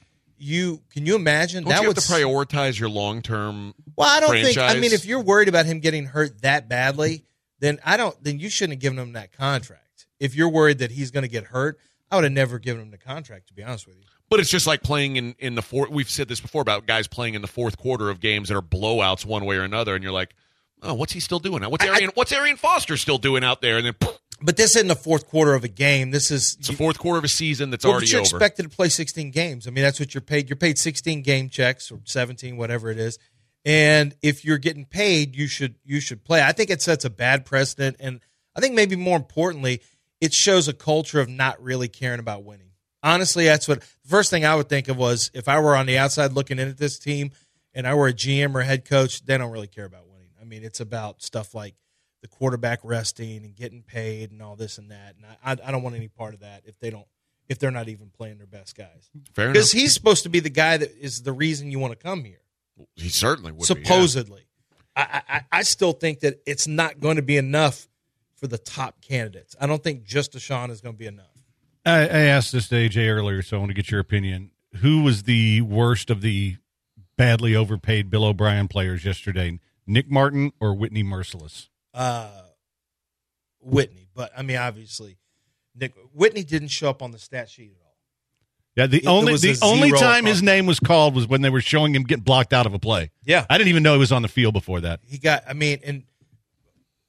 you 0.42 0.83
can 0.92 1.07
you 1.07 1.14
imagine 1.14 1.64
Don't 1.64 1.70
that 1.70 1.83
you 1.83 1.88
would 1.88 1.96
have 1.96 2.05
to 2.05 2.12
prioritize 2.12 2.78
your 2.78 2.88
long 2.88 3.22
term? 3.22 3.74
Well, 3.96 4.09
I 4.09 4.20
don't 4.20 4.31
think. 4.31 4.59
I 4.59 4.74
mean, 4.74 4.92
if 4.92 5.05
you're 5.05 5.20
worried 5.20 5.48
about 5.48 5.66
him 5.66 5.81
getting 5.81 6.07
hurt 6.07 6.42
that 6.42 6.68
badly, 6.68 7.24
then 7.61 7.78
I 7.85 7.96
don't. 7.96 8.22
Then 8.22 8.38
you 8.40 8.50
shouldn't 8.50 8.74
have 8.74 8.81
given 8.81 8.98
him 8.98 9.12
that 9.12 9.33
contract. 9.33 10.07
If 10.18 10.35
you're 10.35 10.48
worried 10.48 10.78
that 10.78 10.90
he's 10.90 11.11
going 11.11 11.22
to 11.22 11.28
get 11.28 11.44
hurt, 11.44 11.78
I 12.11 12.16
would 12.16 12.24
have 12.24 12.33
never 12.33 12.59
given 12.59 12.83
him 12.83 12.90
the 12.90 12.98
contract. 12.98 13.48
To 13.48 13.55
be 13.55 13.62
honest 13.62 13.87
with 13.87 13.96
you. 13.96 14.05
But 14.28 14.40
it's 14.40 14.50
just 14.50 14.66
like 14.66 14.83
playing 14.83 15.16
in 15.16 15.35
in 15.38 15.55
the 15.55 15.62
fourth. 15.62 15.90
We've 15.90 16.11
said 16.11 16.28
this 16.28 16.40
before 16.40 16.62
about 16.62 16.87
guys 16.87 17.07
playing 17.07 17.35
in 17.35 17.42
the 17.42 17.48
fourth 17.48 17.78
quarter 17.78 18.11
of 18.11 18.20
games 18.20 18.48
that 18.48 18.57
are 18.57 18.62
blowouts 18.62 19.24
one 19.24 19.44
way 19.44 19.57
or 19.57 19.62
another, 19.62 19.94
and 19.94 20.02
you're 20.02 20.12
like, 20.12 20.35
oh, 20.83 20.94
what's 20.94 21.12
he 21.12 21.20
still 21.20 21.38
doing? 21.38 21.62
Now? 21.62 21.68
What's 21.68 21.85
I- 21.85 22.07
what's 22.14 22.33
Arian 22.33 22.57
Foster 22.57 22.96
still 22.96 23.18
doing 23.18 23.44
out 23.44 23.61
there? 23.62 23.76
And 23.76 23.87
then 23.87 23.94
poof, 23.94 24.18
But 24.44 24.57
this 24.57 24.74
isn't 24.76 24.88
the 24.88 24.96
fourth 24.96 25.28
quarter 25.28 25.55
of 25.55 25.64
a 25.64 25.68
game. 25.68 26.11
This 26.11 26.31
is 26.31 26.57
it's 26.59 26.68
the 26.68 26.74
fourth 26.74 26.98
quarter 26.98 27.18
of 27.18 27.24
a 27.24 27.28
season 27.28 27.70
that's 27.70 27.85
Well, 27.85 27.92
already 27.92 28.09
you're 28.09 28.20
over. 28.20 28.24
expected 28.37 28.64
to 28.64 28.68
play 28.68 28.88
16 28.88 29.31
games. 29.31 29.66
I 29.66 29.70
mean, 29.70 29.85
that's 29.85 30.00
what 30.00 30.14
you're 30.14 30.20
paid. 30.20 30.48
You're 30.48 30.57
paid 30.57 30.78
16 30.78 31.22
game 31.22 31.48
checks 31.48 31.90
or 31.90 32.00
17, 32.05 32.57
whatever 32.57 32.90
it 32.90 32.98
is. 32.98 33.18
And 33.64 34.14
if 34.22 34.44
you're 34.44 34.59
getting 34.59 34.85
paid, 34.85 35.37
you 35.37 35.46
should 35.46 35.76
you 35.85 36.00
should 36.00 36.24
play. 36.24 36.42
I 36.42 36.52
think 36.52 36.70
it 36.70 36.83
sets 36.83 37.05
a 37.05 37.11
bad 37.11 37.44
precedent, 37.46 37.96
and 38.00 38.20
I 38.57 38.61
think 38.61 38.74
maybe 38.74 38.96
more 38.96 39.16
importantly, 39.16 39.81
it 40.20 40.35
shows 40.35 40.66
a 40.66 40.72
culture 40.72 41.20
of 41.20 41.28
not 41.28 41.62
really 41.62 41.88
caring 41.88 42.18
about 42.18 42.42
winning. 42.44 42.70
Honestly, 43.05 43.44
that's 43.44 43.68
what 43.68 43.81
the 43.81 43.87
first 44.09 44.31
thing 44.31 44.44
I 44.44 44.57
would 44.57 44.68
think 44.68 44.88
of 44.88 44.96
was 44.96 45.31
if 45.35 45.48
I 45.48 45.61
were 45.61 45.76
on 45.76 45.87
the 45.87 45.98
outside 45.98 46.33
looking 46.33 46.59
in 46.59 46.68
at 46.68 46.78
this 46.78 46.98
team, 46.98 47.31
and 47.74 47.87
I 47.87 47.94
were 47.94 48.09
a 48.09 48.12
GM 48.12 48.55
or 48.55 48.61
a 48.61 48.64
head 48.64 48.85
coach, 48.85 49.24
they 49.24 49.38
don't 49.38 49.50
really 49.52 49.66
care 49.68 49.85
about 49.85 50.09
winning. 50.09 50.31
I 50.40 50.44
mean, 50.44 50.64
it's 50.64 50.81
about 50.81 51.22
stuff 51.22 51.55
like 51.55 51.74
the 52.22 52.28
quarterback 52.28 52.80
resting 52.82 53.44
and 53.44 53.54
getting 53.54 53.82
paid 53.82 54.30
and 54.30 54.40
all 54.40 54.56
this 54.56 54.78
and 54.78 54.90
that. 54.90 55.16
And 55.16 55.26
I, 55.44 55.68
I 55.68 55.70
don't 55.70 55.82
want 55.82 55.96
any 55.96 56.08
part 56.08 56.35
of 56.35 56.40
that 56.40 56.62
if 56.64 56.78
they 56.80 56.88
don't 56.88 57.06
if 57.48 57.58
they're 57.58 57.70
not 57.70 57.88
even 57.88 58.08
playing 58.08 58.38
their 58.38 58.46
best 58.46 58.76
guys. 58.76 59.11
Fair 59.35 59.46
enough. 59.46 59.54
Because 59.54 59.72
he's 59.72 59.92
supposed 59.92 60.22
to 60.22 60.30
be 60.30 60.40
the 60.40 60.48
guy 60.48 60.76
that 60.78 60.96
is 60.98 61.22
the 61.22 61.32
reason 61.32 61.70
you 61.70 61.78
want 61.78 61.92
to 61.92 62.02
come 62.02 62.24
here. 62.24 62.40
He 62.94 63.08
certainly 63.08 63.52
would. 63.52 63.66
be, 63.68 63.80
yeah. 63.80 63.87
supposedly, 63.87 64.46
I, 64.96 65.22
I 65.28 65.40
I 65.52 65.62
still 65.62 65.92
think 65.92 66.20
that 66.20 66.40
it's 66.46 66.66
not 66.66 67.00
going 67.00 67.16
to 67.16 67.22
be 67.22 67.37
enough 67.37 67.88
for 68.37 68.46
the 68.46 68.58
top 68.58 69.00
candidates. 69.00 69.54
I 69.61 69.66
don't 69.66 69.82
think 69.82 70.04
just 70.04 70.32
Deshaun 70.32 70.70
is 70.70 70.80
going 70.80 70.94
to 70.94 70.98
be 70.98 71.06
enough. 71.06 71.26
I, 71.85 72.00
I 72.00 72.20
asked 72.20 72.52
this 72.52 72.68
to 72.68 72.76
AJ 72.76 73.08
earlier, 73.08 73.42
so 73.42 73.56
I 73.56 73.61
want 73.61 73.70
to 73.70 73.74
get 73.74 73.90
your 73.90 74.00
opinion. 74.00 74.52
Who 74.76 75.02
was 75.02 75.24
the 75.24 75.61
worst 75.61 76.11
of 76.11 76.22
the 76.22 76.56
badly 77.16 77.54
overpaid 77.54 78.08
Bill 78.08 78.24
O'Brien 78.24 78.68
players 78.68 79.04
yesterday? 79.04 79.58
Nick 79.87 80.11
Martin 80.11 80.52
or 80.61 80.74
Whitney 80.74 81.02
Mercilus? 81.02 81.68
Uh, 81.94 82.31
Whitney, 83.61 84.09
but 84.14 84.33
I 84.37 84.42
mean, 84.42 84.57
obviously, 84.57 85.18
Nick 85.74 85.92
Whitney 86.12 86.42
didn't 86.42 86.68
show 86.68 86.90
up 86.90 87.02
on 87.02 87.12
the 87.12 87.18
stat 87.18 87.48
sheet 87.48 87.70
at 87.76 87.83
all. 87.85 87.96
Yeah, 88.74 88.87
the 88.87 88.96
It- 88.98 89.05
it 89.05 89.07
only 89.07 89.33
was 89.33 89.42
the 89.42 89.59
only 89.62 89.92
time 89.92 90.24
his 90.26 90.42
name 90.42 90.66
was 90.66 90.81
called 90.81 91.14
was 91.14 91.26
when 91.26 91.42
they 91.42 91.50
were 91.50 91.61
showing 91.61 91.94
him 91.94 92.02
getting 92.05 92.24
blocked 92.24 92.52
out 92.52 92.66
of 92.66 92.74
a 92.74 92.78
play. 92.78 93.11
Yeah, 93.24 93.46
I 93.48 93.59
didn't 93.59 93.68
even 93.68 93.83
know 93.83 93.92
he 93.92 93.98
was 93.98 94.12
on 94.12 94.22
the 94.22 94.28
field 94.28 94.55
before 94.55 94.81
that. 94.81 95.00
he 95.07 95.18
got. 95.18 95.44
I 95.46 95.52
mean, 95.52 95.78
and 95.85 96.05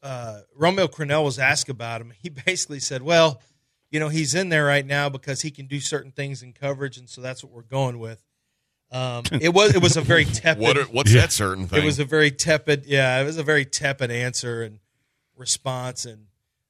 uh, 0.04 0.42
Romeo 0.56 0.88
Crennel 0.88 1.24
was 1.24 1.40
asked 1.40 1.70
about 1.70 2.02
him. 2.02 2.12
He 2.22 2.30
basically 2.46 2.80
said, 2.82 3.02
"Well, 3.02 3.42
you 3.90 4.00
know, 4.00 4.10
he's 4.10 4.36
in 4.36 4.50
there 4.50 4.66
right 4.66 4.86
now 4.86 5.08
because 5.10 5.42
he 5.42 5.50
can 5.50 5.66
do 5.66 5.80
certain 5.80 6.12
things 6.12 6.44
in 6.44 6.52
coverage, 6.54 6.98
and 6.98 7.10
so 7.10 7.22
that's 7.22 7.44
what 7.44 7.52
we're 7.54 7.62
going 7.64 7.98
with." 8.00 8.22
Um, 8.94 9.24
it 9.42 9.54
was 9.54 9.74
it 9.76 9.82
was 9.82 9.98
a 9.98 10.02
very 10.02 10.24
tepid. 10.42 10.62
What 10.62 10.78
are, 10.78 10.84
what's 10.86 11.12
Yeah. 11.12 11.22
that 11.22 11.32
certain 11.32 11.68
thing? 11.68 11.82
It 11.82 11.86
was 11.86 11.98
a 12.00 12.06
very 12.06 12.30
tepid, 12.32 12.86
yeah, 12.86 13.20
it 13.20 13.26
was 13.26 13.38
a 13.38 13.44
very 13.44 13.66
tepid 13.66 14.12
answer 14.12 14.62
and 14.62 14.80
response, 15.36 16.06
and 16.06 16.28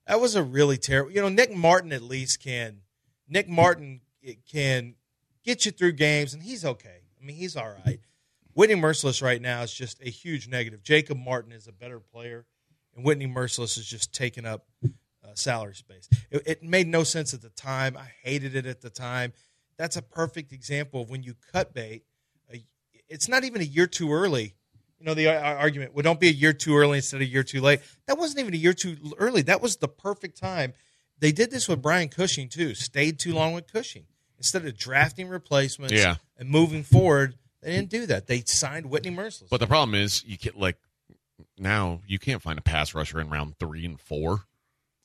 that 0.07 0.19
was 0.21 0.35
a 0.35 0.43
really 0.43 0.77
terrible. 0.77 1.11
You 1.11 1.21
know, 1.21 1.29
Nick 1.29 1.53
Martin 1.55 1.91
at 1.91 2.01
least 2.01 2.41
can. 2.41 2.77
Nick 3.27 3.49
Martin 3.49 4.01
can 4.51 4.95
get 5.43 5.65
you 5.65 5.71
through 5.71 5.93
games, 5.93 6.33
and 6.33 6.41
he's 6.43 6.63
okay. 6.63 7.01
I 7.21 7.25
mean, 7.25 7.35
he's 7.35 7.55
all 7.55 7.73
right. 7.85 7.99
Whitney 8.53 8.75
Mercilus 8.75 9.21
right 9.21 9.41
now 9.41 9.61
is 9.63 9.73
just 9.73 10.01
a 10.01 10.09
huge 10.09 10.47
negative. 10.47 10.83
Jacob 10.83 11.17
Martin 11.17 11.51
is 11.51 11.67
a 11.67 11.71
better 11.71 11.99
player, 11.99 12.45
and 12.95 13.03
Whitney 13.03 13.27
Mercilus 13.27 13.77
is 13.77 13.85
just 13.85 14.13
taking 14.13 14.45
up 14.45 14.65
uh, 14.85 14.89
salary 15.33 15.75
space. 15.75 16.07
It, 16.29 16.43
it 16.45 16.63
made 16.63 16.87
no 16.87 17.03
sense 17.03 17.33
at 17.33 17.41
the 17.41 17.49
time. 17.49 17.97
I 17.97 18.11
hated 18.23 18.55
it 18.55 18.65
at 18.65 18.81
the 18.81 18.89
time. 18.89 19.33
That's 19.77 19.97
a 19.97 20.01
perfect 20.01 20.53
example 20.53 21.01
of 21.01 21.09
when 21.09 21.23
you 21.23 21.33
cut 21.51 21.73
bait. 21.73 22.03
Uh, 23.09 23.13
It's 23.13 23.27
not 23.27 23.43
even 23.43 23.61
a 23.61 23.65
year 23.65 23.87
too 23.87 24.11
early. 24.11 24.55
You 24.99 25.05
know 25.05 25.13
the 25.13 25.27
ar- 25.27 25.57
argument. 25.57 25.93
Well, 25.93 26.03
don't 26.03 26.19
be 26.19 26.29
a 26.29 26.31
year 26.31 26.53
too 26.53 26.75
early 26.77 26.97
instead 26.97 27.17
of 27.17 27.21
a 27.23 27.25
year 27.29 27.43
too 27.43 27.61
late. 27.61 27.81
That 28.07 28.17
wasn't 28.17 28.39
even 28.39 28.53
a 28.53 28.57
year 28.57 28.73
too 28.73 28.97
early. 29.17 29.41
That 29.43 29.61
was 29.61 29.77
the 29.77 29.87
perfect 29.87 30.37
time. 30.39 30.73
They 31.19 31.31
did 31.31 31.51
this 31.51 31.67
with 31.67 31.81
Brian 31.81 32.09
Cushing 32.09 32.49
too. 32.49 32.73
Stayed 32.75 33.19
too 33.19 33.33
long 33.33 33.53
with 33.53 33.71
Cushing 33.71 34.05
instead 34.37 34.65
of 34.65 34.77
drafting 34.77 35.27
replacements. 35.27 35.93
Yeah. 35.93 36.15
and 36.37 36.49
moving 36.49 36.83
forward, 36.83 37.35
they 37.61 37.71
didn't 37.71 37.89
do 37.89 38.05
that. 38.07 38.27
They 38.27 38.41
signed 38.45 38.87
Whitney 38.87 39.11
Mercilus. 39.11 39.49
but 39.49 39.59
the 39.59 39.67
problem 39.67 39.95
is, 39.95 40.23
you 40.25 40.37
can't 40.37 40.59
like 40.59 40.77
now 41.57 42.01
you 42.07 42.19
can't 42.19 42.41
find 42.41 42.57
a 42.57 42.61
pass 42.61 42.93
rusher 42.93 43.19
in 43.19 43.29
round 43.29 43.57
three 43.59 43.85
and 43.85 43.99
four. 43.99 44.43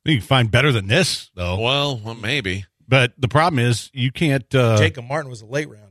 You 0.05 0.17
can 0.17 0.25
find 0.25 0.49
better 0.49 0.71
than 0.71 0.87
this, 0.87 1.29
though. 1.35 1.59
Well, 1.59 1.99
well 2.03 2.15
maybe. 2.15 2.65
But 2.87 3.13
the 3.17 3.27
problem 3.27 3.59
is, 3.59 3.91
you 3.93 4.11
can't. 4.11 4.53
Uh, 4.55 4.77
Jacob 4.77 5.05
Martin 5.05 5.29
was 5.29 5.41
a 5.41 5.45
late 5.45 5.69
rounder, 5.69 5.85
uh, 5.85 5.88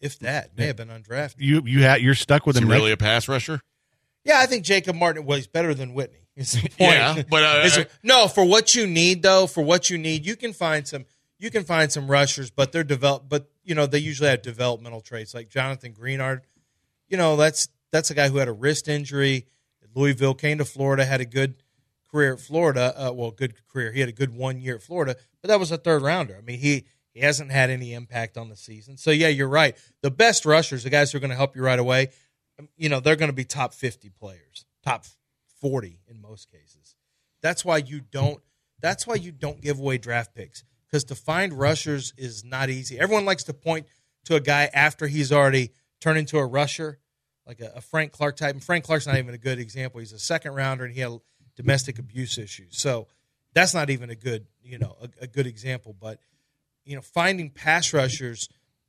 if 0.00 0.18
that 0.20 0.56
may 0.56 0.66
have 0.66 0.76
been 0.76 0.88
undrafted. 0.88 1.36
you 1.38 1.62
you 1.64 1.86
ha- 1.86 1.94
you're 1.94 2.14
stuck 2.14 2.46
with 2.46 2.56
Is 2.56 2.60
he 2.60 2.66
him. 2.66 2.72
really 2.72 2.92
a 2.92 2.96
pass 2.96 3.28
rusher? 3.28 3.60
Yeah, 4.24 4.38
I 4.40 4.46
think 4.46 4.64
Jacob 4.64 4.96
Martin 4.96 5.24
was 5.24 5.46
better 5.46 5.72
than 5.74 5.94
Whitney. 5.94 6.18
Is 6.36 6.52
the 6.52 6.60
point. 6.62 6.74
Yeah, 6.78 7.22
but, 7.30 7.42
uh, 7.44 7.62
Is 7.64 7.86
no, 8.02 8.28
for 8.28 8.44
what 8.44 8.74
you 8.74 8.86
need 8.86 9.22
though, 9.22 9.46
for 9.46 9.62
what 9.62 9.88
you 9.88 9.96
need, 9.96 10.26
you 10.26 10.36
can 10.36 10.52
find 10.52 10.86
some. 10.86 11.06
You 11.38 11.50
can 11.50 11.64
find 11.64 11.90
some 11.92 12.10
rushers, 12.10 12.50
but 12.50 12.72
they're 12.72 12.84
develop. 12.84 13.24
But 13.28 13.48
you 13.64 13.74
know 13.74 13.86
they 13.86 13.98
usually 13.98 14.28
have 14.30 14.42
developmental 14.42 15.00
traits, 15.00 15.32
like 15.34 15.48
Jonathan 15.48 15.92
Greenard. 15.94 16.40
You 17.08 17.16
know 17.16 17.36
that's 17.36 17.68
that's 17.90 18.10
a 18.10 18.14
guy 18.14 18.28
who 18.28 18.36
had 18.38 18.48
a 18.48 18.52
wrist 18.52 18.88
injury. 18.88 19.46
Louisville 19.94 20.34
came 20.34 20.58
to 20.58 20.64
Florida, 20.66 21.06
had 21.06 21.22
a 21.22 21.24
good 21.24 21.54
career 22.10 22.34
at 22.34 22.40
Florida. 22.40 22.92
Uh, 22.96 23.12
well, 23.14 23.30
good 23.30 23.54
career. 23.66 23.92
He 23.92 24.00
had 24.00 24.10
a 24.10 24.12
good 24.12 24.36
one 24.36 24.60
year 24.60 24.74
at 24.76 24.82
Florida, 24.82 25.16
but 25.40 25.48
that 25.48 25.58
was 25.58 25.70
a 25.72 25.78
third 25.78 26.02
rounder. 26.02 26.36
I 26.36 26.42
mean, 26.42 26.58
he 26.58 26.84
he 27.16 27.22
hasn't 27.22 27.50
had 27.50 27.70
any 27.70 27.94
impact 27.94 28.36
on 28.36 28.50
the 28.50 28.56
season. 28.56 28.98
So 28.98 29.10
yeah, 29.10 29.28
you're 29.28 29.48
right. 29.48 29.74
The 30.02 30.10
best 30.10 30.44
rushers, 30.44 30.84
the 30.84 30.90
guys 30.90 31.10
who 31.10 31.16
are 31.16 31.20
going 31.20 31.30
to 31.30 31.36
help 31.36 31.56
you 31.56 31.62
right 31.62 31.78
away, 31.78 32.10
um, 32.58 32.68
you 32.76 32.90
know, 32.90 33.00
they're 33.00 33.16
going 33.16 33.30
to 33.30 33.34
be 33.34 33.44
top 33.44 33.72
50 33.72 34.10
players, 34.10 34.66
top 34.84 35.06
40 35.62 35.98
in 36.10 36.20
most 36.20 36.52
cases. 36.52 36.94
That's 37.40 37.64
why 37.64 37.78
you 37.78 38.00
don't. 38.00 38.42
That's 38.82 39.06
why 39.06 39.14
you 39.14 39.32
don't 39.32 39.62
give 39.62 39.78
away 39.78 39.96
draft 39.96 40.34
picks 40.34 40.62
because 40.86 41.04
to 41.04 41.14
find 41.14 41.54
rushers 41.54 42.12
is 42.18 42.44
not 42.44 42.68
easy. 42.68 43.00
Everyone 43.00 43.24
likes 43.24 43.44
to 43.44 43.54
point 43.54 43.86
to 44.26 44.34
a 44.34 44.40
guy 44.40 44.68
after 44.74 45.06
he's 45.06 45.32
already 45.32 45.72
turned 46.02 46.18
into 46.18 46.36
a 46.36 46.44
rusher, 46.44 46.98
like 47.46 47.60
a, 47.60 47.72
a 47.76 47.80
Frank 47.80 48.12
Clark 48.12 48.36
type. 48.36 48.52
And 48.52 48.62
Frank 48.62 48.84
Clark's 48.84 49.06
not 49.06 49.16
even 49.16 49.34
a 49.34 49.38
good 49.38 49.58
example. 49.58 50.00
He's 50.00 50.12
a 50.12 50.18
second 50.18 50.54
rounder 50.54 50.84
and 50.84 50.92
he 50.92 51.00
had 51.00 51.18
domestic 51.56 51.98
abuse 51.98 52.36
issues. 52.36 52.76
So 52.76 53.08
that's 53.54 53.72
not 53.72 53.88
even 53.88 54.10
a 54.10 54.14
good, 54.14 54.44
you 54.62 54.78
know, 54.78 54.98
a, 55.00 55.24
a 55.24 55.26
good 55.26 55.46
example. 55.46 55.96
But 55.98 56.20
you 56.86 56.96
know, 56.96 57.02
finding 57.02 57.50
pass 57.50 57.92
rushers 57.92 58.48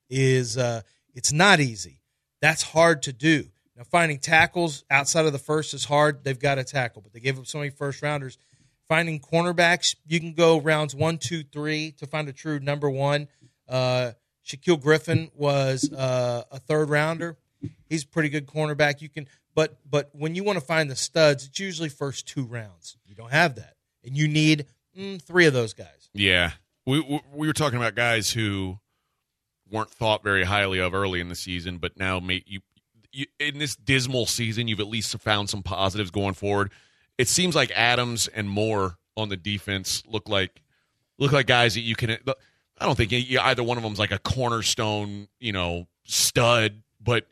is 0.10 0.58
uh, 0.58 0.82
it's 1.14 1.34
not 1.34 1.60
easy. 1.60 2.00
That's 2.42 2.62
hard 2.62 3.02
to 3.04 3.14
do. 3.14 3.50
Now, 3.76 3.84
finding 3.84 4.20
tackles 4.20 4.84
outside 4.90 5.26
of 5.26 5.34
the 5.34 5.40
first 5.40 5.74
is 5.74 5.86
hard. 5.86 6.24
They've 6.24 6.40
got 6.40 6.56
to 6.56 6.64
tackle, 6.64 7.02
but 7.02 7.14
they 7.14 7.20
gave 7.20 7.38
up 7.38 7.46
so 7.46 7.58
many 7.58 7.70
first 7.70 8.02
rounders. 8.02 8.38
Finding 8.88 9.20
cornerbacks, 9.20 9.96
you 10.06 10.20
can 10.20 10.34
go 10.34 10.60
rounds 10.60 10.96
one, 10.96 11.18
two, 11.18 11.44
three 11.44 11.92
to 11.98 12.08
find 12.08 12.30
a 12.30 12.34
true 12.34 12.60
number 12.60 12.90
one. 12.90 13.28
Uh, 13.68 14.12
Shaquill 14.46 14.82
Griffin 14.82 15.30
was 15.36 15.92
uh, 15.92 16.44
a 16.52 16.60
third 16.60 16.90
rounder. 16.90 17.38
He's 17.90 18.04
a 18.04 18.08
pretty 18.08 18.30
good 18.30 18.48
cornerback. 18.48 19.02
You 19.02 19.10
can, 19.10 19.28
but 19.54 19.78
but 19.90 20.10
when 20.14 20.36
you 20.36 20.44
want 20.44 20.58
to 20.58 20.66
find 20.66 20.90
the 20.90 20.96
studs, 20.96 21.48
it's 21.48 21.60
usually 21.60 21.90
first 21.90 22.28
two 22.28 22.46
rounds. 22.46 22.98
You 23.06 23.16
don't 23.16 23.32
have 23.32 23.56
that, 23.56 23.76
and 24.06 24.16
you 24.16 24.28
need 24.28 24.68
mm, 24.98 25.22
three 25.22 25.48
of 25.48 25.54
those 25.54 25.74
guys. 25.74 26.10
Yeah, 26.14 26.52
we 26.88 27.00
we- 27.02 27.22
we 27.34 27.48
were 27.48 27.54
talking 27.54 27.78
about 27.78 27.94
guys 27.94 28.32
who 28.32 28.80
weren't 29.70 29.92
thought 29.92 30.24
very 30.24 30.46
highly 30.46 30.80
of 30.80 30.94
early 30.96 31.20
in 31.20 31.30
the 31.30 31.36
season, 31.36 31.78
but 31.78 31.98
now 31.98 32.20
may, 32.20 32.42
you, 32.48 32.62
you 33.12 33.26
in 33.40 33.60
this 33.60 33.76
dismal 33.76 34.26
season, 34.26 34.68
you've 34.68 34.80
at 34.80 34.88
least 34.88 35.16
found 35.20 35.50
some 35.50 35.62
positives 35.62 36.10
going 36.10 36.34
forward. 36.34 36.72
It 37.18 37.28
seems 37.28 37.54
like 37.56 37.72
Adams 37.76 38.28
and 38.28 38.50
Moore 38.50 38.98
on 39.18 39.30
the 39.30 39.38
defense 39.38 40.04
look 40.08 40.30
like 40.30 40.62
look 41.20 41.32
like 41.32 41.48
guys 41.48 41.74
that 41.74 41.82
you 41.82 41.96
can. 41.96 42.12
I 42.80 42.86
don't 42.86 42.96
think 42.96 43.12
either 43.12 43.64
one 43.64 43.78
of 43.78 43.84
them's 43.84 44.00
like 44.00 44.12
a 44.12 44.20
cornerstone, 44.20 45.28
you 45.40 45.52
know, 45.52 45.88
stud, 46.06 46.84
but 47.02 47.26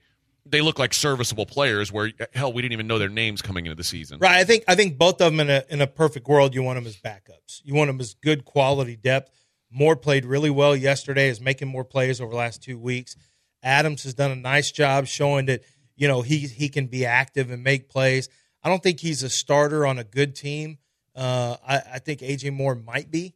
they 0.48 0.62
look 0.62 0.80
like 0.80 0.94
serviceable 0.94 1.46
players. 1.46 1.92
Where 1.92 2.12
hell, 2.34 2.52
we 2.52 2.62
didn't 2.64 2.74
even 2.74 2.88
know 2.88 2.98
their 3.00 3.10
names 3.10 3.42
coming 3.42 3.66
into 3.68 3.76
the 3.76 3.84
season. 3.84 4.20
Right. 4.20 4.38
I 4.38 4.44
think 4.44 4.64
I 4.68 4.76
think 4.76 4.98
both 4.98 5.22
of 5.22 5.32
them 5.32 5.40
in 5.40 5.50
a 5.50 5.64
in 5.70 5.82
a 5.82 5.88
perfect 5.88 6.28
world, 6.28 6.54
you 6.56 6.64
want 6.64 6.78
them 6.78 6.88
as 6.88 6.98
backups. 6.98 7.62
You 7.64 7.76
want 7.76 7.88
them 7.90 8.00
as 8.02 8.16
good 8.16 8.44
quality 8.44 8.96
depth. 8.96 9.32
Moore 9.72 9.96
played 9.96 10.26
really 10.26 10.50
well 10.50 10.76
yesterday. 10.76 11.30
Is 11.30 11.42
making 11.42 11.68
more 11.68 11.84
plays 11.84 12.22
over 12.22 12.32
the 12.32 12.38
last 12.38 12.62
two 12.64 12.78
weeks. 12.78 13.16
Adams 13.64 14.04
has 14.04 14.14
done 14.14 14.32
a 14.32 14.36
nice 14.36 14.72
job 14.72 15.08
showing 15.08 15.48
that 15.48 15.62
you 15.96 16.08
know 16.08 16.22
he 16.22 16.40
he 16.40 16.70
can 16.70 16.88
be 16.88 17.06
active 17.06 17.52
and 17.52 17.64
make 17.64 17.90
plays. 17.90 18.30
I 18.64 18.70
don't 18.70 18.82
think 18.82 19.00
he's 19.00 19.24
a 19.24 19.30
starter 19.30 19.86
on 19.86 20.00
a 20.00 20.04
good 20.04 20.36
team. 20.36 20.78
Uh, 21.16 21.58
I, 21.68 21.82
I 21.94 22.00
think 22.00 22.20
AJ 22.22 22.54
Moore 22.54 22.76
might 22.76 23.10
be. 23.12 23.34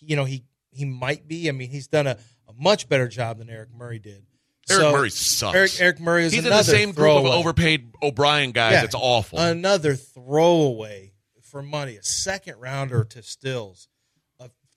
You 0.00 0.16
know 0.16 0.24
he 0.24 0.44
he 0.70 0.84
might 0.84 1.26
be. 1.26 1.48
I 1.48 1.52
mean 1.52 1.70
he's 1.70 1.88
done 1.88 2.06
a, 2.06 2.18
a 2.48 2.52
much 2.58 2.88
better 2.88 3.08
job 3.08 3.38
than 3.38 3.48
Eric 3.50 3.70
Murray 3.74 3.98
did. 3.98 4.24
Eric 4.68 4.82
So, 4.82 4.92
Murray 4.92 5.10
sucks. 5.10 5.56
Eric, 5.56 5.80
Eric 5.80 6.00
Murray 6.00 6.24
is 6.24 6.32
He's 6.32 6.44
in 6.44 6.50
the 6.50 6.62
same 6.64 6.90
group 6.92 7.10
of 7.18 7.26
overpaid 7.26 7.92
O'Brien 8.02 8.50
guys. 8.50 8.72
Yeah. 8.72 8.84
It's 8.84 8.96
awful. 8.96 9.38
Another 9.38 9.94
throwaway 9.94 11.12
for 11.42 11.62
money, 11.62 11.96
a 11.96 12.02
second 12.02 12.56
rounder 12.58 13.04
to 13.04 13.22
Stills, 13.22 13.88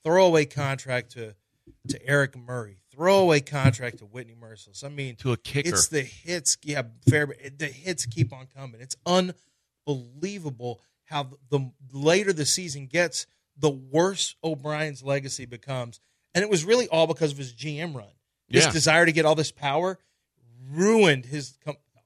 throwaway 0.04 0.44
contract 0.46 1.12
to 1.12 1.34
to 1.88 2.06
Eric 2.06 2.36
Murray, 2.36 2.78
throwaway 2.92 3.40
contract 3.40 3.98
to 3.98 4.04
Whitney 4.04 4.34
Mercilus. 4.34 4.84
I 4.84 4.88
mean, 4.88 5.16
to 5.16 5.32
a 5.32 5.36
kicker. 5.36 5.68
it's 5.70 5.88
the 5.88 6.02
hits. 6.02 6.56
Yeah, 6.62 6.82
fair. 7.08 7.26
The 7.56 7.66
hits 7.66 8.06
keep 8.06 8.32
on 8.32 8.46
coming. 8.54 8.80
It's 8.80 8.96
unbelievable 9.86 10.80
how 11.04 11.28
the 11.50 11.70
later 11.92 12.32
the 12.32 12.46
season 12.46 12.86
gets, 12.86 13.26
the 13.56 13.70
worse 13.70 14.36
O'Brien's 14.44 15.02
legacy 15.02 15.46
becomes, 15.46 16.00
and 16.34 16.42
it 16.42 16.50
was 16.50 16.64
really 16.64 16.88
all 16.88 17.06
because 17.06 17.32
of 17.32 17.38
his 17.38 17.52
GM 17.52 17.94
run. 17.94 18.06
His 18.48 18.64
Yeah. 18.64 18.72
desire 18.72 19.06
to 19.06 19.12
get 19.12 19.24
all 19.24 19.34
this 19.34 19.52
power 19.52 19.98
ruined 20.70 21.26
his 21.26 21.54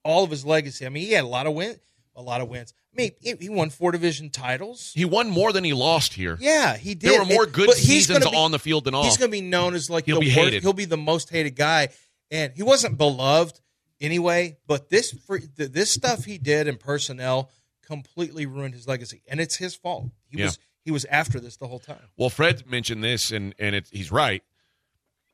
all 0.04 0.24
of 0.24 0.30
his 0.30 0.44
legacy. 0.44 0.84
I 0.86 0.88
mean, 0.90 1.04
he 1.06 1.12
had 1.12 1.24
a 1.24 1.28
lot 1.28 1.46
of 1.46 1.54
win, 1.54 1.78
a 2.16 2.22
lot 2.22 2.40
of 2.40 2.48
wins. 2.48 2.72
I 2.92 2.96
mean, 2.96 3.10
he, 3.40 3.48
won 3.48 3.70
four 3.70 3.90
division 3.92 4.30
titles. 4.30 4.92
he 4.94 5.04
won 5.04 5.28
more 5.28 5.52
than 5.52 5.64
he 5.64 5.72
lost 5.72 6.14
here. 6.14 6.38
Yeah, 6.40 6.76
he 6.76 6.94
did. 6.94 7.10
There 7.10 7.18
were 7.20 7.24
more 7.26 7.46
good 7.46 7.70
seasons 7.72 8.24
be- 8.28 8.36
on 8.36 8.52
the 8.52 8.58
field 8.58 8.84
than 8.84 8.94
off. 8.94 9.04
He's 9.04 9.16
going 9.16 9.30
to 9.30 9.36
be 9.36 9.40
known 9.40 9.74
as 9.74 9.90
like 9.90 10.04
He'll 10.06 10.20
the 10.20 10.26
be 10.26 10.26
worst. 10.28 10.38
hated. 10.38 10.62
He'll 10.62 10.72
be 10.72 10.84
the 10.84 10.96
most 10.96 11.30
hated 11.30 11.56
guy, 11.56 11.88
and 12.30 12.52
he 12.54 12.62
wasn't 12.62 12.96
beloved 12.96 13.60
anyway. 14.00 14.56
But 14.66 14.90
this 14.90 15.10
this 15.56 15.92
stuff 15.92 16.24
he 16.24 16.38
did 16.38 16.68
in 16.68 16.76
personnel 16.76 17.50
completely 17.82 18.46
ruined 18.46 18.74
his 18.74 18.86
legacy, 18.86 19.22
and 19.26 19.40
it's 19.40 19.56
his 19.56 19.74
fault. 19.74 20.06
He 20.28 20.38
Yeah. 20.38 20.44
was 20.46 20.58
he 20.84 20.90
was 20.92 21.04
after 21.06 21.40
this 21.40 21.56
the 21.56 21.66
whole 21.66 21.78
time. 21.80 21.98
Well, 22.16 22.30
Fred 22.30 22.64
mentioned 22.70 23.02
this, 23.02 23.32
and 23.32 23.54
and 23.58 23.74
it, 23.74 23.88
he's 23.90 24.12
right. 24.12 24.42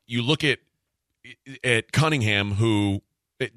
You 0.06 0.22
look 0.22 0.42
at 0.44 0.60
at 1.62 1.92
Cunningham, 1.92 2.52
who 2.52 3.02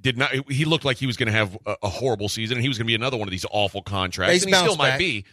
did 0.02 0.18
not. 0.18 0.32
He 0.50 0.66
looked 0.66 0.86
like 0.86 0.98
he 0.98 1.08
was 1.08 1.18
going 1.18 1.28
to 1.28 1.34
have 1.34 1.58
a, 1.66 1.76
a 1.84 1.90
horrible 1.90 2.30
season, 2.30 2.58
and 2.58 2.62
he 2.62 2.68
was 2.68 2.78
going 2.78 2.86
to 2.86 2.90
be 2.90 2.96
another 2.96 3.18
one 3.18 3.28
of 3.28 3.32
these 3.32 3.46
awful 3.52 3.82
contracts, 3.82 4.34
He's 4.34 4.44
and 4.44 4.50
he 4.50 4.56
still 4.56 4.78
bounced 4.78 4.80
might 4.80 4.98
be. 4.98 5.26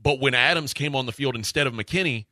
But 0.00 0.20
when 0.20 0.34
Adams 0.34 0.74
came 0.74 0.94
on 0.94 1.06
the 1.06 1.12
field 1.12 1.34
instead 1.34 1.66
of 1.66 1.72
McKinney, 1.72 2.26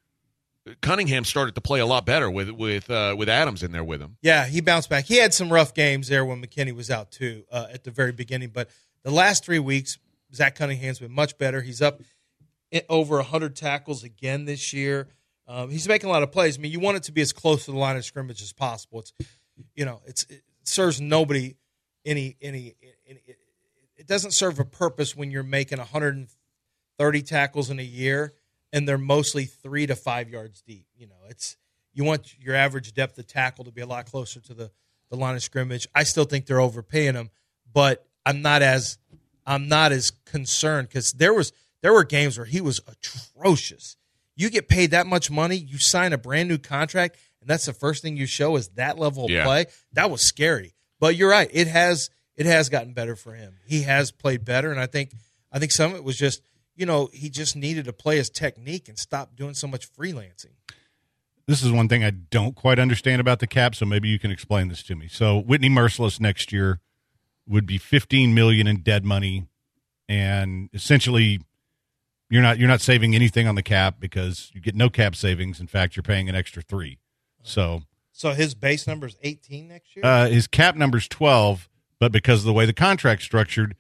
Cunningham 0.81 1.25
started 1.25 1.55
to 1.55 1.61
play 1.61 1.81
a 1.81 1.87
lot 1.87 2.07
better 2.07 2.31
with 2.31 2.51
with 2.51 2.91
uh, 2.91 3.15
with 3.17 3.29
Adams 3.29 3.63
in 3.63 3.73
there 3.73 3.85
with 3.85 4.01
him. 4.01 4.17
Yeah, 4.23 4.47
he 4.47 4.61
bounced 4.61 4.89
back. 4.89 5.05
He 5.07 5.17
had 5.17 5.35
some 5.35 5.53
rough 5.53 5.75
games 5.75 6.09
there 6.09 6.25
when 6.25 6.43
McKinney 6.43 6.75
was 6.75 6.91
out 6.91 7.11
too 7.11 7.45
uh, 7.51 7.67
at 7.73 7.85
the 7.85 7.91
very 7.91 8.13
beginning, 8.13 8.51
but 8.53 8.69
the 9.03 9.11
last 9.11 9.45
three 9.45 9.59
weeks, 9.59 9.99
Zach 10.35 10.55
Cunningham's 10.55 10.99
been 10.99 11.13
much 11.13 11.37
better. 11.39 11.61
He's 11.63 11.83
up 11.83 12.01
over 12.89 13.17
100 13.17 13.55
tackles 13.55 14.03
again 14.03 14.47
this 14.47 14.73
year. 14.73 15.09
Um, 15.47 15.71
he's 15.71 15.87
making 15.87 16.09
a 16.09 16.13
lot 16.13 16.23
of 16.23 16.33
plays. 16.33 16.59
I 16.59 16.61
mean, 16.61 16.73
you 16.73 16.81
want 16.81 16.97
it 16.97 17.03
to 17.05 17.13
be 17.13 17.21
as 17.21 17.33
close 17.33 17.67
to 17.67 17.71
the 17.71 17.77
line 17.79 17.97
of 17.97 18.05
scrimmage 18.05 18.43
as 18.43 18.53
possible. 18.53 19.01
It's, 19.01 19.13
you 19.75 19.85
know, 19.85 20.01
it's 20.07 20.25
it 20.25 20.43
serves 20.69 21.01
nobody 21.01 21.57
any 22.05 22.37
any. 22.41 22.75
any 23.09 23.21
it, 23.97 24.07
doesn't 24.07 24.33
serve 24.33 24.59
a 24.59 24.65
purpose 24.65 25.17
when 25.17 25.31
you're 25.31 25.43
making 25.43 25.79
130 25.79 27.23
tackles 27.23 27.71
in 27.71 27.79
a 27.79 27.83
year 27.83 28.35
and 28.75 28.89
they're 28.89 28.99
mostly 28.99 29.45
three 29.45 29.87
to 29.87 29.95
five 29.95 30.29
yards 30.29 30.61
deep. 30.61 30.87
You 30.97 31.07
know, 31.07 31.15
it's 31.29 31.57
you 31.95 32.05
want 32.05 32.39
your 32.39 32.57
average 32.57 32.93
depth 32.93 33.17
of 33.19 33.27
tackle 33.27 33.65
to 33.65 33.73
be 33.73 33.81
a 33.81 33.87
lot 33.87 34.07
closer 34.07 34.41
to 34.41 34.53
the, 34.53 34.71
the 35.11 35.17
line 35.17 35.37
of 35.37 35.43
scrimmage. 35.43 35.87
I 35.95 36.03
still 36.03 36.25
think 36.25 36.47
they're 36.47 36.61
overpaying 36.61 37.15
him, 37.15 37.31
but 37.73 38.05
I'm 38.27 38.43
not 38.43 38.63
as 38.63 38.99
I'm 39.47 39.69
not 39.69 39.93
as 39.93 40.11
concerned 40.11 40.89
because 40.89 41.13
there 41.13 41.33
was 41.33 41.53
there 41.83 41.93
were 41.93 42.05
games 42.05 42.37
where 42.37 42.47
he 42.47 42.61
was 42.61 42.81
atrocious. 42.89 43.97
You 44.37 44.51
get 44.51 44.69
paid 44.69 44.91
that 44.91 45.07
much 45.07 45.31
money, 45.31 45.57
you 45.57 45.79
sign 45.79 46.13
a 46.13 46.19
brand 46.19 46.49
new 46.49 46.59
contract, 46.59 47.17
and 47.45 47.51
that's 47.51 47.67
the 47.67 47.75
first 47.75 48.01
thing 48.03 48.17
you 48.17 48.25
show 48.27 48.57
is 48.57 48.69
that 48.71 48.99
level 48.99 49.27
of 49.27 49.31
Yeah. 49.31 49.45
play. 49.45 49.67
That 49.93 50.11
was 50.11 50.23
scary. 50.27 50.75
But 50.99 51.15
you're 51.17 51.29
right; 51.31 51.51
it 51.53 51.67
has 51.69 52.09
it 52.37 52.47
has 52.47 52.71
gotten 52.71 52.95
better 52.95 53.15
for 53.17 53.35
him. 53.35 53.57
He 53.67 53.83
has 53.83 54.11
played 54.11 54.45
better, 54.45 54.71
and 54.71 54.81
I 54.81 54.87
think 54.87 55.13
I 55.53 55.59
think 55.59 55.71
some 55.73 55.91
of 55.93 55.99
it 55.99 56.05
was 56.05 56.17
just 56.17 56.41
you 56.75 56.87
know 56.87 57.11
he 57.13 57.29
just 57.29 57.55
needed 57.55 57.85
to 57.85 57.93
play 57.93 58.17
his 58.17 58.31
technique 58.31 58.89
and 58.89 58.99
stop 58.99 59.37
doing 59.37 59.53
so 59.55 59.67
much 59.67 59.87
freelancing. 59.93 60.55
This 61.47 61.63
is 61.63 61.71
one 61.71 61.89
thing 61.91 62.03
I 62.03 62.11
don't 62.11 62.57
quite 62.57 62.79
understand 62.79 63.21
about 63.21 63.39
the 63.41 63.47
cap, 63.47 63.75
so 63.75 63.85
maybe 63.85 64.09
you 64.09 64.19
can 64.19 64.31
explain 64.31 64.69
this 64.69 64.83
to 64.85 64.95
me. 64.97 65.09
So 65.09 65.39
Whitney 65.39 65.69
Mercilus 65.69 66.19
next 66.19 66.53
year 66.53 66.81
would 67.47 67.67
be 67.67 67.77
15 67.77 68.33
million 68.35 68.67
in 68.67 68.81
dead 68.81 69.05
money 69.05 69.47
and 70.09 70.71
essentially 70.73 71.41
you're 72.31 72.41
not 72.43 72.59
you're 72.59 72.69
not 72.69 72.81
saving 72.81 73.15
anything 73.15 73.47
on 73.47 73.55
the 73.55 73.63
cap 73.63 73.97
because 74.01 74.51
you 74.55 74.61
get 74.63 74.75
no 74.75 74.89
cap 74.89 75.15
savings. 75.15 75.61
In 75.61 75.67
fact, 75.67 75.95
you're 75.97 76.03
paying 76.03 76.29
an 76.31 76.35
extra 76.35 76.63
3. 76.63 76.99
So 77.45 77.83
So 78.13 78.33
his 78.33 78.55
base 78.55 78.87
number 78.87 79.07
is 79.07 79.17
18 79.23 79.69
next 79.69 79.95
year. 79.95 80.05
uh, 80.05 80.29
his 80.29 80.47
cap 80.47 80.75
number 80.77 80.99
is 80.99 81.07
12, 81.09 81.69
but 82.01 82.11
because 82.13 82.41
of 82.41 82.47
the 82.47 82.53
way 82.53 82.67
the 82.67 82.73
contract's 82.73 83.25
structured, 83.25 83.77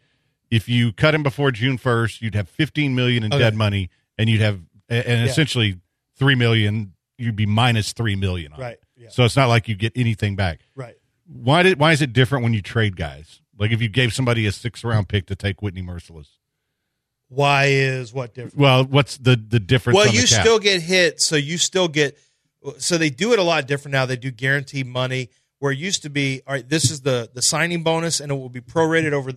if 0.50 0.68
you 0.68 0.92
cut 0.92 1.14
him 1.14 1.22
before 1.24 1.50
June 1.50 1.78
1st, 1.78 2.20
you'd 2.22 2.34
have 2.34 2.48
15 2.48 2.94
million 2.94 3.24
in 3.24 3.32
Okay. 3.32 3.42
dead 3.42 3.54
money 3.56 3.90
and 4.16 4.30
you'd 4.30 4.40
have 4.40 4.60
and 4.88 5.04
Yeah. 5.06 5.24
essentially 5.24 5.80
3 6.16 6.34
million, 6.34 6.92
you'd 7.18 7.34
be 7.36 7.46
minus 7.46 7.92
3 7.92 8.14
million 8.16 8.52
on 8.52 8.60
right. 8.60 8.78
Yeah. 8.96 9.08
So 9.08 9.24
it's 9.24 9.34
not 9.34 9.48
like 9.48 9.66
you 9.68 9.74
get 9.74 9.92
anything 9.96 10.36
back. 10.36 10.60
right. 10.76 10.94
Why 11.26 11.62
did 11.62 11.80
why 11.80 11.92
is 11.92 12.02
it 12.02 12.12
different 12.12 12.44
when 12.44 12.52
you 12.52 12.60
trade 12.60 12.96
guys? 12.96 13.40
Like 13.58 13.70
if 13.72 13.80
you 13.80 13.88
gave 13.88 14.12
somebody 14.12 14.46
a 14.46 14.52
sixth 14.52 14.84
round 14.84 15.08
pick 15.08 15.24
to 15.26 15.34
take 15.34 15.62
Whitney 15.62 15.80
Mercilus. 15.82 16.26
Why 17.28 17.66
is 17.66 18.12
what 18.12 18.34
different? 18.34 18.58
Well, 18.58 18.84
what's 18.84 19.16
the 19.16 19.34
the 19.36 19.58
difference? 19.58 19.96
Well, 19.96 20.08
on 20.08 20.14
the 20.14 20.20
you 20.20 20.26
cap? 20.28 20.40
still 20.42 20.58
get 20.58 20.82
hit, 20.82 21.20
so 21.22 21.36
you 21.36 21.56
still 21.58 21.88
get. 21.88 22.18
So 22.78 22.98
they 22.98 23.10
do 23.10 23.32
it 23.32 23.38
a 23.38 23.42
lot 23.42 23.66
different 23.66 23.92
now. 23.92 24.06
They 24.06 24.16
do 24.16 24.30
guaranteed 24.30 24.86
money 24.86 25.30
where 25.58 25.72
it 25.72 25.78
used 25.78 26.02
to 26.02 26.10
be. 26.10 26.42
All 26.46 26.54
right, 26.54 26.68
this 26.68 26.90
is 26.90 27.02
the 27.02 27.30
the 27.32 27.42
signing 27.42 27.82
bonus, 27.82 28.20
and 28.20 28.30
it 28.32 28.34
will 28.34 28.48
be 28.48 28.60
prorated 28.60 29.12
over, 29.12 29.32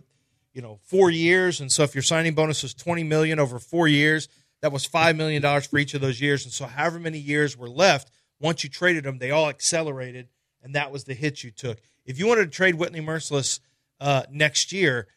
you 0.53 0.61
know, 0.61 0.79
four 0.83 1.09
years. 1.09 1.59
And 1.61 1.71
so 1.71 1.83
if 1.83 1.95
your 1.95 2.01
signing 2.01 2.35
bonus 2.35 2.63
was 2.63 2.73
twenty 2.73 3.03
million 3.03 3.39
over 3.39 3.59
four 3.59 3.87
years, 3.87 4.27
that 4.61 4.71
was 4.71 4.85
five 4.85 5.15
million 5.15 5.41
dollars 5.41 5.67
for 5.67 5.77
each 5.77 5.93
of 5.93 6.01
those 6.01 6.21
years. 6.21 6.45
And 6.45 6.53
so 6.53 6.65
however 6.65 6.99
many 6.99 7.19
years 7.19 7.57
were 7.57 7.69
left, 7.69 8.11
once 8.39 8.63
you 8.63 8.69
traded 8.69 9.03
them, 9.03 9.17
they 9.17 9.31
all 9.31 9.49
accelerated, 9.49 10.29
and 10.61 10.75
that 10.75 10.91
was 10.91 11.03
the 11.03 11.13
hit 11.13 11.43
you 11.43 11.51
took. 11.51 11.79
If 12.05 12.19
you 12.19 12.27
wanted 12.27 12.45
to 12.45 12.51
trade 12.51 12.75
Whitney 12.75 13.01
Mercilus 13.01 13.59
uh, 13.99 14.23
next 14.31 14.71
year, 14.71 15.07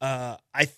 uh, 0.00 0.36
I 0.54 0.68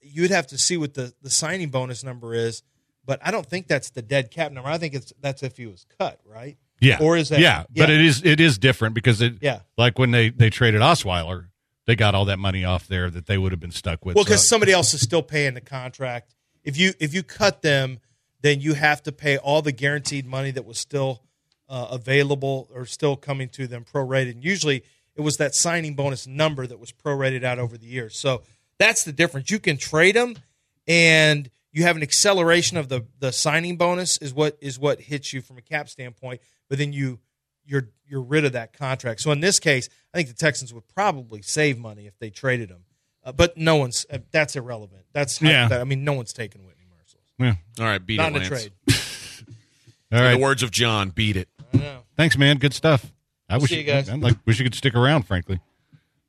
you'd 0.00 0.30
have 0.30 0.46
to 0.48 0.58
see 0.58 0.76
what 0.76 0.94
the, 0.94 1.12
the 1.22 1.30
signing 1.30 1.68
bonus 1.68 2.02
number 2.02 2.34
is. 2.34 2.62
But 3.04 3.20
I 3.22 3.30
don't 3.30 3.46
think 3.46 3.66
that's 3.68 3.90
the 3.90 4.02
dead 4.02 4.30
cap 4.30 4.52
number. 4.52 4.68
I 4.70 4.78
think 4.78 4.94
it's 4.94 5.12
that's 5.20 5.42
if 5.42 5.56
he 5.56 5.66
was 5.66 5.86
cut, 5.98 6.20
right? 6.24 6.56
Yeah. 6.80 6.98
Or 7.00 7.16
is 7.16 7.28
that 7.30 7.40
Yeah, 7.40 7.64
but 7.74 7.90
it 7.90 8.00
is 8.00 8.22
it 8.24 8.40
is 8.40 8.58
different 8.58 8.94
because 8.94 9.20
it 9.20 9.34
Yeah. 9.40 9.60
like 9.76 9.98
when 9.98 10.10
they 10.10 10.30
they 10.30 10.50
traded 10.50 10.80
Osweiler, 10.80 11.46
they 11.86 11.96
got 11.96 12.14
all 12.14 12.24
that 12.26 12.38
money 12.38 12.64
off 12.64 12.86
there 12.86 13.10
that 13.10 13.26
they 13.26 13.36
would 13.38 13.52
have 13.52 13.60
been 13.60 13.70
stuck 13.70 14.04
with. 14.04 14.16
Well, 14.16 14.24
because 14.24 14.42
So- 14.48 14.54
somebody 14.54 14.72
else 14.72 14.94
is 14.94 15.02
still 15.02 15.22
paying 15.22 15.54
the 15.54 15.60
contract. 15.60 16.34
If 16.64 16.76
you 16.78 16.92
if 17.00 17.12
you 17.14 17.22
cut 17.22 17.62
them, 17.62 17.98
then 18.42 18.60
you 18.60 18.74
have 18.74 19.02
to 19.02 19.12
pay 19.12 19.36
all 19.36 19.60
the 19.62 19.72
guaranteed 19.72 20.24
money 20.26 20.50
that 20.52 20.64
was 20.64 20.78
still 20.78 21.22
uh, 21.68 21.88
available 21.90 22.68
or 22.74 22.84
still 22.86 23.14
coming 23.16 23.48
to 23.50 23.66
them 23.66 23.84
prorated. 23.84 24.32
And 24.32 24.44
usually, 24.44 24.82
it 25.14 25.20
was 25.20 25.36
that 25.36 25.54
signing 25.54 25.94
bonus 25.94 26.26
number 26.26 26.66
that 26.66 26.80
was 26.80 26.90
prorated 26.92 27.44
out 27.44 27.58
over 27.58 27.78
the 27.78 27.86
years. 27.86 28.18
So 28.18 28.42
that's 28.78 29.04
the 29.04 29.12
difference. 29.12 29.50
You 29.50 29.58
can 29.60 29.76
trade 29.76 30.16
them, 30.16 30.34
and 30.88 31.50
you 31.72 31.82
have 31.84 31.96
an 31.96 32.02
acceleration 32.02 32.76
of 32.76 32.88
the 32.88 33.06
the 33.18 33.32
signing 33.32 33.76
bonus 33.76 34.16
is 34.18 34.32
what 34.34 34.56
is 34.60 34.78
what 34.78 35.00
hits 35.00 35.32
you 35.32 35.40
from 35.40 35.58
a 35.58 35.62
cap 35.62 35.88
standpoint. 35.88 36.40
But 36.68 36.78
then 36.78 36.92
you 36.92 37.18
you're 37.64 37.88
you're 38.06 38.22
rid 38.22 38.44
of 38.44 38.52
that 38.52 38.72
contract. 38.72 39.20
So 39.20 39.30
in 39.32 39.40
this 39.40 39.58
case, 39.60 39.88
I 40.12 40.18
think 40.18 40.28
the 40.28 40.34
Texans 40.34 40.74
would 40.74 40.86
probably 40.88 41.42
save 41.42 41.78
money 41.78 42.06
if 42.06 42.18
they 42.18 42.30
traded 42.30 42.70
him. 42.70 42.84
Uh, 43.22 43.32
but 43.32 43.56
no 43.56 43.76
one's 43.76 44.06
uh, 44.10 44.18
that's 44.32 44.56
irrelevant. 44.56 45.04
That's 45.12 45.40
Yeah. 45.40 45.68
I 45.72 45.84
mean, 45.84 46.04
no 46.04 46.14
one's 46.14 46.32
taking 46.32 46.64
Whitney 46.66 46.86
Mercilus. 46.86 47.54
Yeah. 47.78 47.82
All 47.84 47.90
right, 47.90 48.04
beat 48.04 48.16
Not 48.16 48.32
it, 48.32 48.36
in 48.36 48.42
a 48.42 48.46
trade. 48.46 48.72
All 50.12 50.18
In 50.18 50.24
right. 50.24 50.34
the 50.34 50.38
words 50.42 50.62
of 50.62 50.70
John, 50.70 51.10
beat 51.10 51.36
it. 51.36 51.48
I 51.72 51.76
know. 51.76 51.98
Thanks, 52.16 52.36
man. 52.36 52.58
Good 52.58 52.74
stuff. 52.74 53.12
I 53.48 53.58
wish 53.58 53.70
See 53.70 53.78
you 53.78 53.84
guys. 53.84 54.08
I'd 54.08 54.20
like 54.20 54.36
wish 54.46 54.58
you 54.58 54.64
could 54.64 54.74
stick 54.74 54.94
around, 54.94 55.24
frankly. 55.24 55.60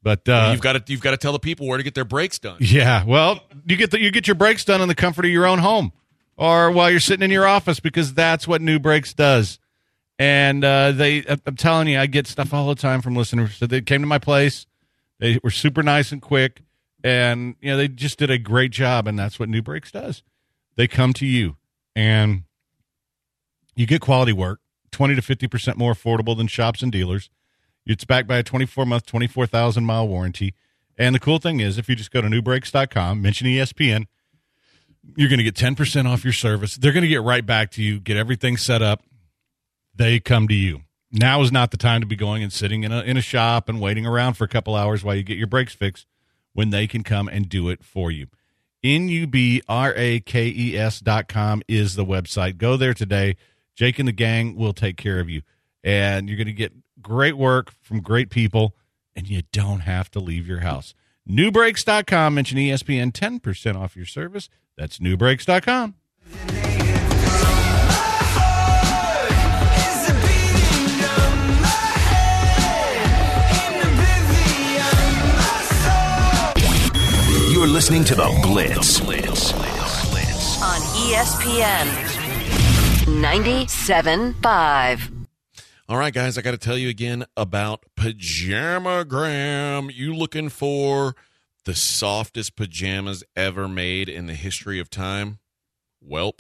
But 0.03 0.27
uh, 0.27 0.49
you've 0.51 0.61
got 0.61 0.73
to 0.73 0.91
you've 0.91 1.01
got 1.01 1.11
to 1.11 1.17
tell 1.17 1.31
the 1.31 1.39
people 1.39 1.67
where 1.67 1.77
to 1.77 1.83
get 1.83 1.93
their 1.93 2.05
brakes 2.05 2.39
done. 2.39 2.57
Yeah, 2.59 3.03
well, 3.05 3.43
you 3.65 3.75
get 3.75 3.91
the, 3.91 4.01
you 4.01 4.09
get 4.09 4.27
your 4.27 4.35
brakes 4.35 4.65
done 4.65 4.81
in 4.81 4.87
the 4.87 4.95
comfort 4.95 5.25
of 5.25 5.31
your 5.31 5.45
own 5.45 5.59
home, 5.59 5.91
or 6.37 6.71
while 6.71 6.89
you're 6.89 6.99
sitting 6.99 7.23
in 7.23 7.29
your 7.29 7.45
office, 7.45 7.79
because 7.79 8.13
that's 8.13 8.47
what 8.47 8.61
NuBrakes 8.61 9.15
does. 9.15 9.59
And 10.17 10.63
uh, 10.63 10.91
they, 10.91 11.23
I'm 11.45 11.55
telling 11.55 11.87
you, 11.87 11.99
I 11.99 12.05
get 12.05 12.27
stuff 12.27 12.53
all 12.53 12.67
the 12.67 12.75
time 12.75 13.01
from 13.01 13.15
listeners. 13.15 13.55
So 13.55 13.65
they 13.65 13.81
came 13.81 14.01
to 14.01 14.07
my 14.07 14.19
place, 14.19 14.65
they 15.19 15.39
were 15.43 15.51
super 15.51 15.83
nice 15.83 16.11
and 16.11 16.21
quick, 16.21 16.61
and 17.03 17.55
you 17.61 17.71
know 17.71 17.77
they 17.77 17.87
just 17.87 18.17
did 18.17 18.31
a 18.31 18.39
great 18.39 18.71
job. 18.71 19.07
And 19.07 19.19
that's 19.19 19.39
what 19.39 19.49
NuBrakes 19.49 19.91
does. 19.91 20.23
They 20.77 20.87
come 20.87 21.13
to 21.13 21.27
you, 21.27 21.57
and 21.95 22.43
you 23.75 23.85
get 23.85 24.01
quality 24.01 24.33
work, 24.33 24.61
twenty 24.91 25.13
to 25.13 25.21
fifty 25.21 25.47
percent 25.47 25.77
more 25.77 25.93
affordable 25.93 26.35
than 26.35 26.47
shops 26.47 26.81
and 26.81 26.91
dealers. 26.91 27.29
It's 27.85 28.05
backed 28.05 28.27
by 28.27 28.37
a 28.37 28.43
24 28.43 28.85
month, 28.85 29.05
24,000 29.05 29.85
mile 29.85 30.07
warranty. 30.07 30.53
And 30.97 31.15
the 31.15 31.19
cool 31.19 31.39
thing 31.39 31.59
is, 31.59 31.77
if 31.77 31.89
you 31.89 31.95
just 31.95 32.11
go 32.11 32.21
to 32.21 32.27
nubrakes.com, 32.27 33.21
mention 33.21 33.47
ESPN, 33.47 34.05
you're 35.15 35.29
going 35.29 35.39
to 35.39 35.43
get 35.43 35.55
10% 35.55 36.05
off 36.05 36.23
your 36.23 36.33
service. 36.33 36.75
They're 36.75 36.91
going 36.91 37.01
to 37.03 37.07
get 37.07 37.23
right 37.23 37.45
back 37.45 37.71
to 37.71 37.83
you, 37.83 37.99
get 37.99 38.17
everything 38.17 38.57
set 38.57 38.81
up. 38.81 39.01
They 39.95 40.19
come 40.19 40.47
to 40.47 40.53
you. 40.53 40.81
Now 41.11 41.41
is 41.41 41.51
not 41.51 41.71
the 41.71 41.77
time 41.77 42.01
to 42.01 42.07
be 42.07 42.15
going 42.15 42.41
and 42.43 42.53
sitting 42.53 42.83
in 42.83 42.91
a, 42.91 43.01
in 43.01 43.17
a 43.17 43.21
shop 43.21 43.67
and 43.67 43.81
waiting 43.81 44.05
around 44.05 44.35
for 44.35 44.45
a 44.45 44.47
couple 44.47 44.75
hours 44.75 45.03
while 45.03 45.15
you 45.15 45.23
get 45.23 45.37
your 45.37 45.47
brakes 45.47 45.73
fixed 45.73 46.05
when 46.53 46.69
they 46.69 46.87
can 46.87 47.03
come 47.03 47.27
and 47.27 47.49
do 47.49 47.67
it 47.69 47.83
for 47.83 48.11
you. 48.11 48.27
N-U-B-R-A-K-E-S 48.83 49.61
E 51.01 51.03
dot 51.03 51.27
com 51.27 51.61
is 51.67 51.95
the 51.95 52.05
website. 52.05 52.57
Go 52.57 52.77
there 52.77 52.93
today. 52.93 53.35
Jake 53.75 53.99
and 53.99 54.07
the 54.07 54.13
gang 54.13 54.55
will 54.55 54.73
take 54.73 54.97
care 54.97 55.19
of 55.19 55.29
you. 55.29 55.41
And 55.83 56.29
you're 56.29 56.37
going 56.37 56.47
to 56.47 56.53
get 56.53 56.73
great 57.01 57.37
work 57.37 57.71
from 57.81 58.01
great 58.01 58.29
people, 58.29 58.75
and 59.15 59.29
you 59.29 59.43
don't 59.51 59.81
have 59.81 60.09
to 60.11 60.19
leave 60.19 60.47
your 60.47 60.59
house. 60.59 60.93
Nubrakes.com. 61.29 62.33
Mention 62.33 62.57
ESPN 62.57 63.11
10% 63.11 63.79
off 63.79 63.95
your 63.95 64.05
service. 64.05 64.49
That's 64.77 64.99
nubrakes.com. 64.99 65.95
You're 77.51 77.67
listening 77.67 78.03
to 78.05 78.15
The 78.15 78.39
Blitz. 78.41 79.01
on 80.61 80.81
E 80.95 81.13
ESPN 81.13 81.85
97.5. 83.21 85.20
All 85.91 85.97
right, 85.97 86.13
guys, 86.13 86.37
I 86.37 86.41
got 86.41 86.51
to 86.51 86.57
tell 86.57 86.77
you 86.77 86.87
again 86.87 87.25
about 87.35 87.83
Pajamagram. 87.97 89.93
You 89.93 90.15
looking 90.15 90.47
for 90.47 91.17
the 91.65 91.75
softest 91.75 92.55
pajamas 92.55 93.25
ever 93.35 93.67
made 93.67 94.07
in 94.07 94.25
the 94.25 94.33
history 94.33 94.79
of 94.79 94.89
time? 94.89 95.39
Welp, 96.01 96.39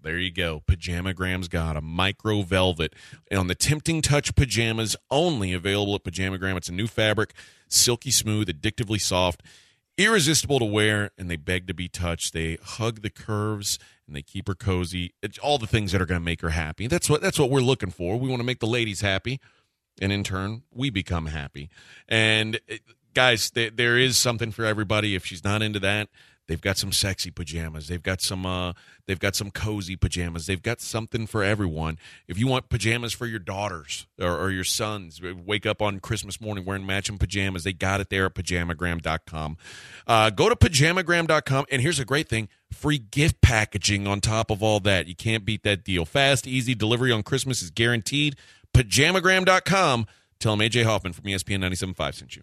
there 0.00 0.18
you 0.18 0.30
go. 0.30 0.62
Pajamagram's 0.70 1.48
got 1.48 1.76
a 1.76 1.80
micro 1.80 2.42
velvet 2.42 2.94
on 3.36 3.48
the 3.48 3.56
Tempting 3.56 4.02
Touch 4.02 4.36
pajamas, 4.36 4.94
only 5.10 5.52
available 5.52 5.96
at 5.96 6.04
Pajamagram. 6.04 6.56
It's 6.56 6.68
a 6.68 6.72
new 6.72 6.86
fabric, 6.86 7.34
silky 7.68 8.12
smooth, 8.12 8.48
addictively 8.48 9.00
soft, 9.00 9.42
irresistible 9.98 10.60
to 10.60 10.64
wear, 10.64 11.10
and 11.18 11.28
they 11.28 11.34
beg 11.34 11.66
to 11.66 11.74
be 11.74 11.88
touched. 11.88 12.34
They 12.34 12.56
hug 12.62 13.02
the 13.02 13.10
curves 13.10 13.80
and 14.12 14.16
they 14.18 14.22
keep 14.22 14.46
her 14.46 14.54
cozy. 14.54 15.14
It's 15.22 15.38
all 15.38 15.56
the 15.56 15.66
things 15.66 15.92
that 15.92 16.02
are 16.02 16.06
going 16.06 16.20
to 16.20 16.24
make 16.24 16.42
her 16.42 16.50
happy. 16.50 16.86
That's 16.86 17.08
what 17.08 17.22
that's 17.22 17.38
what 17.38 17.48
we're 17.48 17.60
looking 17.60 17.90
for. 17.90 18.18
We 18.18 18.28
want 18.28 18.40
to 18.40 18.44
make 18.44 18.60
the 18.60 18.66
ladies 18.66 19.00
happy, 19.00 19.40
and 20.00 20.12
in 20.12 20.22
turn, 20.22 20.64
we 20.70 20.90
become 20.90 21.26
happy. 21.26 21.70
And 22.08 22.60
uh, 22.70 22.76
guys, 23.14 23.50
there, 23.52 23.70
there 23.70 23.96
is 23.96 24.18
something 24.18 24.52
for 24.52 24.66
everybody. 24.66 25.14
If 25.14 25.24
she's 25.24 25.42
not 25.42 25.62
into 25.62 25.80
that, 25.80 26.10
they've 26.48 26.60
got 26.60 26.78
some 26.78 26.92
sexy 26.92 27.30
pajamas. 27.30 27.88
They've 27.88 28.02
got 28.02 28.20
some 28.20 28.44
uh, 28.46 28.72
they've 29.06 29.18
got 29.18 29.34
some 29.34 29.50
cozy 29.50 29.96
pajamas. 29.96 30.46
They've 30.46 30.62
got 30.62 30.80
something 30.80 31.26
for 31.26 31.42
everyone. 31.42 31.98
If 32.28 32.38
you 32.38 32.46
want 32.46 32.68
pajamas 32.68 33.12
for 33.12 33.26
your 33.26 33.38
daughters 33.38 34.06
or, 34.20 34.36
or 34.36 34.50
your 34.50 34.64
sons, 34.64 35.20
wake 35.22 35.66
up 35.66 35.80
on 35.80 36.00
Christmas 36.00 36.40
morning 36.40 36.64
wearing 36.64 36.86
matching 36.86 37.18
pajamas. 37.18 37.64
They 37.64 37.72
got 37.72 38.00
it 38.00 38.10
there 38.10 38.26
at 38.26 38.34
pajamagram.com. 38.34 39.56
Uh, 40.06 40.30
go 40.30 40.48
to 40.48 40.56
pajamagram.com, 40.56 41.66
and 41.70 41.82
here's 41.82 42.00
a 42.00 42.04
great 42.04 42.28
thing 42.28 42.48
free 42.72 42.98
gift 42.98 43.40
packaging 43.42 44.06
on 44.06 44.20
top 44.20 44.50
of 44.50 44.62
all 44.62 44.80
that. 44.80 45.06
You 45.06 45.14
can't 45.14 45.44
beat 45.44 45.62
that 45.62 45.84
deal. 45.84 46.04
Fast, 46.04 46.46
easy 46.46 46.74
delivery 46.74 47.12
on 47.12 47.22
Christmas 47.22 47.62
is 47.62 47.70
guaranteed. 47.70 48.36
Pajamagram.com. 48.74 50.06
Tell 50.40 50.56
them 50.56 50.68
AJ 50.68 50.84
Hoffman 50.84 51.12
from 51.12 51.24
ESPN 51.26 51.60
97.5 51.60 52.14
sent 52.14 52.36
you. 52.36 52.42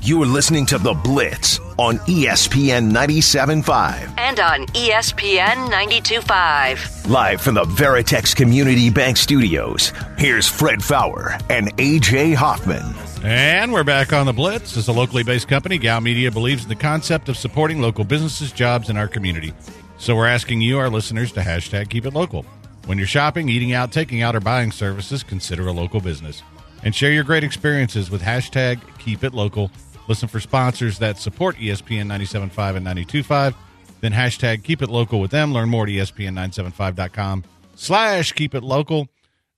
You 0.00 0.22
are 0.22 0.26
listening 0.26 0.64
to 0.66 0.78
The 0.78 0.94
Blitz 0.94 1.58
on 1.76 1.98
ESPN 1.98 2.92
97.5. 2.92 4.14
And 4.16 4.40
on 4.40 4.66
ESPN 4.68 5.68
92.5. 5.70 7.10
Live 7.10 7.40
from 7.40 7.56
the 7.56 7.64
Veritex 7.64 8.34
Community 8.34 8.90
Bank 8.90 9.16
Studios, 9.16 9.92
here's 10.16 10.48
Fred 10.48 10.82
Faour 10.82 11.36
and 11.50 11.76
AJ 11.76 12.34
Hoffman. 12.36 12.94
And 13.24 13.72
we're 13.72 13.84
back 13.84 14.12
on 14.12 14.26
the 14.26 14.32
Blitz. 14.32 14.76
As 14.76 14.88
a 14.88 14.92
locally 14.92 15.24
based 15.24 15.48
company, 15.48 15.78
Gow 15.78 16.00
Media 16.00 16.30
believes 16.30 16.62
in 16.62 16.68
the 16.68 16.76
concept 16.76 17.28
of 17.28 17.36
supporting 17.36 17.80
local 17.80 18.04
businesses, 18.04 18.52
jobs, 18.52 18.88
and 18.88 18.96
our 18.98 19.08
community. 19.08 19.52
So 19.98 20.14
we're 20.14 20.28
asking 20.28 20.60
you, 20.60 20.78
our 20.78 20.88
listeners, 20.88 21.32
to 21.32 21.40
hashtag 21.40 21.90
keep 21.90 22.06
it 22.06 22.14
local. 22.14 22.46
When 22.86 22.98
you're 22.98 23.06
shopping, 23.06 23.48
eating 23.48 23.74
out, 23.74 23.92
taking 23.92 24.22
out, 24.22 24.36
or 24.36 24.40
buying 24.40 24.70
services, 24.72 25.22
consider 25.22 25.66
a 25.66 25.72
local 25.72 26.00
business. 26.00 26.42
And 26.84 26.94
share 26.94 27.10
your 27.10 27.24
great 27.24 27.42
experiences 27.42 28.08
with 28.08 28.22
hashtag 28.22 28.80
keep 29.08 29.24
it 29.24 29.32
local. 29.32 29.70
Listen 30.08 30.26
for 30.28 30.40
sponsors 30.40 30.98
that 30.98 31.18
support 31.18 31.56
ESPN 31.56 32.06
97.5 32.06 32.76
and 32.76 32.86
92.5. 32.86 33.54
Then 34.00 34.12
hashtag 34.12 34.64
keep 34.64 34.80
it 34.80 34.88
local 34.88 35.20
with 35.20 35.30
them. 35.30 35.52
Learn 35.52 35.68
more 35.68 35.84
at 35.84 35.90
E 35.90 35.98
ESPN975.com 35.98 37.44
slash 37.74 38.32
keep 38.32 38.54
it 38.54 38.62
local. 38.64 39.08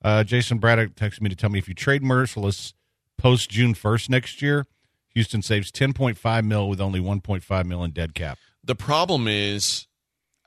Uh, 0.02 0.24
Jason 0.24 0.58
Braddock 0.58 0.94
texted 0.94 1.20
me 1.20 1.28
to 1.28 1.36
tell 1.36 1.50
me 1.50 1.58
if 1.58 1.68
you 1.68 1.74
trade 1.74 2.02
Mercilus 2.02 2.72
post 3.16 3.50
June 3.50 3.74
1st 3.74 4.08
next 4.08 4.42
year, 4.42 4.66
Houston 5.14 5.42
saves 5.42 5.70
10.5 5.70 6.44
mil 6.44 6.68
with 6.68 6.80
only 6.80 7.00
1.5 7.00 7.64
mil 7.66 7.84
in 7.84 7.90
dead 7.90 8.14
cap. 8.14 8.38
The 8.64 8.74
problem 8.74 9.28
is, 9.28 9.86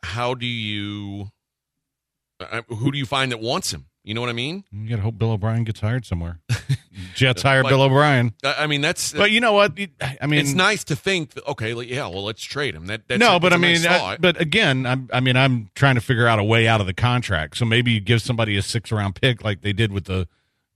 how 0.04 0.34
do 0.34 0.46
you, 0.46 1.30
uh, 2.40 2.62
who 2.68 2.92
do 2.92 2.98
you 2.98 3.06
find 3.06 3.32
that 3.32 3.40
wants 3.40 3.72
him? 3.72 3.86
You 4.04 4.14
know 4.14 4.20
what 4.20 4.30
I 4.30 4.34
mean? 4.34 4.66
You 4.72 4.90
got 4.90 4.98
to 4.98 5.02
hope 5.02 5.18
Bill 5.18 5.32
O'Brien 5.32 5.64
gets 5.64 5.80
hired 5.80 6.06
somewhere. 6.06 6.42
Jets 7.16 7.42
hire 7.42 7.64
But- 7.64 7.70
Bill 7.70 7.84
O'Brien. 7.84 8.34
I 8.44 8.68
mean, 8.68 8.82
that's. 8.82 9.14
But 9.14 9.32
you 9.32 9.40
know 9.40 9.54
what? 9.54 9.80
I 10.22 10.28
mean, 10.28 10.42
it's 10.42 10.54
nice 10.54 10.84
to 10.86 10.96
think. 10.96 11.32
That, 11.32 11.48
okay, 11.48 11.74
yeah, 11.84 12.08
well, 12.08 12.26
let's 12.26 12.44
trade 12.44 12.76
him. 12.76 12.88
That 12.88 13.08
that's 13.08 13.20
no, 13.20 13.40
but 13.40 13.54
I 13.54 13.58
mean, 13.58 13.86
I- 13.88 14.18
but 14.20 14.40
again, 14.42 14.86
I'm, 14.86 15.10
I 15.14 15.22
mean, 15.22 15.38
I'm 15.38 15.70
trying 15.76 15.96
to 15.96 16.02
figure 16.02 16.28
out 16.28 16.38
a 16.38 16.44
way 16.44 16.68
out 16.68 16.82
of 16.82 16.88
the 16.88 16.94
contract. 16.94 17.56
So 17.58 17.64
maybe 17.64 17.92
you 17.92 18.02
give 18.02 18.22
somebody 18.22 18.58
a 18.58 18.62
six 18.62 18.92
round 18.92 19.16
pick, 19.16 19.42
like 19.42 19.62
they 19.62 19.74
did 19.74 19.94
with 19.94 20.06
the 20.06 20.28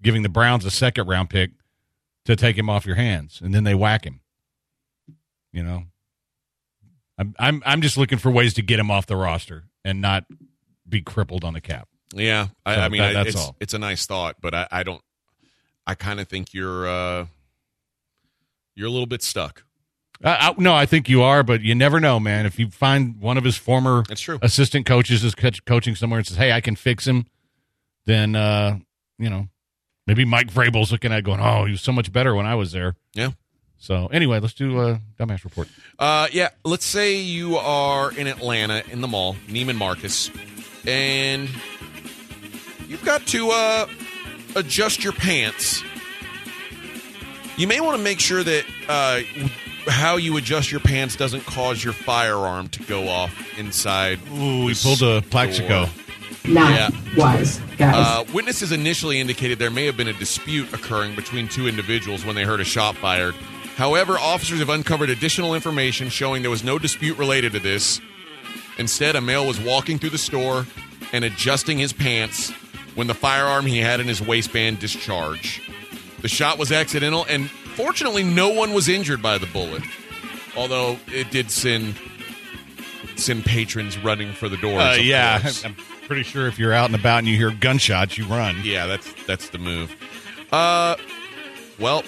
giving 0.02 0.22
the 0.22 0.30
Browns 0.30 0.64
a 0.64 0.72
second 0.72 1.08
round 1.08 1.30
pick 1.30 1.52
to 2.26 2.36
take 2.38 2.58
him 2.58 2.70
off 2.70 2.86
your 2.86 2.96
hands, 2.96 3.42
and 3.44 3.54
then 3.54 3.66
they 3.66 3.76
whack 3.76 4.06
him. 4.06 4.22
You 5.52 5.64
know, 5.64 5.84
I'm 7.18 7.36
I'm 7.38 7.62
I'm 7.66 7.82
just 7.82 7.98
looking 7.98 8.20
for 8.20 8.32
ways 8.32 8.54
to 8.54 8.62
get 8.62 8.80
him 8.80 8.90
off 8.90 9.06
the 9.06 9.18
roster 9.18 9.66
and 9.84 10.00
not 10.02 10.24
be 10.88 11.02
crippled 11.02 11.44
on 11.44 11.54
the 11.54 11.62
cap. 11.62 11.90
Yeah, 12.14 12.48
I, 12.66 12.76
So 12.76 12.82
I 12.82 12.90
mean, 12.90 13.02
that- 13.02 13.10
I- 13.12 13.14
that's 13.14 13.30
it's, 13.30 13.38
all. 13.38 13.56
It's 13.60 13.74
a 13.74 13.80
nice 13.80 14.06
thought, 14.06 14.36
but 14.42 14.54
I, 14.54 14.68
I 14.72 14.84
don't. 14.84 15.02
I 15.86 15.96
kind 15.96 16.20
of 16.20 16.28
think 16.28 16.54
you're 16.54 16.88
uh, 16.88 17.26
you're 18.76 18.88
a 18.88 18.92
little 18.92 19.06
bit 19.08 19.24
stuck 19.24 19.64
Uh, 20.24 20.36
I, 20.40 20.62
no, 20.62 20.74
I 20.74 20.86
think 20.86 21.08
you 21.10 21.22
are, 21.24 21.44
but 21.44 21.62
you 21.62 21.76
never 21.76 22.00
know, 22.00 22.20
man. 22.20 22.46
If 22.46 22.60
you 22.60 22.70
find 22.70 23.20
one 23.22 23.38
of 23.38 23.44
his 23.44 23.56
former 23.56 24.04
That's 24.08 24.20
true. 24.22 24.38
assistant 24.42 24.86
coaches 24.86 25.24
is 25.24 25.34
coach- 25.36 25.64
coaching 25.66 25.96
somewhere 25.96 26.18
and 26.20 26.28
says, 26.28 26.38
"Hey, 26.38 26.52
I 26.52 26.60
can 26.62 26.76
fix 26.76 27.06
him," 27.08 27.26
then 28.06 28.36
uh, 28.36 28.80
you 29.20 29.30
know 29.30 29.48
maybe 30.08 30.26
Mike 30.26 30.52
Vrabel's 30.52 30.92
looking 30.92 31.12
at 31.14 31.20
it 31.20 31.24
going, 31.26 31.40
"Oh, 31.40 31.66
he 31.66 31.72
was 31.72 31.82
so 31.82 31.92
much 31.92 32.12
better 32.12 32.36
when 32.36 32.46
I 32.46 32.56
was 32.56 32.72
there." 32.72 32.96
Yeah. 33.14 33.32
So 33.78 34.08
anyway, 34.08 34.40
let's 34.40 34.56
do 34.56 34.82
a 34.82 35.00
dumbass 35.20 35.44
report. 35.44 35.68
Uh, 36.00 36.28
yeah, 36.32 36.50
let's 36.66 36.86
say 36.86 37.18
you 37.18 37.58
are 37.58 38.12
in 38.12 38.26
Atlanta 38.28 38.84
in 38.92 39.02
the 39.02 39.08
mall, 39.08 39.36
Neiman 39.48 39.76
Marcus, 39.78 40.32
and 40.86 41.48
you've 42.88 43.04
got 43.06 43.26
to 43.28 43.50
uh, 43.52 43.88
adjust 44.56 45.04
your 45.04 45.14
pants. 45.14 45.84
You 47.58 47.68
may 47.68 47.80
want 47.80 47.98
to 47.98 48.04
make 48.04 48.20
sure 48.20 48.44
that 48.44 48.66
uh, 48.88 49.22
how 49.90 50.18
you 50.18 50.38
adjust 50.38 50.72
your 50.72 50.80
pants 50.82 51.16
doesn't 51.16 51.46
cause 51.46 51.84
your 51.84 51.94
firearm 51.94 52.68
to 52.70 52.84
go 52.84 53.08
off 53.08 53.34
inside. 53.58 54.20
Ooh, 54.34 54.66
we 54.66 54.76
pulled 54.76 55.02
a 55.02 55.22
Plaxico. 55.24 55.88
Not 56.46 56.72
Yeah. 56.72 56.90
wise, 57.18 57.60
guys. 57.78 57.96
Uh, 57.96 58.24
witnesses 58.34 58.72
initially 58.72 59.20
indicated 59.20 59.60
there 59.60 59.72
may 59.72 59.86
have 59.86 59.98
been 59.98 60.08
a 60.08 60.14
dispute 60.14 60.72
occurring 60.74 61.16
between 61.16 61.48
two 61.48 61.68
individuals 61.68 62.24
when 62.24 62.36
they 62.36 62.44
heard 62.44 62.62
a 62.62 62.64
shot 62.66 62.96
fired. 62.96 63.34
However, 63.76 64.18
officers 64.18 64.60
have 64.60 64.70
uncovered 64.70 65.10
additional 65.10 65.54
information 65.56 66.10
showing 66.10 66.42
there 66.44 66.52
was 66.52 66.64
no 66.64 66.80
dispute 66.80 67.18
related 67.18 67.52
to 67.54 67.60
this. 67.60 68.00
Instead, 68.78 69.16
a 69.16 69.22
male 69.22 69.46
was 69.46 69.60
walking 69.60 70.00
through 70.00 70.12
the 70.12 70.18
store 70.18 70.66
and 71.12 71.26
adjusting 71.26 71.78
his 71.80 71.92
pants 71.92 72.52
when 72.98 73.06
the 73.06 73.14
firearm 73.14 73.68
he 73.68 73.78
had 73.78 74.00
in 74.00 74.08
his 74.08 74.20
waistband 74.20 74.80
discharged. 74.80 75.62
The 76.24 76.28
shot 76.28 76.58
was 76.58 76.72
accidental, 76.72 77.28
and 77.30 77.48
fortunately, 77.48 78.24
no 78.24 78.50
one 78.50 78.74
was 78.74 78.90
injured 78.90 79.22
by 79.22 79.38
the 79.38 79.46
bullet. 79.46 79.84
Although 80.58 80.98
it 81.14 81.30
did 81.30 81.52
send 81.52 81.96
send 83.16 83.46
patrons 83.46 84.00
running 84.00 84.34
for 84.34 84.50
the 84.50 84.58
doors. 84.58 84.82
Uh, 84.82 84.98
yeah, 85.00 85.40
course. 85.40 85.64
I'm 85.64 85.76
pretty 86.08 86.24
sure 86.24 86.48
if 86.48 86.58
you're 86.58 86.74
out 86.74 86.88
and 86.88 86.96
about 86.96 87.20
and 87.20 87.28
you 87.28 87.38
hear 87.38 87.52
gunshots, 87.52 88.18
you 88.18 88.26
run. 88.26 88.56
Yeah, 88.64 88.88
that's 88.88 89.14
that's 89.26 89.50
the 89.50 89.60
move. 89.60 89.96
Uh, 90.52 90.96
well, 91.80 92.02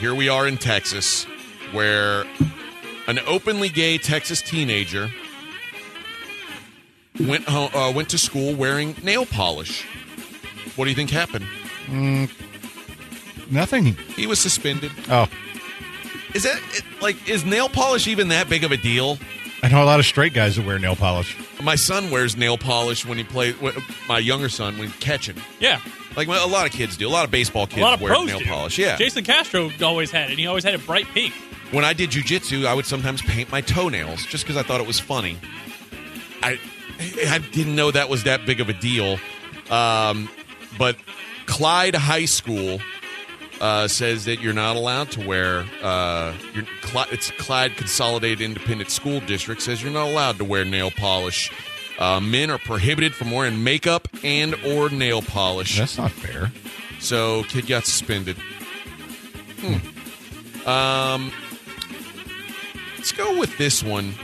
here 0.00 0.16
we 0.16 0.28
are 0.28 0.48
in 0.48 0.56
Texas, 0.56 1.26
where 1.70 2.24
an 3.06 3.20
openly 3.28 3.68
gay 3.68 3.98
Texas 3.98 4.42
teenager 4.42 5.12
went 7.20 7.44
home, 7.44 7.70
uh, 7.72 7.92
went 7.92 8.08
to 8.08 8.18
school 8.18 8.56
wearing 8.56 8.96
nail 9.04 9.26
polish. 9.26 9.86
What 10.76 10.84
do 10.84 10.90
you 10.90 10.96
think 10.96 11.10
happened? 11.10 11.46
Nothing. 13.50 13.94
He 14.16 14.26
was 14.26 14.38
suspended. 14.40 14.90
Oh, 15.10 15.28
Is 16.34 16.42
that 16.44 16.60
it, 16.72 16.82
like 17.02 17.28
is 17.28 17.44
nail 17.44 17.68
polish 17.68 18.06
even 18.08 18.28
that 18.28 18.48
big 18.48 18.64
of 18.64 18.72
a 18.72 18.76
deal? 18.76 19.18
I 19.62 19.68
know 19.68 19.82
a 19.82 19.86
lot 19.86 19.98
of 20.00 20.06
straight 20.06 20.34
guys 20.34 20.56
that 20.56 20.66
wear 20.66 20.78
nail 20.78 20.96
polish. 20.96 21.36
My 21.62 21.74
son 21.76 22.10
wears 22.10 22.36
nail 22.36 22.58
polish 22.58 23.06
when 23.06 23.16
he 23.18 23.24
plays. 23.24 23.54
My 24.08 24.18
younger 24.18 24.48
son 24.48 24.76
when 24.78 24.88
he's 24.88 24.96
catching. 24.98 25.36
Yeah. 25.60 25.80
Like 26.16 26.28
a 26.28 26.30
lot 26.30 26.66
of 26.66 26.72
kids 26.72 26.96
do. 26.96 27.08
A 27.08 27.10
lot 27.10 27.24
of 27.24 27.30
baseball 27.30 27.66
kids 27.66 27.78
a 27.78 27.82
lot 27.82 27.94
of 27.94 28.00
wear 28.00 28.12
pros 28.14 28.26
nail 28.26 28.38
do. 28.38 28.44
polish. 28.46 28.78
Yeah. 28.78 28.96
Jason 28.96 29.24
Castro 29.24 29.70
always 29.82 30.10
had 30.10 30.24
it. 30.28 30.30
and 30.32 30.38
He 30.38 30.46
always 30.46 30.64
had 30.64 30.74
it 30.74 30.84
bright 30.86 31.06
pink. 31.14 31.32
when 31.70 31.84
I 31.84 31.92
did 31.92 32.10
jujitsu, 32.10 32.66
I 32.66 32.74
would 32.74 32.86
sometimes 32.86 33.22
paint 33.22 33.50
my 33.50 33.60
toenails 33.60 34.24
just 34.26 34.44
because 34.44 34.56
I 34.56 34.62
thought 34.62 34.80
it 34.80 34.86
was 34.86 35.00
funny. 35.00 35.38
I 36.42 36.58
I 37.28 37.38
didn't 37.52 37.74
know 37.74 37.90
that 37.90 38.08
was 38.08 38.24
that 38.24 38.44
big 38.46 38.60
of 38.60 38.68
a 38.68 38.74
deal. 38.74 39.18
Um, 39.70 40.28
but 40.78 40.96
Clyde 41.46 41.94
High 41.94 42.24
School 42.24 42.80
uh, 43.60 43.88
says 43.88 44.24
that 44.24 44.40
you're 44.40 44.52
not 44.52 44.76
allowed 44.76 45.10
to 45.12 45.26
wear. 45.26 45.64
Uh, 45.82 46.34
it's 47.10 47.30
Clyde 47.32 47.76
Consolidated 47.76 48.40
Independent 48.40 48.90
School 48.90 49.20
District 49.20 49.62
says 49.62 49.82
you're 49.82 49.92
not 49.92 50.08
allowed 50.08 50.38
to 50.38 50.44
wear 50.44 50.64
nail 50.64 50.90
polish. 50.90 51.52
Uh, 51.98 52.20
men 52.20 52.50
are 52.50 52.58
prohibited 52.58 53.14
from 53.14 53.30
wearing 53.30 53.62
makeup 53.62 54.08
and 54.24 54.54
or 54.66 54.90
nail 54.90 55.22
polish. 55.22 55.78
That's 55.78 55.96
not 55.96 56.10
fair. 56.10 56.50
So 56.98 57.44
kid 57.44 57.66
got 57.66 57.84
suspended. 57.84 58.36
Hmm. 59.60 60.68
Um, 60.68 61.32
let's 62.96 63.12
go 63.12 63.38
with 63.38 63.56
this 63.58 63.82
one. 63.82 64.14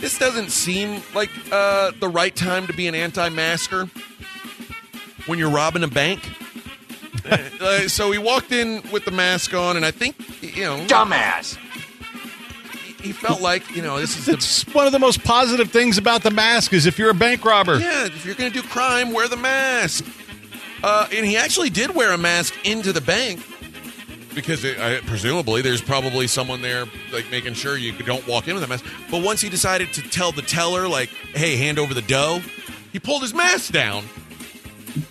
This 0.00 0.18
doesn't 0.18 0.50
seem 0.50 1.02
like 1.14 1.30
uh, 1.50 1.92
the 1.98 2.08
right 2.08 2.34
time 2.34 2.66
to 2.66 2.72
be 2.72 2.86
an 2.86 2.94
anti-masker 2.94 3.88
when 5.26 5.38
you're 5.38 5.50
robbing 5.50 5.82
a 5.82 5.88
bank. 5.88 6.28
Uh, 7.60 7.86
so 7.88 8.10
he 8.10 8.16
walked 8.16 8.52
in 8.52 8.80
with 8.90 9.04
the 9.04 9.10
mask 9.10 9.52
on, 9.52 9.76
and 9.76 9.84
I 9.84 9.90
think 9.90 10.16
you 10.40 10.62
know, 10.64 10.78
Dumbass. 10.86 11.58
he 13.02 13.12
felt 13.12 13.42
like 13.42 13.76
you 13.76 13.82
know 13.82 13.98
this 13.98 14.16
is 14.16 14.64
the 14.64 14.70
one 14.72 14.86
of 14.86 14.92
the 14.92 14.98
most 14.98 15.22
positive 15.24 15.70
things 15.70 15.98
about 15.98 16.22
the 16.22 16.30
mask 16.30 16.72
is 16.72 16.86
if 16.86 16.98
you're 16.98 17.10
a 17.10 17.14
bank 17.14 17.44
robber. 17.44 17.78
Yeah, 17.78 18.06
if 18.06 18.24
you're 18.24 18.36
going 18.36 18.50
to 18.50 18.62
do 18.62 18.66
crime, 18.66 19.12
wear 19.12 19.28
the 19.28 19.36
mask. 19.36 20.06
Uh, 20.82 21.06
and 21.12 21.26
he 21.26 21.36
actually 21.36 21.68
did 21.68 21.94
wear 21.94 22.12
a 22.12 22.18
mask 22.18 22.54
into 22.64 22.94
the 22.94 23.00
bank 23.02 23.40
because 24.40 24.64
it, 24.64 24.78
I, 24.78 25.00
presumably 25.00 25.62
there's 25.62 25.80
probably 25.80 26.26
someone 26.26 26.62
there 26.62 26.86
like 27.12 27.30
making 27.30 27.54
sure 27.54 27.76
you 27.76 27.92
don't 27.92 28.26
walk 28.26 28.48
in 28.48 28.54
with 28.54 28.62
a 28.62 28.66
mask. 28.66 28.84
But 29.10 29.22
once 29.22 29.40
he 29.40 29.48
decided 29.48 29.92
to 29.94 30.02
tell 30.02 30.32
the 30.32 30.42
teller 30.42 30.88
like, 30.88 31.08
"Hey, 31.34 31.56
hand 31.56 31.78
over 31.78 31.94
the 31.94 32.02
dough," 32.02 32.40
he 32.92 32.98
pulled 32.98 33.22
his 33.22 33.34
mask 33.34 33.72
down. 33.72 34.04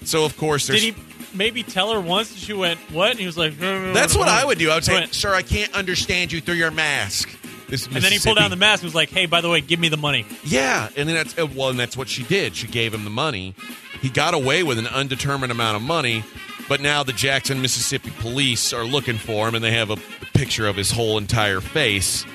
So 0.03 0.25
of 0.25 0.37
course 0.37 0.67
there's. 0.67 0.81
Did 0.81 0.95
he 0.95 1.03
maybe 1.33 1.63
tell 1.63 1.91
her 1.91 1.99
once 1.99 2.31
and 2.31 2.39
she 2.39 2.53
went, 2.53 2.79
what? 2.91 3.11
And 3.11 3.19
he 3.19 3.25
was 3.25 3.37
like, 3.37 3.59
"No, 3.59 3.79
no, 3.79 3.87
no, 3.87 3.93
that's 3.93 4.15
what. 4.15 4.27
I 4.27 4.45
would 4.45 4.57
do. 4.57 4.69
I 4.69 4.75
would 4.75 4.85
say, 4.85 5.05
"Sir, 5.11 5.33
I 5.33 5.41
can't 5.41 5.73
understand 5.73 6.31
you 6.31 6.41
through 6.41 6.55
your 6.55 6.71
mask." 6.71 7.29
This 7.67 7.85
and 7.85 7.95
then 7.95 8.13
he 8.13 8.19
pulled 8.19 8.37
down 8.37 8.49
the 8.49 8.55
mask 8.55 8.81
and 8.81 8.87
was 8.87 8.95
like, 8.95 9.09
hey, 9.09 9.25
by 9.25 9.41
the 9.41 9.49
way, 9.49 9.59
give 9.59 9.77
me 9.77 9.89
the 9.89 9.97
money. 9.97 10.25
Yeah, 10.45 10.87
and 10.95 11.07
then 11.07 11.15
that's 11.15 11.37
uh, 11.37 11.47
well, 11.47 11.69
and 11.69 11.77
that's 11.77 11.97
what 11.97 12.07
she 12.07 12.23
did. 12.23 12.55
She 12.55 12.65
gave 12.65 12.93
him 12.93 13.03
the 13.03 13.09
money. 13.09 13.55
He 14.01 14.09
got 14.09 14.33
away 14.33 14.63
with 14.63 14.79
an 14.79 14.87
undetermined 14.87 15.51
amount 15.51 15.75
of 15.75 15.81
money, 15.81 16.23
but 16.67 16.81
now 16.81 17.03
the 17.03 17.13
Jackson, 17.13 17.61
Mississippi 17.61 18.11
police 18.19 18.73
are 18.73 18.83
looking 18.83 19.17
for 19.17 19.47
him, 19.47 19.55
and 19.55 19.63
they 19.63 19.71
have 19.71 19.89
a 19.89 19.97
picture 20.33 20.67
of 20.67 20.75
his 20.75 20.91
whole 20.91 21.17
entire 21.17 21.61
face. 21.61 22.25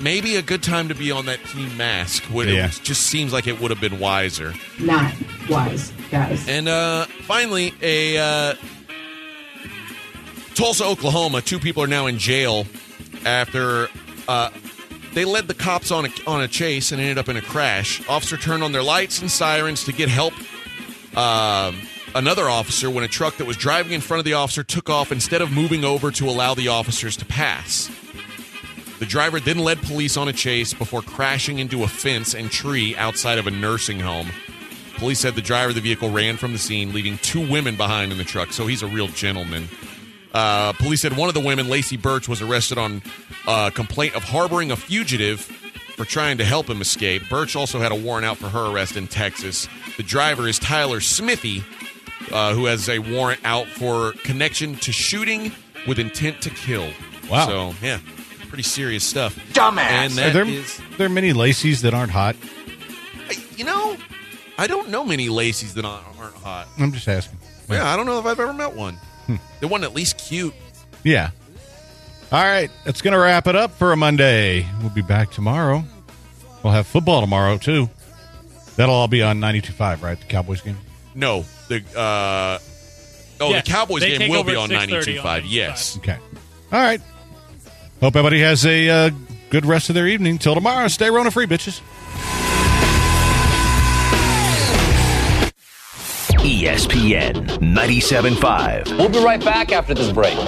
Maybe 0.00 0.36
a 0.36 0.42
good 0.42 0.62
time 0.62 0.88
to 0.88 0.94
be 0.94 1.10
on 1.10 1.26
that 1.26 1.42
team 1.46 1.74
mask. 1.76 2.22
Would 2.32 2.48
Yeah. 2.48 2.66
it 2.66 2.80
just 2.82 3.02
seems 3.06 3.32
like 3.32 3.46
it 3.46 3.60
would 3.60 3.70
have 3.70 3.80
been 3.80 3.98
wiser. 3.98 4.52
Not 4.78 5.14
wise, 5.48 5.92
guys. 6.10 6.46
And 6.46 6.68
uh, 6.68 7.06
finally, 7.22 7.72
a 7.80 8.18
uh, 8.18 8.54
Tulsa, 10.54 10.84
Oklahoma. 10.84 11.40
Two 11.40 11.58
people 11.58 11.82
are 11.82 11.86
now 11.88 12.06
in 12.06 12.18
jail 12.18 12.66
after 13.24 13.88
uh, 14.28 14.50
they 15.14 15.24
led 15.24 15.48
the 15.48 15.54
cops 15.54 15.90
on 15.90 16.06
a, 16.06 16.10
on 16.26 16.42
a 16.42 16.48
chase 16.48 16.92
and 16.92 17.00
ended 17.00 17.16
up 17.18 17.28
in 17.28 17.36
a 17.36 17.42
crash. 17.42 18.06
Officer 18.08 18.36
turned 18.36 18.62
on 18.62 18.72
their 18.72 18.82
lights 18.82 19.20
and 19.20 19.30
sirens 19.30 19.84
to 19.84 19.92
get 19.92 20.08
help. 20.08 20.34
Um, 21.16 21.76
another 22.14 22.48
officer, 22.48 22.90
when 22.90 23.04
a 23.04 23.08
truck 23.08 23.36
that 23.36 23.46
was 23.46 23.56
driving 23.56 23.92
in 23.92 24.00
front 24.00 24.18
of 24.18 24.24
the 24.24 24.34
officer 24.34 24.62
took 24.62 24.90
off 24.90 25.12
instead 25.12 25.42
of 25.42 25.52
moving 25.52 25.84
over 25.84 26.10
to 26.10 26.28
allow 26.28 26.54
the 26.54 26.68
officers 26.68 27.16
to 27.16 27.24
pass. 27.24 27.90
The 28.98 29.06
driver 29.06 29.38
then 29.38 29.58
led 29.58 29.80
police 29.82 30.16
on 30.16 30.28
a 30.28 30.32
chase 30.32 30.74
before 30.74 31.02
crashing 31.02 31.60
into 31.60 31.84
a 31.84 31.88
fence 31.88 32.34
and 32.34 32.50
tree 32.50 32.96
outside 32.96 33.38
of 33.38 33.46
a 33.46 33.50
nursing 33.50 34.00
home. 34.00 34.28
Police 34.96 35.20
said 35.20 35.36
the 35.36 35.42
driver 35.42 35.68
of 35.68 35.76
the 35.76 35.80
vehicle 35.80 36.10
ran 36.10 36.36
from 36.36 36.52
the 36.52 36.58
scene, 36.58 36.92
leaving 36.92 37.18
two 37.18 37.48
women 37.48 37.76
behind 37.76 38.10
in 38.10 38.18
the 38.18 38.24
truck, 38.24 38.52
so 38.52 38.66
he's 38.66 38.82
a 38.82 38.88
real 38.88 39.06
gentleman. 39.06 39.68
Uh, 40.34 40.72
police 40.72 41.00
said 41.02 41.16
one 41.16 41.28
of 41.28 41.34
the 41.34 41.40
women, 41.40 41.68
Lacey 41.68 41.96
Birch, 41.96 42.28
was 42.28 42.42
arrested 42.42 42.78
on 42.78 43.02
uh, 43.46 43.70
complaint 43.70 44.16
of 44.16 44.24
harboring 44.24 44.72
a 44.72 44.76
fugitive 44.76 45.40
for 45.40 46.04
trying 46.04 46.38
to 46.38 46.44
help 46.44 46.68
him 46.68 46.80
escape. 46.80 47.22
Birch 47.28 47.56
also 47.56 47.78
had 47.78 47.92
a 47.92 47.94
warrant 47.94 48.26
out 48.26 48.36
for 48.36 48.48
her 48.48 48.72
arrest 48.72 48.96
in 48.96 49.06
Texas. 49.06 49.68
The 49.96 50.02
driver 50.02 50.48
is 50.48 50.58
Tyler 50.58 51.00
Smithy, 51.00 51.64
uh, 52.32 52.54
who 52.54 52.66
has 52.66 52.88
a 52.88 52.98
warrant 52.98 53.40
out 53.44 53.66
for 53.66 54.12
connection 54.24 54.74
to 54.76 54.92
shooting 54.92 55.52
with 55.86 55.98
intent 55.98 56.40
to 56.42 56.50
kill. 56.50 56.88
Wow. 57.30 57.46
So, 57.46 57.74
yeah, 57.82 57.98
pretty 58.48 58.62
serious 58.62 59.04
stuff. 59.04 59.36
Dumbass. 59.52 59.78
And 59.78 60.12
Are 60.12 60.16
that 60.16 60.32
there, 60.32 60.44
is- 60.46 60.80
there 60.96 61.06
are 61.06 61.10
many 61.10 61.32
Lacey's 61.32 61.82
that 61.82 61.94
aren't 61.94 62.12
hot. 62.12 62.36
you 63.56 63.64
know, 63.64 63.96
I 64.56 64.66
don't 64.66 64.88
know 64.88 65.04
many 65.04 65.28
Lacey's 65.28 65.74
that 65.74 65.84
aren't 65.84 66.04
aren't 66.18 66.34
hot. 66.36 66.66
I'm 66.78 66.92
just 66.92 67.06
asking. 67.08 67.38
Yeah, 67.70 67.86
I 67.92 67.96
don't 67.96 68.06
know 68.06 68.18
if 68.18 68.26
I've 68.26 68.40
ever 68.40 68.52
met 68.54 68.74
one. 68.74 68.96
The 69.60 69.68
one 69.68 69.84
at 69.84 69.92
least 69.94 70.16
cute. 70.18 70.54
Yeah. 71.04 71.30
All 72.32 72.42
right, 72.42 72.70
that's 72.84 73.02
going 73.02 73.12
to 73.12 73.18
wrap 73.18 73.46
it 73.46 73.56
up 73.56 73.70
for 73.72 73.92
a 73.92 73.96
Monday. 73.96 74.66
We'll 74.80 74.90
be 74.90 75.02
back 75.02 75.30
tomorrow. 75.30 75.84
We'll 76.62 76.72
have 76.72 76.86
football 76.86 77.20
tomorrow 77.20 77.56
too. 77.58 77.88
That'll 78.76 78.94
all 78.94 79.08
be 79.08 79.22
on 79.22 79.38
92.5, 79.40 80.02
right? 80.02 80.18
The 80.18 80.26
Cowboys 80.26 80.60
game. 80.60 80.76
No, 81.18 81.44
the 81.66 81.82
uh, 81.98 82.60
oh, 83.40 83.50
Yes, 83.50 83.66
the 83.66 83.72
Cowboys 83.72 84.02
they 84.02 84.18
game 84.18 84.30
will 84.30 84.44
be 84.44 84.54
on 84.54 84.68
6:30 84.68 85.18
92.5. 85.18 85.42
Yes. 85.46 85.96
Okay. 85.98 86.16
All 86.70 86.80
right. 86.80 87.00
Hope 88.00 88.14
everybody 88.14 88.38
has 88.40 88.64
a 88.64 88.88
uh, 88.88 89.10
good 89.50 89.66
rest 89.66 89.88
of 89.88 89.96
their 89.96 90.06
evening. 90.06 90.38
Till 90.38 90.54
tomorrow, 90.54 90.86
stay 90.86 91.10
Rona 91.10 91.32
free, 91.32 91.46
bitches. 91.46 91.80
ESPN 96.38 97.46
97.5. 97.58 98.96
We'll 98.96 99.08
be 99.08 99.18
right 99.18 99.44
back 99.44 99.72
after 99.72 99.94
this 99.94 100.12
break. 100.12 100.38